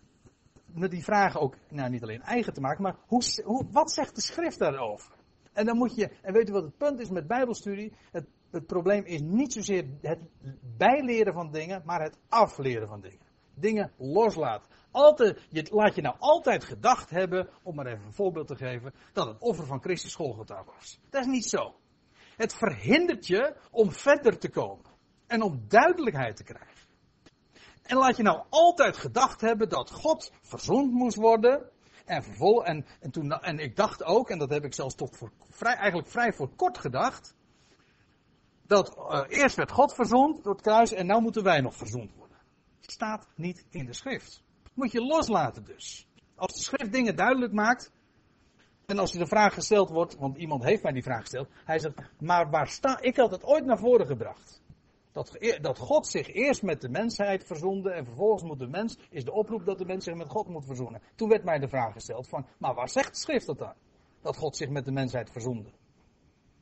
die 0.75 1.05
vragen 1.05 1.41
ook, 1.41 1.57
nou 1.69 1.91
niet 1.91 2.03
alleen 2.03 2.23
eigen 2.23 2.53
te 2.53 2.61
maken, 2.61 2.83
maar 2.83 2.97
hoe, 3.07 3.23
hoe, 3.45 3.67
wat 3.71 3.93
zegt 3.93 4.15
de 4.15 4.21
schrift 4.21 4.59
daarover? 4.59 5.13
En 5.53 5.67
dan 5.67 5.77
moet 5.77 5.95
je, 5.95 6.11
en 6.23 6.33
weet 6.33 6.49
u 6.49 6.53
wat 6.53 6.63
het 6.63 6.77
punt 6.77 7.01
is 7.01 7.11
met 7.11 7.27
bijbelstudie? 7.27 7.93
Het, 8.11 8.27
het 8.51 8.67
probleem 8.67 9.05
is 9.05 9.21
niet 9.21 9.53
zozeer 9.53 9.85
het 10.01 10.19
bijleren 10.77 11.33
van 11.33 11.51
dingen, 11.51 11.83
maar 11.85 12.03
het 12.03 12.19
afleren 12.29 12.89
van 12.89 13.01
dingen. 13.01 13.29
Dingen 13.55 13.93
loslaten. 13.97 14.71
Altijd, 14.91 15.47
je, 15.49 15.67
laat 15.71 15.95
je 15.95 16.03
nou 16.03 16.17
altijd 16.19 16.65
gedacht 16.65 17.11
hebben, 17.11 17.49
om 17.63 17.75
maar 17.75 17.87
even 17.87 18.05
een 18.05 18.13
voorbeeld 18.13 18.47
te 18.47 18.57
geven, 18.57 18.95
dat 19.13 19.27
het 19.27 19.41
offer 19.41 19.67
van 19.67 19.81
Christus 19.81 20.15
Golgotha 20.15 20.65
was. 20.65 21.01
Dat 21.11 21.21
is 21.21 21.27
niet 21.27 21.45
zo. 21.45 21.75
Het 22.37 22.55
verhindert 22.55 23.27
je 23.27 23.57
om 23.71 23.93
verder 23.93 24.39
te 24.39 24.51
komen. 24.51 24.85
En 25.27 25.43
om 25.43 25.65
duidelijkheid 25.69 26.37
te 26.37 26.45
krijgen. 26.45 26.80
En 27.83 27.97
laat 27.97 28.17
je 28.17 28.23
nou 28.23 28.43
altijd 28.49 28.97
gedacht 28.97 29.41
hebben 29.41 29.69
dat 29.69 29.91
God 29.91 30.33
verzoend 30.43 30.93
moest 30.93 31.17
worden. 31.17 31.69
En, 32.05 32.23
vervol, 32.23 32.65
en, 32.65 32.87
en, 33.01 33.11
toen, 33.11 33.33
en 33.33 33.59
ik 33.59 33.77
dacht 33.77 34.05
ook, 34.05 34.31
en 34.31 34.39
dat 34.39 34.51
heb 34.51 34.65
ik 34.65 34.75
zelfs 34.75 34.95
tot 34.95 35.17
voor 35.17 35.31
vrij, 35.51 35.75
eigenlijk 35.75 36.09
vrij 36.09 36.33
voor 36.33 36.55
kort 36.57 36.79
gedacht. 36.79 37.35
Dat 38.67 38.97
uh, 38.97 39.23
eerst 39.29 39.57
werd 39.57 39.71
God 39.71 39.95
verzoend 39.95 40.45
door 40.45 40.53
het 40.53 40.63
kruis 40.63 40.93
en 40.93 41.07
nu 41.07 41.21
moeten 41.21 41.43
wij 41.43 41.61
nog 41.61 41.75
verzoend 41.75 42.15
worden. 42.17 42.37
Staat 42.81 43.27
niet 43.35 43.65
in 43.71 43.87
de 43.87 43.93
schrift. 43.93 44.43
Moet 44.75 44.93
je 44.93 45.01
loslaten 45.01 45.65
dus. 45.65 46.09
Als 46.35 46.53
de 46.53 46.63
schrift 46.63 46.93
dingen 46.93 47.17
duidelijk 47.17 47.53
maakt. 47.53 47.93
En 48.87 48.99
als 48.99 49.13
er 49.13 49.19
de 49.19 49.27
vraag 49.27 49.55
gesteld 49.55 49.91
wordt, 49.91 50.17
want 50.17 50.37
iemand 50.37 50.65
heeft 50.65 50.83
mij 50.83 50.93
die 50.93 51.03
vraag 51.03 51.21
gesteld. 51.21 51.49
Hij 51.65 51.79
zegt, 51.79 51.95
maar 52.19 52.51
waar 52.51 52.69
sta, 52.69 53.01
ik 53.01 53.17
had 53.17 53.31
het 53.31 53.45
ooit 53.45 53.65
naar 53.65 53.79
voren 53.79 54.07
gebracht. 54.07 54.63
Dat, 55.13 55.37
dat 55.61 55.79
God 55.79 56.07
zich 56.07 56.33
eerst 56.33 56.63
met 56.63 56.81
de 56.81 56.89
mensheid 56.89 57.45
verzoende 57.45 57.91
en 57.91 58.05
vervolgens 58.05 58.43
moet 58.43 58.59
de 58.59 58.67
mens, 58.67 58.99
is 59.11 59.25
de 59.25 59.33
oproep 59.33 59.65
dat 59.65 59.79
de 59.79 59.85
mens 59.85 60.05
zich 60.05 60.15
met 60.15 60.29
God 60.29 60.49
moet 60.49 60.65
verzoenen. 60.65 61.03
Toen 61.15 61.29
werd 61.29 61.45
mij 61.45 61.59
de 61.59 61.69
vraag 61.69 61.93
gesteld 61.93 62.29
van, 62.29 62.47
maar 62.59 62.75
waar 62.75 62.89
zegt 62.89 63.13
de 63.13 63.21
schrift 63.21 63.47
dat 63.47 63.59
dan? 63.59 63.75
Dat 64.23 64.37
God 64.37 64.57
zich 64.57 64.69
met 64.69 64.85
de 64.85 64.93
mensheid 64.93 65.31
verzoende. 65.31 65.71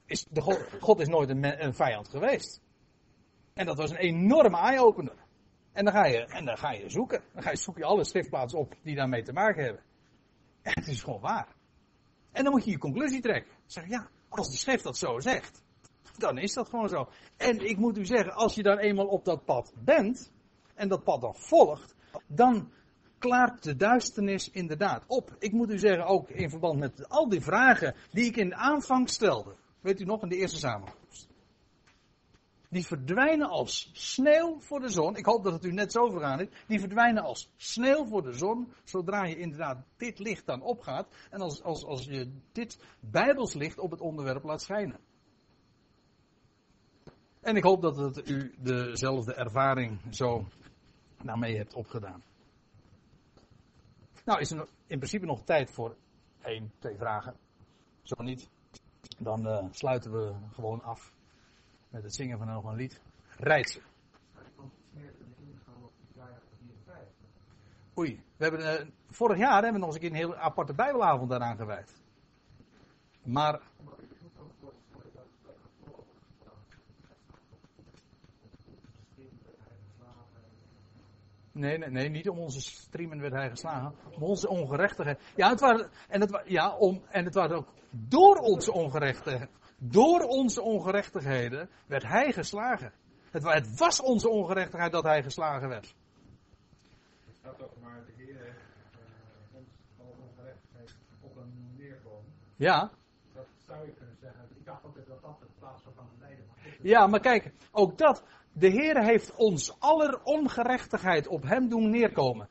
Is 0.07 0.25
de 0.25 0.41
God, 0.41 0.69
God 0.81 1.01
is 1.01 1.09
nooit 1.09 1.29
een, 1.29 1.65
een 1.65 1.75
vijand 1.75 2.09
geweest. 2.09 2.61
En 3.55 3.67
dat 3.67 3.77
was 3.77 3.91
een 3.91 3.97
enorme 3.97 4.59
eye-opener. 4.59 5.17
En 5.73 5.85
dan 5.85 5.93
ga 5.95 6.07
je, 6.07 6.27
en 6.27 6.45
dan 6.45 6.59
ga 6.59 6.73
je 6.73 6.91
zoeken. 6.91 7.23
Dan 7.33 7.43
ga 7.43 7.51
je, 7.51 7.57
zoek 7.57 7.77
je 7.77 7.85
alle 7.85 8.05
schriftplaatsen 8.05 8.59
op 8.59 8.75
die 8.83 8.95
daarmee 8.95 9.23
te 9.23 9.33
maken 9.33 9.65
hebben. 9.65 9.83
En 10.63 10.73
het 10.75 10.87
is 10.87 11.03
gewoon 11.03 11.21
waar. 11.21 11.57
En 12.33 12.45
dan 12.45 12.53
moet 12.53 12.65
je 12.65 12.71
je 12.71 12.79
conclusie 12.79 13.21
trekken. 13.21 13.53
Zeg 13.67 13.89
ja, 13.89 14.09
als 14.29 14.51
de 14.51 14.57
schrift 14.57 14.85
dat 14.85 14.97
zo 14.97 15.19
zegt, 15.19 15.63
dan 16.21 16.39
is 16.39 16.55
dat 16.55 16.69
gewoon 16.69 16.89
zo. 16.89 17.09
En 17.37 17.69
ik 17.69 17.77
moet 17.77 17.99
u 17.99 18.07
zeggen, 18.07 18.33
als 18.33 18.55
je 18.55 18.63
dan 18.63 18.79
eenmaal 18.79 19.07
op 19.07 19.25
dat 19.25 19.45
pad 19.45 19.73
bent, 19.85 20.33
en 20.75 20.89
dat 20.89 21.05
pad 21.05 21.21
dan 21.21 21.37
volgt, 21.37 21.95
dan 22.27 22.73
klaart 23.19 23.63
de 23.63 23.77
duisternis 23.77 24.51
inderdaad 24.51 25.05
op. 25.07 25.37
Ik 25.39 25.53
moet 25.53 25.71
u 25.71 25.79
zeggen, 25.79 26.07
ook 26.07 26.31
in 26.31 26.51
verband 26.51 26.79
met 26.79 27.09
al 27.09 27.29
die 27.29 27.41
vragen 27.41 27.95
die 28.11 28.25
ik 28.25 28.37
in 28.37 28.49
de 28.49 28.55
aanvang 28.55 29.09
stelde. 29.09 29.55
Weet 29.81 30.01
u 30.01 30.05
nog, 30.05 30.23
in 30.23 30.29
de 30.29 30.37
eerste 30.37 30.59
samenkomst. 30.59 31.29
Die 32.71 32.87
verdwijnen 32.87 33.49
als 33.49 33.91
sneeuw 33.93 34.61
voor 34.61 34.81
de 34.81 34.89
zon. 34.89 35.17
Ik 35.17 35.25
hoop 35.25 35.45
dat 35.45 35.53
het 35.53 35.65
u 35.65 35.73
net 35.73 35.93
zo 35.93 36.11
vergaan 36.11 36.41
is. 36.41 36.49
Die 36.67 36.81
verdwijnen 36.81 37.23
als 37.23 37.51
sneeuw 37.57 38.07
voor 38.07 38.23
de 38.23 38.33
zon. 38.33 38.73
Zodra 38.85 39.25
je 39.25 39.37
inderdaad 39.37 39.85
dit 39.97 40.19
licht 40.19 40.47
dan 40.47 40.63
opgaat. 40.63 41.09
En 41.31 41.41
als, 41.41 41.63
als, 41.63 41.85
als 41.85 42.05
je 42.05 42.33
dit 42.53 42.79
bijbelslicht 43.01 43.79
op 43.79 43.91
het 43.91 44.01
onderwerp 44.01 44.45
laat 44.45 44.63
schijnen. 44.63 45.01
En 47.49 47.57
ik 47.57 47.63
hoop 47.63 47.83
dat 47.83 47.97
het 47.97 48.29
u 48.29 48.55
dezelfde 48.59 49.35
ervaring 49.35 50.01
zo 50.11 50.47
daarmee 51.23 51.57
hebt 51.57 51.75
opgedaan. 51.75 52.23
Nou, 54.25 54.41
is 54.41 54.51
er 54.51 54.69
in 54.87 54.99
principe 54.99 55.27
nog 55.27 55.43
tijd 55.45 55.71
voor 55.71 55.97
één, 56.43 56.73
twee 56.79 56.97
vragen. 56.97 57.35
Zo 58.03 58.23
niet, 58.23 58.49
dan 59.19 59.47
uh, 59.47 59.65
sluiten 59.71 60.13
we 60.13 60.35
gewoon 60.53 60.83
af 60.83 61.13
met 61.89 62.03
het 62.03 62.15
zingen 62.15 62.39
van 62.39 62.47
nog 62.47 62.65
een 62.65 62.77
lied. 62.77 63.01
Rijtsen. 63.37 63.83
Oei, 67.99 68.23
we 68.37 68.45
hebben, 68.45 68.61
uh, 68.61 68.89
vorig 69.11 69.39
jaar 69.39 69.63
hebben 69.63 69.73
we 69.73 69.87
nog 69.87 69.95
eens 69.95 70.05
een 70.05 70.11
een 70.11 70.17
hele 70.17 70.37
aparte 70.37 70.75
Bijbelavond 70.75 71.31
daaraan 71.31 71.57
gewijd. 71.57 72.03
Maar 73.23 73.61
Nee, 81.59 81.79
nee, 81.79 81.91
nee, 81.91 82.09
niet 82.09 82.29
om 82.29 82.39
onze 82.39 82.61
streamen 82.61 83.21
werd 83.21 83.33
hij 83.33 83.51
geslagen. 83.51 83.95
Om 84.15 84.23
onze 84.23 84.49
ongerechtigheid. 84.49 85.21
Ja, 85.37 85.49
het 85.49 85.61
waren, 85.61 85.91
en, 86.09 86.21
het, 86.21 86.43
ja 86.45 86.77
om, 86.77 87.03
en 87.09 87.25
het 87.25 87.35
was 87.35 87.51
ook 87.51 87.69
door 87.91 88.37
onze 88.37 88.73
ongerechtigheden. 88.73 89.49
Door 89.79 90.21
onze 90.21 90.63
ongerechtigheden 90.63 91.71
werd 91.87 92.03
hij 92.03 92.33
geslagen. 92.33 92.93
Het, 93.31 93.43
het 93.43 93.79
was 93.79 94.01
onze 94.01 94.29
ongerechtigheid 94.29 94.93
dat 94.93 95.05
hij 95.05 95.23
geslagen 95.23 95.69
werd. 95.69 95.95
Het 97.27 97.39
gaat 97.43 97.63
ook 97.63 97.81
maar 97.81 98.05
de 98.07 98.13
Heer 98.17 98.47
uh, 98.47 98.53
ons 99.53 99.69
alle 100.01 100.15
ongerechtigheid 100.31 100.95
op 101.21 101.37
een 101.37 101.75
neerkomen. 101.77 102.33
Ja. 102.57 102.91
Dat 103.35 103.47
zou 103.57 103.87
je 103.87 103.93
kunnen 103.93 104.17
zeggen. 104.21 104.49
Ik 104.57 104.65
dacht 104.65 104.85
ook 104.85 105.07
dat 105.07 105.23
dat 105.23 105.41
de 105.41 105.47
plaats 105.59 105.83
van 105.83 105.93
het 105.97 106.19
lijden 106.19 106.45
Ja, 106.83 107.07
maar 107.07 107.21
kijk, 107.21 107.53
ook 107.73 107.99
dat. 107.99 108.25
De 108.59 108.69
Heer 108.69 109.05
heeft 109.05 109.35
ons 109.35 109.81
aller 109.81 110.23
ongerechtigheid 110.23 111.27
op 111.29 111.43
hem 111.43 111.69
doen 111.69 111.91
neerkomen. 111.91 112.49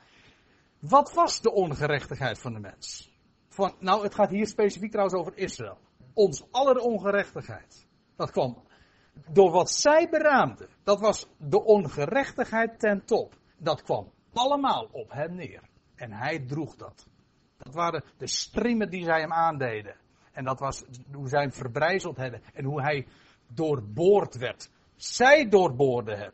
Wat 0.80 1.14
was 1.14 1.42
de 1.42 1.52
ongerechtigheid 1.52 2.40
van 2.40 2.54
de 2.54 2.60
mens? 2.60 3.12
Van, 3.48 3.74
nou, 3.80 4.04
het 4.04 4.16
gaat 4.16 4.30
hier 4.30 4.48
specifiek 4.48 4.92
trouwens 4.92 5.20
over 5.20 5.38
Israël. 5.38 5.78
Ons 6.14 6.52
aller 6.52 6.78
ongerechtigheid. 6.78 7.88
Dat 8.16 8.32
kwam 8.32 8.64
door 9.32 9.52
wat 9.52 9.72
zij 9.72 10.10
beraamden. 10.10 10.70
Dat 10.84 11.00
was 11.00 11.28
de 11.38 11.64
ongerechtigheid 11.64 12.80
ten 12.80 13.06
top. 13.06 13.36
Dat 13.58 13.82
kwam 13.84 14.12
allemaal 14.34 14.90
op 14.92 15.12
hem 15.12 15.36
neer. 15.36 15.62
En 15.96 16.12
hij 16.12 16.40
droeg 16.40 16.76
dat. 16.76 17.08
Dat 17.58 17.74
waren 17.74 18.04
de 18.18 18.28
striemen 18.28 18.90
die 18.90 19.04
zij 19.04 19.20
hem 19.20 19.34
aandeden. 19.34 19.96
En 20.32 20.44
dat 20.44 20.60
was 20.60 20.84
hoe 21.14 21.28
zij 21.28 21.42
hem 21.42 21.54
verbrijzeld 21.54 22.18
hebben. 22.18 22.42
En 22.54 22.66
hoe 22.66 22.82
hij 22.82 23.08
doorboord 23.54 24.38
werd. 24.38 24.70
Zij 24.98 25.50
doorboorden 25.50 26.18
hem. 26.18 26.32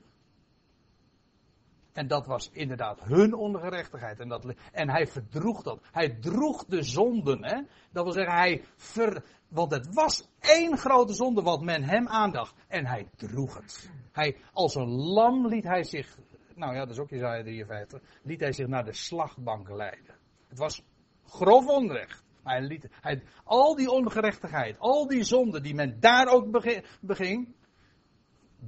En 1.93 2.07
dat 2.07 2.25
was 2.25 2.49
inderdaad 2.51 3.03
hun 3.03 3.33
ongerechtigheid. 3.33 4.19
En, 4.19 4.27
dat, 4.27 4.53
en 4.71 4.89
hij 4.89 5.07
verdroeg 5.07 5.63
dat. 5.63 5.81
Hij 5.91 6.09
droeg 6.09 6.65
de 6.65 6.83
zonden. 6.83 7.45
Hè? 7.45 7.61
Dat 7.91 8.03
wil 8.03 8.13
zeggen, 8.13 8.35
hij 8.35 8.63
ver, 8.75 9.23
want 9.47 9.71
het 9.71 9.93
was 9.93 10.27
één 10.39 10.77
grote 10.77 11.13
zonde 11.13 11.41
wat 11.41 11.61
men 11.61 11.83
hem 11.83 12.07
aandacht. 12.07 12.55
En 12.67 12.85
hij 12.85 13.07
droeg 13.15 13.55
het. 13.55 13.91
Hij, 14.11 14.37
als 14.53 14.75
een 14.75 14.91
lam 14.91 15.47
liet 15.47 15.63
hij 15.63 15.83
zich, 15.83 16.17
nou 16.55 16.73
ja, 16.73 16.79
dat 16.79 16.89
is 16.89 16.99
ook 16.99 17.09
Jezaja 17.09 17.43
53, 17.43 18.01
liet 18.23 18.39
hij 18.39 18.51
zich 18.51 18.67
naar 18.67 18.85
de 18.85 18.93
slachtbank 18.93 19.69
leiden. 19.69 20.15
Het 20.47 20.57
was 20.57 20.83
grof 21.25 21.67
onrecht. 21.67 22.23
Hij 22.43 22.61
liet, 22.61 22.87
hij, 23.01 23.23
al 23.43 23.75
die 23.75 23.89
ongerechtigheid, 23.89 24.79
al 24.79 25.07
die 25.07 25.23
zonden 25.23 25.63
die 25.63 25.75
men 25.75 25.99
daar 25.99 26.27
ook 26.27 26.75
beging, 27.01 27.55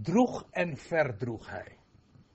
droeg 0.01 0.45
en 0.51 0.77
verdroeg 0.77 1.49
hij. 1.49 1.77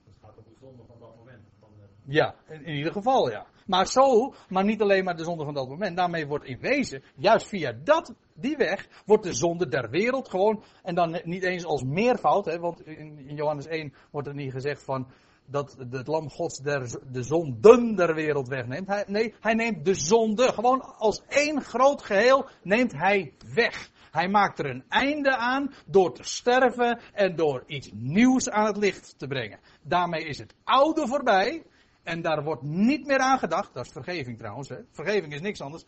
Dat 0.04 0.14
gaat 0.20 0.38
op 0.38 0.44
de 0.44 0.56
zonde 0.60 0.82
van 0.86 0.96
dat 1.00 1.16
moment. 1.16 1.42
Van 1.60 1.68
de... 1.76 2.12
Ja, 2.12 2.34
in, 2.48 2.64
in, 2.64 2.76
ieder 2.76 2.92
geval 2.92 3.30
ja. 3.30 3.46
Maar 3.66 3.86
zo, 3.86 4.34
maar 4.48 4.64
niet 4.64 4.80
alleen 4.82 5.04
maar 5.04 5.16
de 5.16 5.24
zonde 5.24 5.44
van 5.44 5.54
dat 5.54 5.68
moment. 5.68 5.96
Daarmee 5.96 6.26
wordt 6.26 6.44
in 6.44 6.58
wezen, 6.60 7.02
juist 7.16 7.46
via 7.46 7.72
dat, 7.84 8.14
die 8.34 8.56
weg, 8.56 8.88
wordt 9.06 9.22
de 9.22 9.34
zonde 9.34 9.68
der 9.68 9.90
wereld 9.90 10.28
gewoon, 10.28 10.62
en 10.82 10.94
dan 10.94 11.20
niet 11.24 11.42
eens 11.42 11.64
als 11.64 11.82
meervoud, 11.82 12.44
hè, 12.44 12.58
want 12.58 12.86
in, 12.86 13.18
in 13.18 13.36
Johannes 13.36 13.66
1 13.66 13.94
wordt 14.10 14.28
er 14.28 14.34
niet 14.34 14.52
gezegd 14.52 14.82
van, 14.82 15.06
dat 15.50 15.76
het 15.90 16.06
lam 16.06 16.30
gods 16.30 16.58
der, 16.58 16.98
de 17.12 17.22
zonden 17.22 17.94
der 17.94 18.14
wereld 18.14 18.48
wegneemt. 18.48 18.86
Hij, 18.86 19.04
nee, 19.06 19.34
hij 19.40 19.54
neemt 19.54 19.84
de 19.84 19.94
zonde, 19.94 20.52
gewoon 20.52 20.80
als 20.98 21.22
één 21.28 21.60
groot 21.60 22.02
geheel, 22.02 22.48
neemt 22.62 22.92
hij 22.92 23.34
weg. 23.54 23.90
Hij 24.10 24.28
maakt 24.28 24.58
er 24.58 24.66
een 24.66 24.84
einde 24.88 25.36
aan 25.36 25.74
door 25.86 26.14
te 26.14 26.22
sterven 26.22 27.00
en 27.12 27.36
door 27.36 27.62
iets 27.66 27.90
nieuws 27.92 28.50
aan 28.50 28.66
het 28.66 28.76
licht 28.76 29.18
te 29.18 29.26
brengen. 29.26 29.60
Daarmee 29.82 30.24
is 30.24 30.38
het 30.38 30.54
oude 30.64 31.06
voorbij 31.06 31.62
en 32.02 32.22
daar 32.22 32.44
wordt 32.44 32.62
niet 32.62 33.06
meer 33.06 33.18
aan 33.18 33.38
gedacht. 33.38 33.74
Dat 33.74 33.86
is 33.86 33.92
vergeving 33.92 34.38
trouwens. 34.38 34.68
Hè. 34.68 34.76
Vergeving 34.90 35.32
is 35.32 35.40
niks 35.40 35.60
anders. 35.60 35.84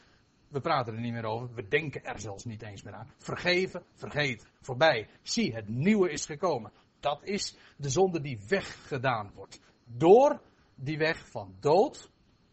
We 0.48 0.60
praten 0.60 0.94
er 0.94 1.00
niet 1.00 1.12
meer 1.12 1.24
over. 1.24 1.54
We 1.54 1.68
denken 1.68 2.04
er 2.04 2.20
zelfs 2.20 2.44
niet 2.44 2.62
eens 2.62 2.82
meer 2.82 2.94
aan. 2.94 3.10
Vergeven, 3.18 3.82
vergeten, 3.94 4.48
voorbij. 4.60 5.08
Zie, 5.22 5.54
het 5.54 5.68
nieuwe 5.68 6.10
is 6.10 6.26
gekomen. 6.26 6.72
Dat 7.00 7.24
is 7.24 7.56
de 7.76 7.88
zonde 7.88 8.20
die 8.20 8.40
weggedaan 8.48 9.30
wordt. 9.34 9.60
Door 9.84 10.40
die 10.74 10.98
weg 10.98 11.28
van 11.30 11.54
dood 11.60 12.10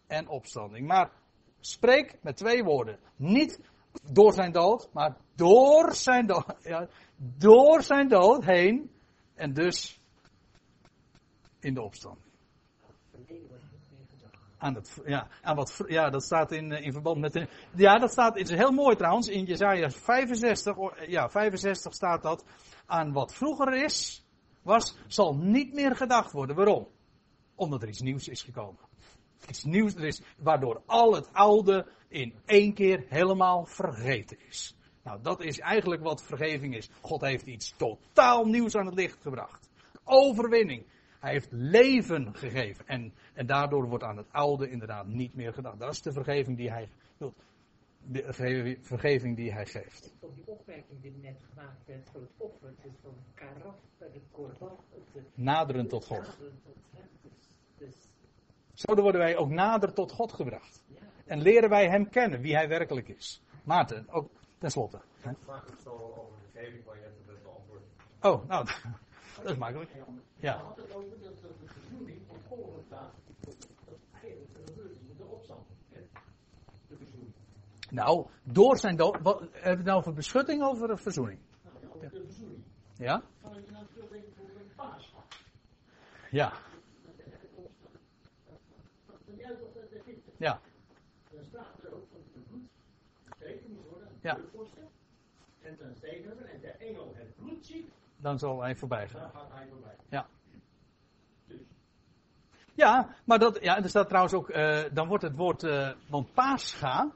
en 0.08 0.28
opstanding. 0.28 0.88
Maar 0.88 1.12
spreek 1.60 2.18
met 2.22 2.38
twee 2.38 2.64
woorden. 2.64 3.00
Niet 3.16 3.60
door 4.12 4.34
zijn 4.34 4.52
dood, 4.52 4.90
maar 4.94 5.18
door 5.36 5.96
zijn 5.96 6.28
dood, 6.28 6.56
ja, 6.62 6.88
door 7.18 7.84
zijn 7.84 8.08
dood 8.08 8.46
heen 8.46 8.92
en 9.36 9.54
dus 9.54 10.00
in 11.60 11.74
de 11.74 11.82
opstand. 11.82 12.18
Aan 14.58 14.76
het, 14.76 15.02
ja, 15.06 15.28
aan 15.42 15.56
wat, 15.56 15.84
ja, 15.88 16.10
dat 16.10 16.24
staat 16.24 16.52
in, 16.52 16.72
in 16.72 16.92
verband 16.92 17.20
met 17.20 17.34
de, 17.34 17.48
ja, 17.76 17.98
dat 17.98 18.12
staat, 18.12 18.36
is 18.36 18.50
heel 18.50 18.72
mooi 18.72 18.96
trouwens, 18.96 19.28
in 19.28 19.46
Jezaja 19.46 19.90
65, 19.90 20.76
ja, 21.08 21.30
65 21.30 21.94
staat 21.94 22.22
dat, 22.22 22.46
aan 22.86 23.12
wat 23.12 23.34
vroeger 23.34 23.84
is, 23.84 24.26
was, 24.62 24.98
zal 25.08 25.36
niet 25.36 25.74
meer 25.74 25.96
gedacht 25.96 26.32
worden. 26.32 26.56
Waarom? 26.56 26.88
Omdat 27.56 27.82
er 27.82 27.88
iets 27.88 28.02
nieuws 28.02 28.28
is 28.28 28.42
gekomen. 28.42 28.89
Iets 29.48 29.64
nieuws 29.64 29.96
er 29.96 30.04
is, 30.06 30.22
waardoor 30.38 30.82
al 30.86 31.14
het 31.14 31.34
oude 31.34 31.88
in 32.08 32.34
één 32.46 32.74
keer 32.74 33.06
helemaal 33.08 33.66
vergeten 33.66 34.38
is. 34.48 34.76
Nou, 35.04 35.22
dat 35.22 35.42
is 35.42 35.60
eigenlijk 35.60 36.02
wat 36.02 36.24
vergeving 36.24 36.76
is. 36.76 36.90
God 37.02 37.22
heeft 37.22 37.46
iets 37.46 37.74
totaal 37.78 38.46
nieuws 38.46 38.76
aan 38.76 38.86
het 38.86 38.96
licht 38.96 39.22
gebracht. 39.22 39.70
Overwinning. 40.04 40.86
Hij 41.20 41.32
heeft 41.32 41.52
leven 41.52 42.36
gegeven. 42.36 42.88
En, 42.88 43.14
en 43.34 43.46
daardoor 43.46 43.88
wordt 43.88 44.04
aan 44.04 44.18
het 44.18 44.32
oude 44.32 44.70
inderdaad 44.70 45.08
niet 45.08 45.34
meer 45.36 45.54
gedacht. 45.54 45.80
Dat 45.80 45.92
is 45.92 46.02
de 46.02 46.12
vergeving 46.12 46.58
die 46.58 46.70
hij 46.70 46.90
wil. 47.18 47.34
de 48.06 48.34
verge- 48.34 48.78
vergeving 48.82 49.36
die 49.36 49.52
hij 49.52 49.66
geeft. 49.66 50.14
Tot 50.20 50.36
die 50.36 50.48
opmerking 50.48 51.02
die 51.02 51.18
net 51.22 51.42
gemaakt 51.50 51.86
werd 51.86 52.10
voor 52.12 52.22
het 52.22 52.32
offer, 52.38 52.68
het 52.68 52.86
is 52.86 53.00
van 53.02 53.14
karaf 53.34 53.76
de 53.98 54.22
korban. 54.32 54.78
Naderen 55.34 55.88
tot 55.88 56.06
God. 56.06 56.18
naderen 56.18 56.62
tot 56.64 56.76
hem. 56.92 57.08
Dus, 57.22 57.32
dus 57.78 57.96
Zo 58.80 58.96
worden 58.96 59.22
wij 59.22 59.38
ook 59.38 59.50
nader 59.50 59.94
tot 59.94 60.12
God 60.12 60.34
gebracht. 60.34 60.84
ja, 60.88 61.00
En 61.26 61.42
leren 61.42 61.70
wij 61.70 61.90
hem 61.90 62.10
kennen, 62.10 62.42
wie 62.42 62.56
hij 62.56 62.68
werkelijk 62.68 63.08
is. 63.08 63.42
Maarten, 63.64 64.06
ook 64.10 64.30
tenslotte. 64.58 65.02
hè? 65.20 65.32
Vraag 65.44 65.68
ik 65.68 65.80
zo 65.84 65.90
over 65.90 66.36
de 66.36 66.50
vergeving 66.52 66.86
waar 66.86 66.96
je 66.96 67.02
net 67.02 67.12
het 67.26 67.44
beantwoord. 67.44 67.82
Oh, 68.22 68.48
nou, 68.48 68.66
dat 69.44 69.52
is 69.52 69.58
makkelijk. 69.58 69.92
Ja. 70.36 70.58
had 70.58 70.78
het 70.78 70.96
over 70.96 71.20
dat 71.22 71.42
de 71.42 71.50
verzoening 71.66 72.20
Golgotha, 72.48 73.12
dat 73.40 73.56
eigenlijk 74.22 74.50
gebeurt 74.66 74.98
met 75.08 75.18
de 75.18 75.24
hè. 75.90 76.02
De 76.88 76.96
verzoening. 76.98 77.34
Nou, 77.90 78.28
door 78.44 78.78
zijn 78.78 78.96
dood. 78.96 79.22
Wat, 79.22 79.40
hebben 79.40 79.62
we 79.62 79.70
het 79.70 79.84
nou 79.84 79.98
over 79.98 80.14
beschutting 80.14 80.64
of 80.64 80.82
over 80.82 80.98
verzoening? 80.98 81.40
Nou 81.64 81.76
ja, 81.82 81.88
over 81.88 82.10
de 82.10 82.26
verzoening. 82.26 82.64
Ja? 82.96 83.24
Kan 83.42 83.54
je 83.54 83.72
nou 83.72 83.86
veel 83.94 84.08
denken 84.12 84.34
voor 84.36 84.46
een 84.46 84.72
paas? 84.76 85.14
Ja. 86.32 86.54
Dat 89.06 89.18
is 89.26 89.38
juist 89.38 89.60
dat 89.60 89.74
de 89.74 89.96
Egypte. 89.96 90.29
Ja. 90.40 90.60
Dan 91.32 91.44
staat 91.50 91.84
er 91.84 91.94
ook 91.94 92.08
van 92.12 92.20
het 92.20 92.48
bloed 92.48 93.68
moet 93.68 93.86
worden. 93.90 94.08
Ja. 94.22 94.34
De. 94.36 94.88
En 95.62 95.78
dan 95.78 96.48
en 96.48 96.60
de 96.62 96.72
engel 96.72 97.14
het 97.16 97.36
bloed 97.36 97.66
ziet, 97.66 97.92
Dan 98.18 98.40
zal 98.40 98.62
hij 98.62 98.76
voorbij 98.76 99.08
gaan. 99.08 99.22
daar 99.22 99.30
gaat 99.30 99.52
hij 99.52 99.68
voorbij. 99.68 99.96
Ja. 100.10 100.28
Dus 101.48 101.60
Ja, 102.74 103.16
maar 103.26 103.40
dat, 103.40 103.60
ja, 103.62 103.78
er 103.78 103.90
staat 103.90 104.08
trouwens 104.08 104.34
ook, 104.34 104.50
eh, 104.50 104.84
dan 104.94 105.08
wordt 105.08 105.24
het 105.24 105.36
woord, 105.36 105.64
eh, 105.64 105.92
want 106.10 106.34
Pascha, 106.34 107.12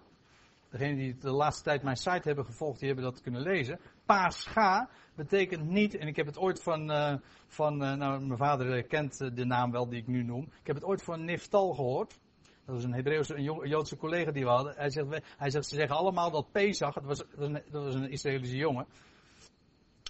degenen 0.69 0.95
die 0.95 1.17
de 1.17 1.31
laatste 1.31 1.63
tijd 1.63 1.83
mijn 1.83 1.97
site 1.97 2.27
hebben 2.27 2.45
gevolgd, 2.45 2.79
die 2.79 2.87
hebben 2.87 3.05
dat 3.05 3.21
kunnen 3.21 3.41
lezen. 3.41 3.79
Pascha 4.05 4.89
betekent 5.15 5.69
niet, 5.69 5.95
en 5.95 6.07
ik 6.07 6.15
heb 6.15 6.25
het 6.25 6.37
ooit 6.37 6.63
van, 6.63 6.91
eh, 6.91 7.15
van 7.47 7.77
nou, 7.77 8.25
mijn 8.25 8.37
vader 8.37 8.83
kent 8.83 9.17
de 9.35 9.45
naam 9.45 9.71
wel 9.71 9.89
die 9.89 9.99
ik 9.99 10.07
nu 10.07 10.23
noem. 10.23 10.43
Ik 10.43 10.67
heb 10.67 10.75
het 10.75 10.85
ooit 10.85 11.03
van 11.03 11.25
Niftal 11.25 11.73
gehoord. 11.73 12.21
Dat 12.65 12.75
was 12.75 12.83
een 12.83 12.93
Hebreeuwse, 12.93 13.35
een 13.35 13.43
Jo- 13.43 13.65
Joodse 13.65 13.97
collega 13.97 14.31
die 14.31 14.43
we 14.43 14.49
hadden. 14.49 14.75
Hij 14.75 14.89
zegt, 14.89 15.07
hij 15.37 15.49
zegt, 15.49 15.67
ze 15.67 15.75
zeggen 15.75 15.95
allemaal 15.95 16.31
dat 16.31 16.51
Pesach, 16.51 16.93
dat 16.93 17.03
was 17.03 17.23
dat 17.37 17.83
was 17.83 17.95
een 17.95 18.11
Israëlische 18.11 18.55
jongen. 18.57 18.87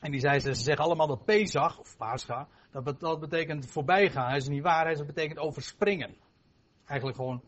En 0.01 0.11
die 0.11 0.19
zei, 0.19 0.39
ze 0.39 0.55
ze 0.55 0.61
zeggen 0.61 0.85
allemaal 0.85 1.07
dat 1.07 1.25
Pesach, 1.25 1.79
of 1.79 1.97
Pascha, 1.97 2.47
dat, 2.71 2.99
dat 2.99 3.19
betekent 3.19 3.71
voorbijgaan. 3.71 4.27
Hij 4.27 4.37
is 4.37 4.47
niet 4.47 4.63
waar, 4.63 4.85
hij 4.85 4.95
zegt, 4.95 5.07
dat 5.07 5.15
betekent 5.15 5.39
overspringen. 5.39 6.15
Eigenlijk 6.85 7.17
gewoon, 7.17 7.41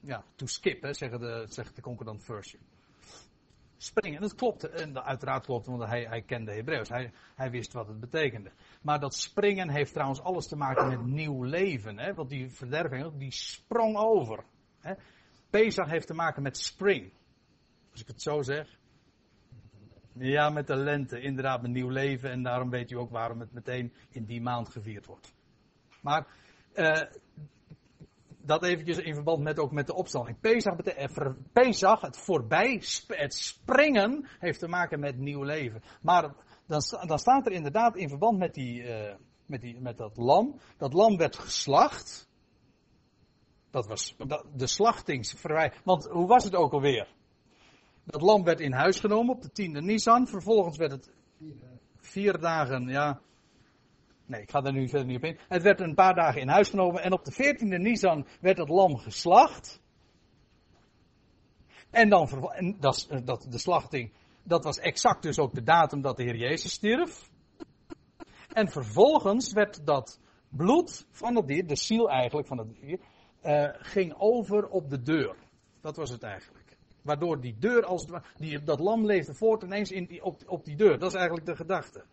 ja, 0.00 0.24
to 0.34 0.46
skip, 0.46 0.82
hè, 0.82 0.92
zeggen 0.92 1.20
de, 1.20 1.46
zegt 1.48 1.76
de 1.76 1.82
concordant 1.82 2.24
version. 2.24 2.62
Springen, 3.76 4.20
dat 4.20 4.34
klopt. 4.34 4.68
En 4.68 5.04
uiteraard 5.04 5.44
klopt, 5.44 5.66
want 5.66 5.84
hij, 5.84 6.04
hij 6.04 6.22
kende 6.22 6.52
Hebreeuws. 6.52 6.88
Hij, 6.88 7.12
hij 7.34 7.50
wist 7.50 7.72
wat 7.72 7.88
het 7.88 8.00
betekende. 8.00 8.50
Maar 8.82 9.00
dat 9.00 9.14
springen 9.14 9.70
heeft 9.70 9.92
trouwens 9.92 10.20
alles 10.20 10.48
te 10.48 10.56
maken 10.56 10.88
met 10.88 11.04
nieuw 11.06 11.42
leven. 11.42 11.98
Hè? 11.98 12.14
Want 12.14 12.28
die 12.28 12.50
verderving, 12.50 13.18
die 13.18 13.32
sprong 13.32 13.96
over. 13.96 14.44
Hè? 14.80 14.94
Pesach 15.50 15.90
heeft 15.90 16.06
te 16.06 16.14
maken 16.14 16.42
met 16.42 16.58
spring. 16.58 17.12
Als 17.90 18.00
ik 18.00 18.06
het 18.06 18.22
zo 18.22 18.42
zeg. 18.42 18.78
Ja, 20.12 20.50
met 20.50 20.66
de 20.66 20.76
lente, 20.76 21.20
inderdaad, 21.20 21.62
met 21.62 21.70
nieuw 21.70 21.88
leven. 21.88 22.30
En 22.30 22.42
daarom 22.42 22.70
weet 22.70 22.90
u 22.90 22.96
ook 22.96 23.10
waarom 23.10 23.40
het 23.40 23.52
meteen 23.52 23.92
in 24.10 24.24
die 24.24 24.40
maand 24.40 24.68
gevierd 24.68 25.06
wordt. 25.06 25.34
Maar 26.00 26.26
eh, 26.72 27.02
dat 28.46 28.64
eventjes 28.64 28.98
in 28.98 29.14
verband 29.14 29.42
met 29.42 29.58
ook 29.58 29.72
met 29.72 29.86
de 29.86 29.94
opstanding. 29.94 30.40
Pesach, 30.40 30.76
eh, 30.76 31.26
Pesach 31.52 32.00
het 32.00 32.16
voorbij, 32.16 32.82
het 33.06 33.34
springen, 33.34 34.26
heeft 34.38 34.58
te 34.58 34.68
maken 34.68 35.00
met 35.00 35.18
nieuw 35.18 35.42
leven. 35.42 35.82
Maar 36.02 36.34
dan, 36.66 36.82
dan 37.06 37.18
staat 37.18 37.46
er 37.46 37.52
inderdaad 37.52 37.96
in 37.96 38.08
verband 38.08 38.38
met, 38.38 38.54
die, 38.54 38.82
eh, 38.82 39.14
met, 39.46 39.60
die, 39.60 39.80
met 39.80 39.96
dat 39.96 40.16
lam. 40.16 40.58
Dat 40.76 40.92
lam 40.92 41.16
werd 41.16 41.36
geslacht. 41.36 42.28
Dat 43.70 43.86
was 43.86 44.16
de 44.54 44.66
slachtingsverwij. 44.66 45.72
Want 45.84 46.04
hoe 46.04 46.26
was 46.26 46.44
het 46.44 46.54
ook 46.54 46.72
alweer? 46.72 47.08
Dat 48.04 48.22
lam 48.22 48.44
werd 48.44 48.60
in 48.60 48.72
huis 48.72 49.00
genomen 49.00 49.34
op 49.34 49.42
de 49.42 49.50
tiende 49.50 49.80
Nisan. 49.80 50.26
Vervolgens 50.26 50.76
werd 50.76 50.92
het 50.92 51.12
vier 51.96 52.38
dagen, 52.40 52.88
ja. 52.88 53.20
Nee, 54.26 54.42
ik 54.42 54.50
ga 54.50 54.60
daar 54.60 54.72
nu 54.72 54.88
verder 54.88 55.06
niet 55.06 55.16
op 55.16 55.24
in. 55.24 55.38
Het 55.48 55.62
werd 55.62 55.80
een 55.80 55.94
paar 55.94 56.14
dagen 56.14 56.40
in 56.40 56.48
huis 56.48 56.68
genomen. 56.68 57.02
En 57.02 57.12
op 57.12 57.24
de 57.24 57.32
veertiende 57.32 57.78
Nisan 57.78 58.26
werd 58.40 58.58
het 58.58 58.68
lam 58.68 58.96
geslacht. 58.96 59.80
En 61.90 62.08
dan, 62.08 62.50
en 62.52 62.76
dat, 62.80 63.06
eh, 63.10 63.20
dat, 63.24 63.46
de 63.50 63.58
slachting, 63.58 64.12
dat 64.42 64.64
was 64.64 64.78
exact 64.78 65.22
dus 65.22 65.38
ook 65.38 65.54
de 65.54 65.62
datum 65.62 66.00
dat 66.00 66.16
de 66.16 66.22
Heer 66.22 66.36
Jezus 66.36 66.72
stierf. 66.72 67.30
En 68.52 68.68
vervolgens 68.68 69.52
werd 69.52 69.86
dat 69.86 70.20
bloed 70.48 71.06
van 71.10 71.36
het 71.36 71.46
dier, 71.46 71.66
de 71.66 71.76
ziel 71.76 72.10
eigenlijk 72.10 72.46
van 72.46 72.58
het 72.58 72.74
dier, 72.80 73.00
eh, 73.40 73.68
ging 73.72 74.14
over 74.18 74.68
op 74.68 74.90
de 74.90 75.02
deur. 75.02 75.36
Dat 75.80 75.96
was 75.96 76.10
het 76.10 76.22
eigenlijk. 76.22 76.76
Waardoor 77.02 77.40
die 77.40 77.56
deur, 77.58 77.84
als 77.84 78.06
het 78.06 78.24
die, 78.36 78.62
dat 78.62 78.80
lam 78.80 79.06
leefde 79.06 79.34
voort 79.34 79.62
ineens 79.62 79.90
in 79.90 80.04
die, 80.04 80.24
op, 80.24 80.36
op 80.46 80.64
die 80.64 80.76
deur. 80.76 80.98
Dat 80.98 81.08
is 81.08 81.16
eigenlijk 81.16 81.46
de 81.46 81.56
gedachte. 81.56 82.04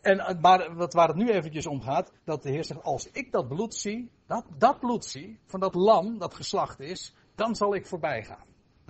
En, 0.00 0.38
maar 0.40 0.74
wat, 0.74 0.92
waar 0.92 1.08
het 1.08 1.16
nu 1.16 1.30
eventjes 1.30 1.66
om 1.66 1.80
gaat, 1.80 2.12
dat 2.24 2.42
de 2.42 2.50
Heer 2.50 2.64
zegt, 2.64 2.82
als 2.82 3.10
ik 3.10 3.32
dat 3.32 3.48
bloed 3.48 3.74
zie, 3.74 4.10
dat, 4.26 4.44
dat 4.58 4.80
bloed 4.80 5.04
zie, 5.04 5.38
van 5.46 5.60
dat 5.60 5.74
lam 5.74 6.18
dat 6.18 6.34
geslacht 6.34 6.80
is, 6.80 7.14
dan 7.34 7.54
zal 7.56 7.74
ik 7.74 7.86
voorbij 7.86 8.24
gaan. 8.24 8.44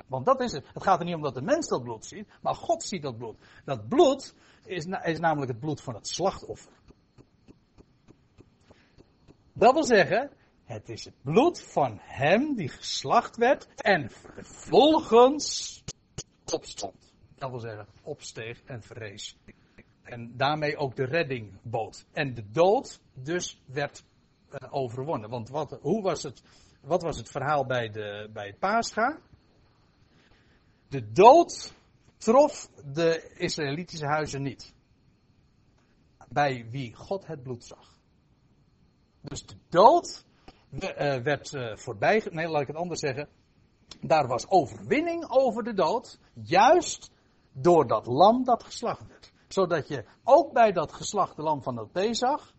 Want 0.07 0.26
dat 0.26 0.40
is 0.40 0.53
het. 0.53 0.66
Het 0.72 0.82
gaat 0.82 0.99
er 0.99 1.05
niet 1.05 1.14
om 1.14 1.22
dat 1.22 1.34
de 1.34 1.43
mens 1.43 1.68
dat 1.68 1.82
bloed 1.82 2.05
ziet, 2.05 2.28
maar 2.40 2.55
God 2.55 2.82
ziet 2.82 3.03
dat 3.03 3.16
bloed. 3.16 3.36
Dat 3.64 3.88
bloed 3.88 4.34
is, 4.64 4.86
is 5.03 5.18
namelijk 5.18 5.51
het 5.51 5.61
bloed 5.61 5.80
van 5.80 5.95
het 5.95 6.09
slachtoffer. 6.09 6.72
Dat 9.53 9.72
wil 9.72 9.84
zeggen, 9.84 10.30
het 10.64 10.88
is 10.88 11.05
het 11.05 11.22
bloed 11.22 11.62
van 11.62 11.99
hem 12.01 12.55
die 12.55 12.68
geslacht 12.68 13.36
werd 13.36 13.68
en 13.74 14.11
vervolgens 14.11 15.82
opstond. 16.53 17.12
Dat 17.34 17.51
wil 17.51 17.61
zeggen, 17.61 17.86
opsteeg 18.03 18.62
en 18.64 18.82
verrees. 18.82 19.36
En 20.03 20.36
daarmee 20.36 20.76
ook 20.76 20.96
de 20.96 21.05
redding 21.05 21.59
bood. 21.62 22.07
En 22.12 22.34
de 22.34 22.50
dood 22.50 23.00
dus 23.14 23.62
werd 23.66 24.05
eh, 24.48 24.74
overwonnen. 24.74 25.30
Want 25.30 25.48
wat, 25.48 25.78
hoe 25.80 26.03
was 26.03 26.22
het, 26.22 26.42
wat 26.80 27.03
was 27.03 27.16
het 27.16 27.28
verhaal 27.28 27.66
bij, 27.66 27.90
de, 27.90 28.30
bij 28.32 28.46
het 28.46 28.59
Pascha? 28.59 29.18
De 30.88 31.12
dood 31.12 31.74
trof 32.16 32.70
de 32.92 33.32
Israëlitische 33.36 34.07
huizen 34.07 34.42
niet. 34.42 34.74
Bij 36.28 36.66
wie 36.70 36.94
God 36.94 37.26
het 37.26 37.42
bloed 37.42 37.64
zag. 37.64 37.98
Dus 39.20 39.46
de 39.46 39.57
dood 39.68 40.24
eh, 40.78 41.22
werd 41.22 41.55
eh, 41.55 41.76
voorbij. 41.76 42.26
Nee, 42.30 42.48
laat 42.48 42.61
ik 42.61 42.66
het 42.66 42.76
anders 42.76 43.00
zeggen. 43.00 43.28
Daar 44.00 44.26
was 44.26 44.48
overwinning 44.48 45.30
over 45.30 45.62
de 45.62 45.74
dood. 45.74 46.18
Juist 46.34 47.11
door 47.53 47.86
dat 47.86 48.07
lam 48.07 48.44
dat 48.44 48.64
geslacht 48.64 49.07
werd. 49.07 49.32
Zodat 49.53 49.88
je 49.88 50.05
ook 50.24 50.53
bij 50.53 50.72
dat 50.72 50.92
geslachte 50.92 51.42
lam 51.42 51.62
van 51.62 51.74
dat 51.74 51.92
Pesach. 51.92 52.55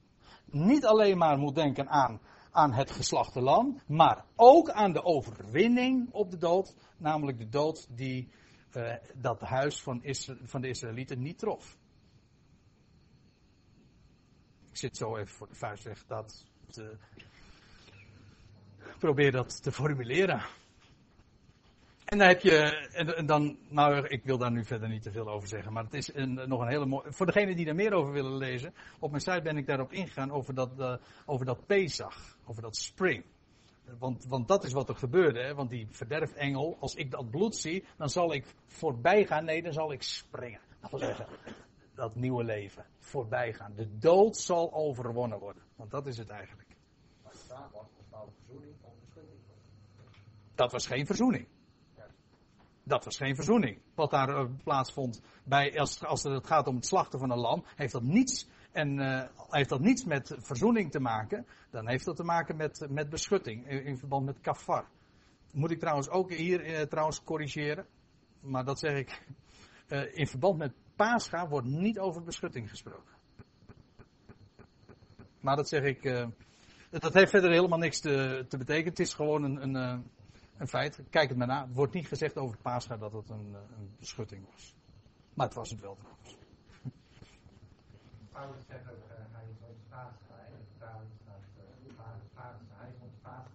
niet 0.46 0.86
alleen 0.86 1.18
maar 1.18 1.38
moet 1.38 1.56
denken 1.56 1.90
aan, 1.90 2.22
aan 2.52 2.74
het 2.74 2.92
geslachte 2.92 3.42
lam. 3.42 3.82
maar 3.88 4.26
ook 4.36 4.70
aan 4.70 4.94
de 4.94 5.04
overwinning 5.04 6.12
op 6.12 6.32
de 6.32 6.38
dood. 6.38 6.76
Namelijk 6.98 7.38
de 7.38 7.50
dood 7.50 7.88
die 7.98 8.32
eh, 8.72 8.96
dat 9.16 9.42
huis 9.42 9.82
van, 9.82 10.02
van 10.44 10.62
de 10.62 10.68
Israëlieten 10.68 11.22
niet 11.22 11.40
trof. 11.40 11.78
Ik 14.70 14.78
zit 14.78 14.98
zo 14.98 15.18
even 15.18 15.36
voor 15.36 15.48
de 15.48 15.56
vuist 15.56 15.84
weg 15.84 16.06
dat 16.06 16.46
te, 16.70 16.98
probeer 19.00 19.32
dat 19.32 19.64
te 19.64 19.72
formuleren. 19.72 20.42
En 22.14 22.20
dan 22.20 22.28
heb 22.28 22.42
je, 22.42 22.88
en, 23.16 23.26
dan, 23.26 23.58
nou, 23.70 24.08
ik 24.08 24.24
wil 24.24 24.38
daar 24.38 24.52
nu 24.52 24.66
verder 24.66 24.90
niet 24.90 25.02
te 25.02 25.12
veel 25.12 25.30
over 25.30 25.48
zeggen, 25.48 25.74
maar 25.74 25.84
het 25.84 25.94
is 25.94 26.14
een, 26.14 26.34
nog 26.34 26.62
een 26.62 26.68
hele 26.68 26.86
mooie, 26.86 27.14
voor 27.14 27.26
degenen 27.26 27.56
die 27.56 27.66
daar 27.66 27.76
meer 27.76 27.94
over 27.94 28.14
willen 28.14 28.38
lezen, 28.38 28.74
op 29.00 29.10
mijn 29.10 29.22
site 29.22 29.42
ben 29.42 29.58
ik 29.58 29.68
daarop 29.68 29.92
ingegaan 29.92 30.32
over 30.32 30.54
dat, 30.54 30.80
eh, 30.80 30.96
over 31.26 31.46
dat 31.46 31.66
Pesach, 31.66 32.38
over 32.46 32.62
dat 32.62 32.76
spring. 32.76 33.24
Want, 34.00 34.26
want 34.26 34.48
dat 34.48 34.64
is 34.64 34.74
wat 34.74 34.90
er 34.90 34.96
gebeurde, 34.96 35.40
hè? 35.40 35.54
want 35.56 35.70
die 35.70 35.88
verderfengel, 35.90 36.78
als 36.80 36.96
ik 36.96 37.12
dat 37.12 37.30
bloed 37.30 37.56
zie, 37.56 37.86
dan 37.98 38.10
zal 38.10 38.34
ik 38.34 38.46
voorbij 38.66 39.26
gaan, 39.26 39.46
nee, 39.46 39.64
dan 39.64 39.74
zal 39.74 39.92
ik 39.92 40.02
springen. 40.02 40.62
Dat 40.82 40.90
wil 40.90 41.00
zeggen, 41.00 41.28
dat 41.96 42.16
nieuwe 42.16 42.44
leven, 42.44 42.86
voorbij 43.00 43.54
gaan. 43.54 43.74
De 43.76 43.98
dood 43.98 44.38
zal 44.38 44.74
overwonnen 44.74 45.40
worden, 45.40 45.64
want 45.76 45.92
dat 45.92 46.08
is 46.08 46.18
het 46.18 46.30
eigenlijk. 46.30 46.70
Maar 47.24 47.34
was, 47.72 48.28
verzoening 48.46 48.76
of. 48.82 48.94
Dat 50.56 50.72
was 50.72 50.88
geen 50.88 51.06
verzoening. 51.06 51.48
Dat 52.94 53.06
was 53.06 53.18
geen 53.18 53.36
verzoening. 53.36 53.82
Wat 53.96 54.12
daar 54.12 54.30
eh, 54.30 54.46
plaatsvond 54.64 55.22
bij, 55.44 55.80
als, 55.80 56.04
als 56.04 56.24
het 56.24 56.48
gaat 56.48 56.68
om 56.68 56.76
het 56.76 56.86
slachten 56.86 57.20
van 57.20 57.32
een 57.32 57.40
lam, 57.40 57.64
heeft 57.76 57.94
dat 57.94 58.04
niets, 58.04 58.48
en, 58.72 59.00
eh, 59.00 59.28
heeft 59.50 59.70
dat 59.70 59.80
niets 59.80 60.04
met 60.06 60.36
verzoening 60.38 60.92
te 60.92 61.00
maken. 61.00 61.46
Dan 61.70 61.88
heeft 61.88 62.06
dat 62.06 62.16
te 62.16 62.24
maken 62.24 62.56
met, 62.56 62.86
met 62.90 63.10
beschutting 63.10 63.70
in, 63.70 63.98
verband 63.98 64.26
met 64.26 64.40
kafar. 64.42 64.88
Moet 65.52 65.72
ik 65.72 65.80
trouwens 65.80 66.10
ook 66.10 66.32
hier 66.32 66.66
eh, 66.66 66.82
trouwens 66.82 67.24
corrigeren. 67.24 67.86
Maar 68.40 68.66
dat 68.66 68.80
zeg 68.80 68.98
ik. 68.98 69.26
in 70.14 70.28
verband 70.28 70.58
met 70.58 70.74
Pascha 70.96 71.48
wordt 71.48 71.68
niet 71.68 72.00
over 72.00 72.24
beschutting 72.24 72.70
gesproken. 72.70 73.14
Maar 75.40 75.56
dat 75.56 75.70
zeg 75.70 75.84
ik. 75.84 76.28
dat 76.90 77.14
heeft 77.14 77.32
verder 77.32 77.52
helemaal 77.52 77.80
niks 77.80 78.00
te, 78.00 78.46
te 78.50 78.58
betekenen. 78.58 78.90
Het 78.90 79.00
is 79.00 79.14
gewoon 79.14 79.44
een, 79.44 79.76
een, 79.76 80.04
een 80.64 80.70
feit. 80.70 81.04
Kijk 81.10 81.30
het 81.30 81.38
maar 81.38 81.48
na. 81.48 81.66
Het 81.66 81.76
wordt 81.76 81.94
niet 81.94 82.08
gezegd 82.08 82.38
over 82.38 82.58
Pascha 82.58 82.98
dat 82.98 83.14
het 83.14 83.30
een, 83.30 83.50
eh, 83.54 83.78
een 83.78 83.96
beschutting 84.00 84.46
was. 84.52 84.76
Maar 85.34 85.46
het 85.46 85.56
was 85.56 85.70
het 85.70 85.80
wel 85.80 85.96
trouwens. 85.96 86.38
Paulus 88.32 88.66
zegt 88.68 88.92
ook, 88.92 89.10
eh, 89.10 89.16
hij 89.32 89.46
is 89.50 89.58
ons 89.68 89.78
paascha. 89.90 90.46
En 90.46 90.52
de 90.58 90.66
vertaling 90.70 91.12
staat, 91.22 91.40
paascha, 92.34 92.76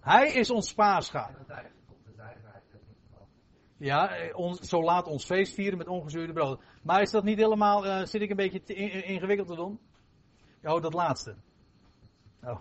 hij 0.01 0.33
is 0.33 0.51
ons 0.51 0.75
paascha. 0.75 1.31
Hij 1.47 1.65
is 1.65 1.71
ons 1.89 2.05
de 2.05 2.13
in. 2.13 3.27
Ja, 3.77 4.17
eh, 4.17 4.37
ons, 4.37 4.61
zo 4.61 4.83
laat 4.83 5.07
ons 5.07 5.25
feest 5.25 5.55
vieren 5.55 5.79
met 5.79 5.89
ongezuurde 5.89 6.33
brood. 6.33 6.63
Maar 6.83 7.03
is 7.03 7.11
dat 7.11 7.25
niet 7.25 7.39
helemaal, 7.39 8.07
zit 8.07 8.23
ik 8.23 8.31
een 8.31 8.37
beetje 8.37 8.63
te 8.63 8.75
in- 8.75 9.05
ingewikkeld 9.05 9.49
te 9.49 9.57
doen? 9.57 9.81
Oh, 10.63 10.83
dat 10.83 10.95
laatste. 10.95 11.37
Oh. 12.43 12.61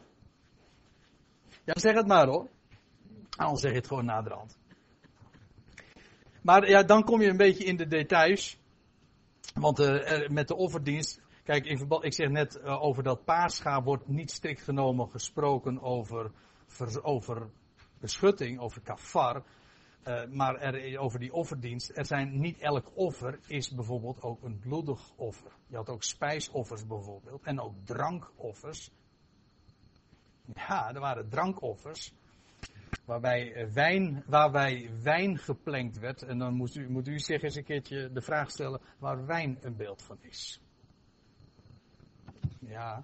Ja, 1.64 1.74
zeg 1.80 1.96
het 1.96 2.08
maar 2.08 2.28
hoor. 2.28 2.50
Anders 3.38 3.62
zeg 3.62 3.72
je 3.72 3.78
het 3.78 3.88
gewoon 3.88 4.06
naderhand. 4.06 4.58
Maar 6.42 6.70
ja, 6.70 6.84
dan 6.84 7.04
kom 7.04 7.22
je 7.22 7.30
een 7.30 7.38
beetje 7.38 7.64
in 7.64 7.78
de 7.78 7.88
details. 7.88 8.60
Want 9.54 9.80
eh, 9.80 10.30
met 10.30 10.48
de 10.48 10.56
offerdienst. 10.56 11.22
Kijk, 11.44 11.78
verband, 11.78 12.04
ik 12.04 12.14
zeg 12.14 12.30
net 12.30 12.56
eh, 12.56 12.84
over 12.84 13.04
dat 13.04 13.26
paascha 13.26 13.84
wordt 13.84 14.08
niet 14.08 14.32
strikt 14.32 14.62
genomen 14.62 15.10
gesproken 15.10 15.82
over, 15.82 16.32
ver- 16.66 17.04
over 17.04 17.50
beschutting, 18.00 18.60
over 18.60 18.82
kafar. 18.82 19.44
Eh, 20.04 20.26
maar 20.30 20.56
er, 20.56 21.00
over 21.00 21.20
die 21.20 21.34
offerdienst, 21.34 21.92
er 21.98 22.06
zijn 22.06 22.40
niet 22.40 22.60
elk 22.60 22.92
offer 22.94 23.40
is 23.48 23.72
bijvoorbeeld 23.72 24.22
ook 24.22 24.44
een 24.44 24.60
bloedig 24.60 25.12
offer. 25.16 25.52
Je 25.68 25.76
had 25.76 25.90
ook 25.90 26.04
spijsoffers 26.04 26.88
bijvoorbeeld 26.88 27.44
en 27.44 27.60
ook 27.60 27.74
drankoffers. 27.84 28.92
Ja, 30.54 30.94
er 30.94 31.00
waren 31.00 31.30
drankoffers. 31.30 32.14
Waarbij 33.08 33.54
eh, 33.54 33.68
wijn, 33.74 34.24
waarbij 34.26 34.90
wijn 35.02 35.38
geplengd 35.38 36.00
werd. 36.00 36.24
En 36.24 36.38
dan 36.38 36.54
moet 36.54 36.76
u, 36.76 36.90
moet 36.90 37.08
u 37.08 37.20
zich 37.20 37.42
eens 37.42 37.56
een 37.56 37.64
keertje 37.64 38.12
de 38.12 38.22
vraag 38.22 38.52
stellen 38.52 38.82
waar 39.00 39.26
wijn 39.26 39.58
een 39.62 39.76
beeld 39.76 40.02
van 40.02 40.18
is. 40.22 40.62
Ja, 42.60 43.04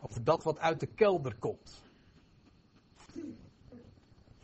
over 0.00 0.24
dat 0.24 0.42
wat 0.42 0.58
uit 0.58 0.80
de 0.80 0.86
kelder 0.86 1.36
komt. 1.36 1.82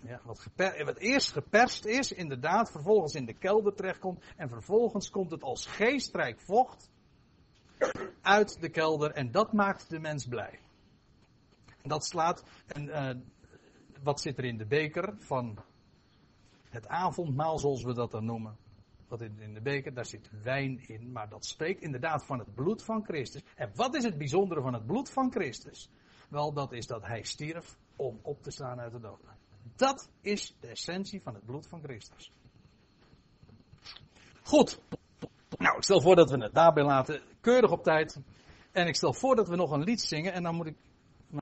Ja, 0.00 0.20
wat, 0.24 0.46
wat 0.84 0.98
eerst 0.98 1.32
geperst 1.32 1.84
is, 1.84 2.12
inderdaad, 2.12 2.70
vervolgens 2.70 3.14
in 3.14 3.26
de 3.26 3.38
kelder 3.38 3.74
terechtkomt. 3.74 4.24
En 4.36 4.48
vervolgens 4.48 5.10
komt 5.10 5.30
het 5.30 5.42
als 5.42 5.66
geestrijk 5.66 6.40
vocht 6.40 6.90
uit 8.20 8.60
de 8.60 8.68
kelder. 8.68 9.10
En 9.10 9.30
dat 9.30 9.52
maakt 9.52 9.90
de 9.90 9.98
mens 9.98 10.26
blij. 10.26 10.58
En 11.82 11.88
dat 11.88 12.04
slaat. 12.04 12.44
En 12.66 12.88
eh, 12.88 13.16
wat 14.06 14.20
zit 14.20 14.38
er 14.38 14.44
in 14.44 14.56
de 14.56 14.66
beker 14.66 15.14
van 15.18 15.58
het 16.68 16.88
avondmaal, 16.88 17.58
zoals 17.58 17.82
we 17.82 17.94
dat 17.94 18.10
dan 18.10 18.24
noemen? 18.24 18.56
Wat 19.08 19.20
in, 19.20 19.38
in 19.38 19.54
de 19.54 19.60
beker, 19.60 19.94
daar 19.94 20.06
zit 20.06 20.30
wijn 20.42 20.88
in. 20.88 21.12
Maar 21.12 21.28
dat 21.28 21.46
spreekt 21.46 21.82
inderdaad 21.82 22.24
van 22.24 22.38
het 22.38 22.54
bloed 22.54 22.82
van 22.82 23.04
Christus. 23.04 23.42
En 23.54 23.70
wat 23.74 23.94
is 23.94 24.04
het 24.04 24.18
bijzondere 24.18 24.62
van 24.62 24.74
het 24.74 24.86
bloed 24.86 25.10
van 25.10 25.32
Christus? 25.32 25.90
Wel, 26.28 26.52
dat 26.52 26.72
is 26.72 26.86
dat 26.86 27.06
hij 27.06 27.22
stierf 27.22 27.76
om 27.96 28.18
op 28.22 28.42
te 28.42 28.50
staan 28.50 28.80
uit 28.80 28.92
de 28.92 29.00
doden. 29.00 29.36
Dat 29.76 30.10
is 30.20 30.56
de 30.60 30.68
essentie 30.68 31.22
van 31.22 31.34
het 31.34 31.44
bloed 31.44 31.66
van 31.66 31.82
Christus. 31.82 32.32
Goed. 34.42 34.80
Nou, 35.58 35.76
ik 35.76 35.82
stel 35.82 36.00
voor 36.00 36.16
dat 36.16 36.30
we 36.30 36.42
het 36.42 36.54
daarbij 36.54 36.84
laten. 36.84 37.22
Keurig 37.40 37.70
op 37.70 37.82
tijd. 37.82 38.20
En 38.72 38.86
ik 38.86 38.94
stel 38.94 39.12
voor 39.12 39.36
dat 39.36 39.48
we 39.48 39.56
nog 39.56 39.70
een 39.70 39.84
lied 39.84 40.00
zingen. 40.00 40.32
En 40.32 40.42
dan 40.42 40.54
moet 40.54 40.66
ik 40.66 40.76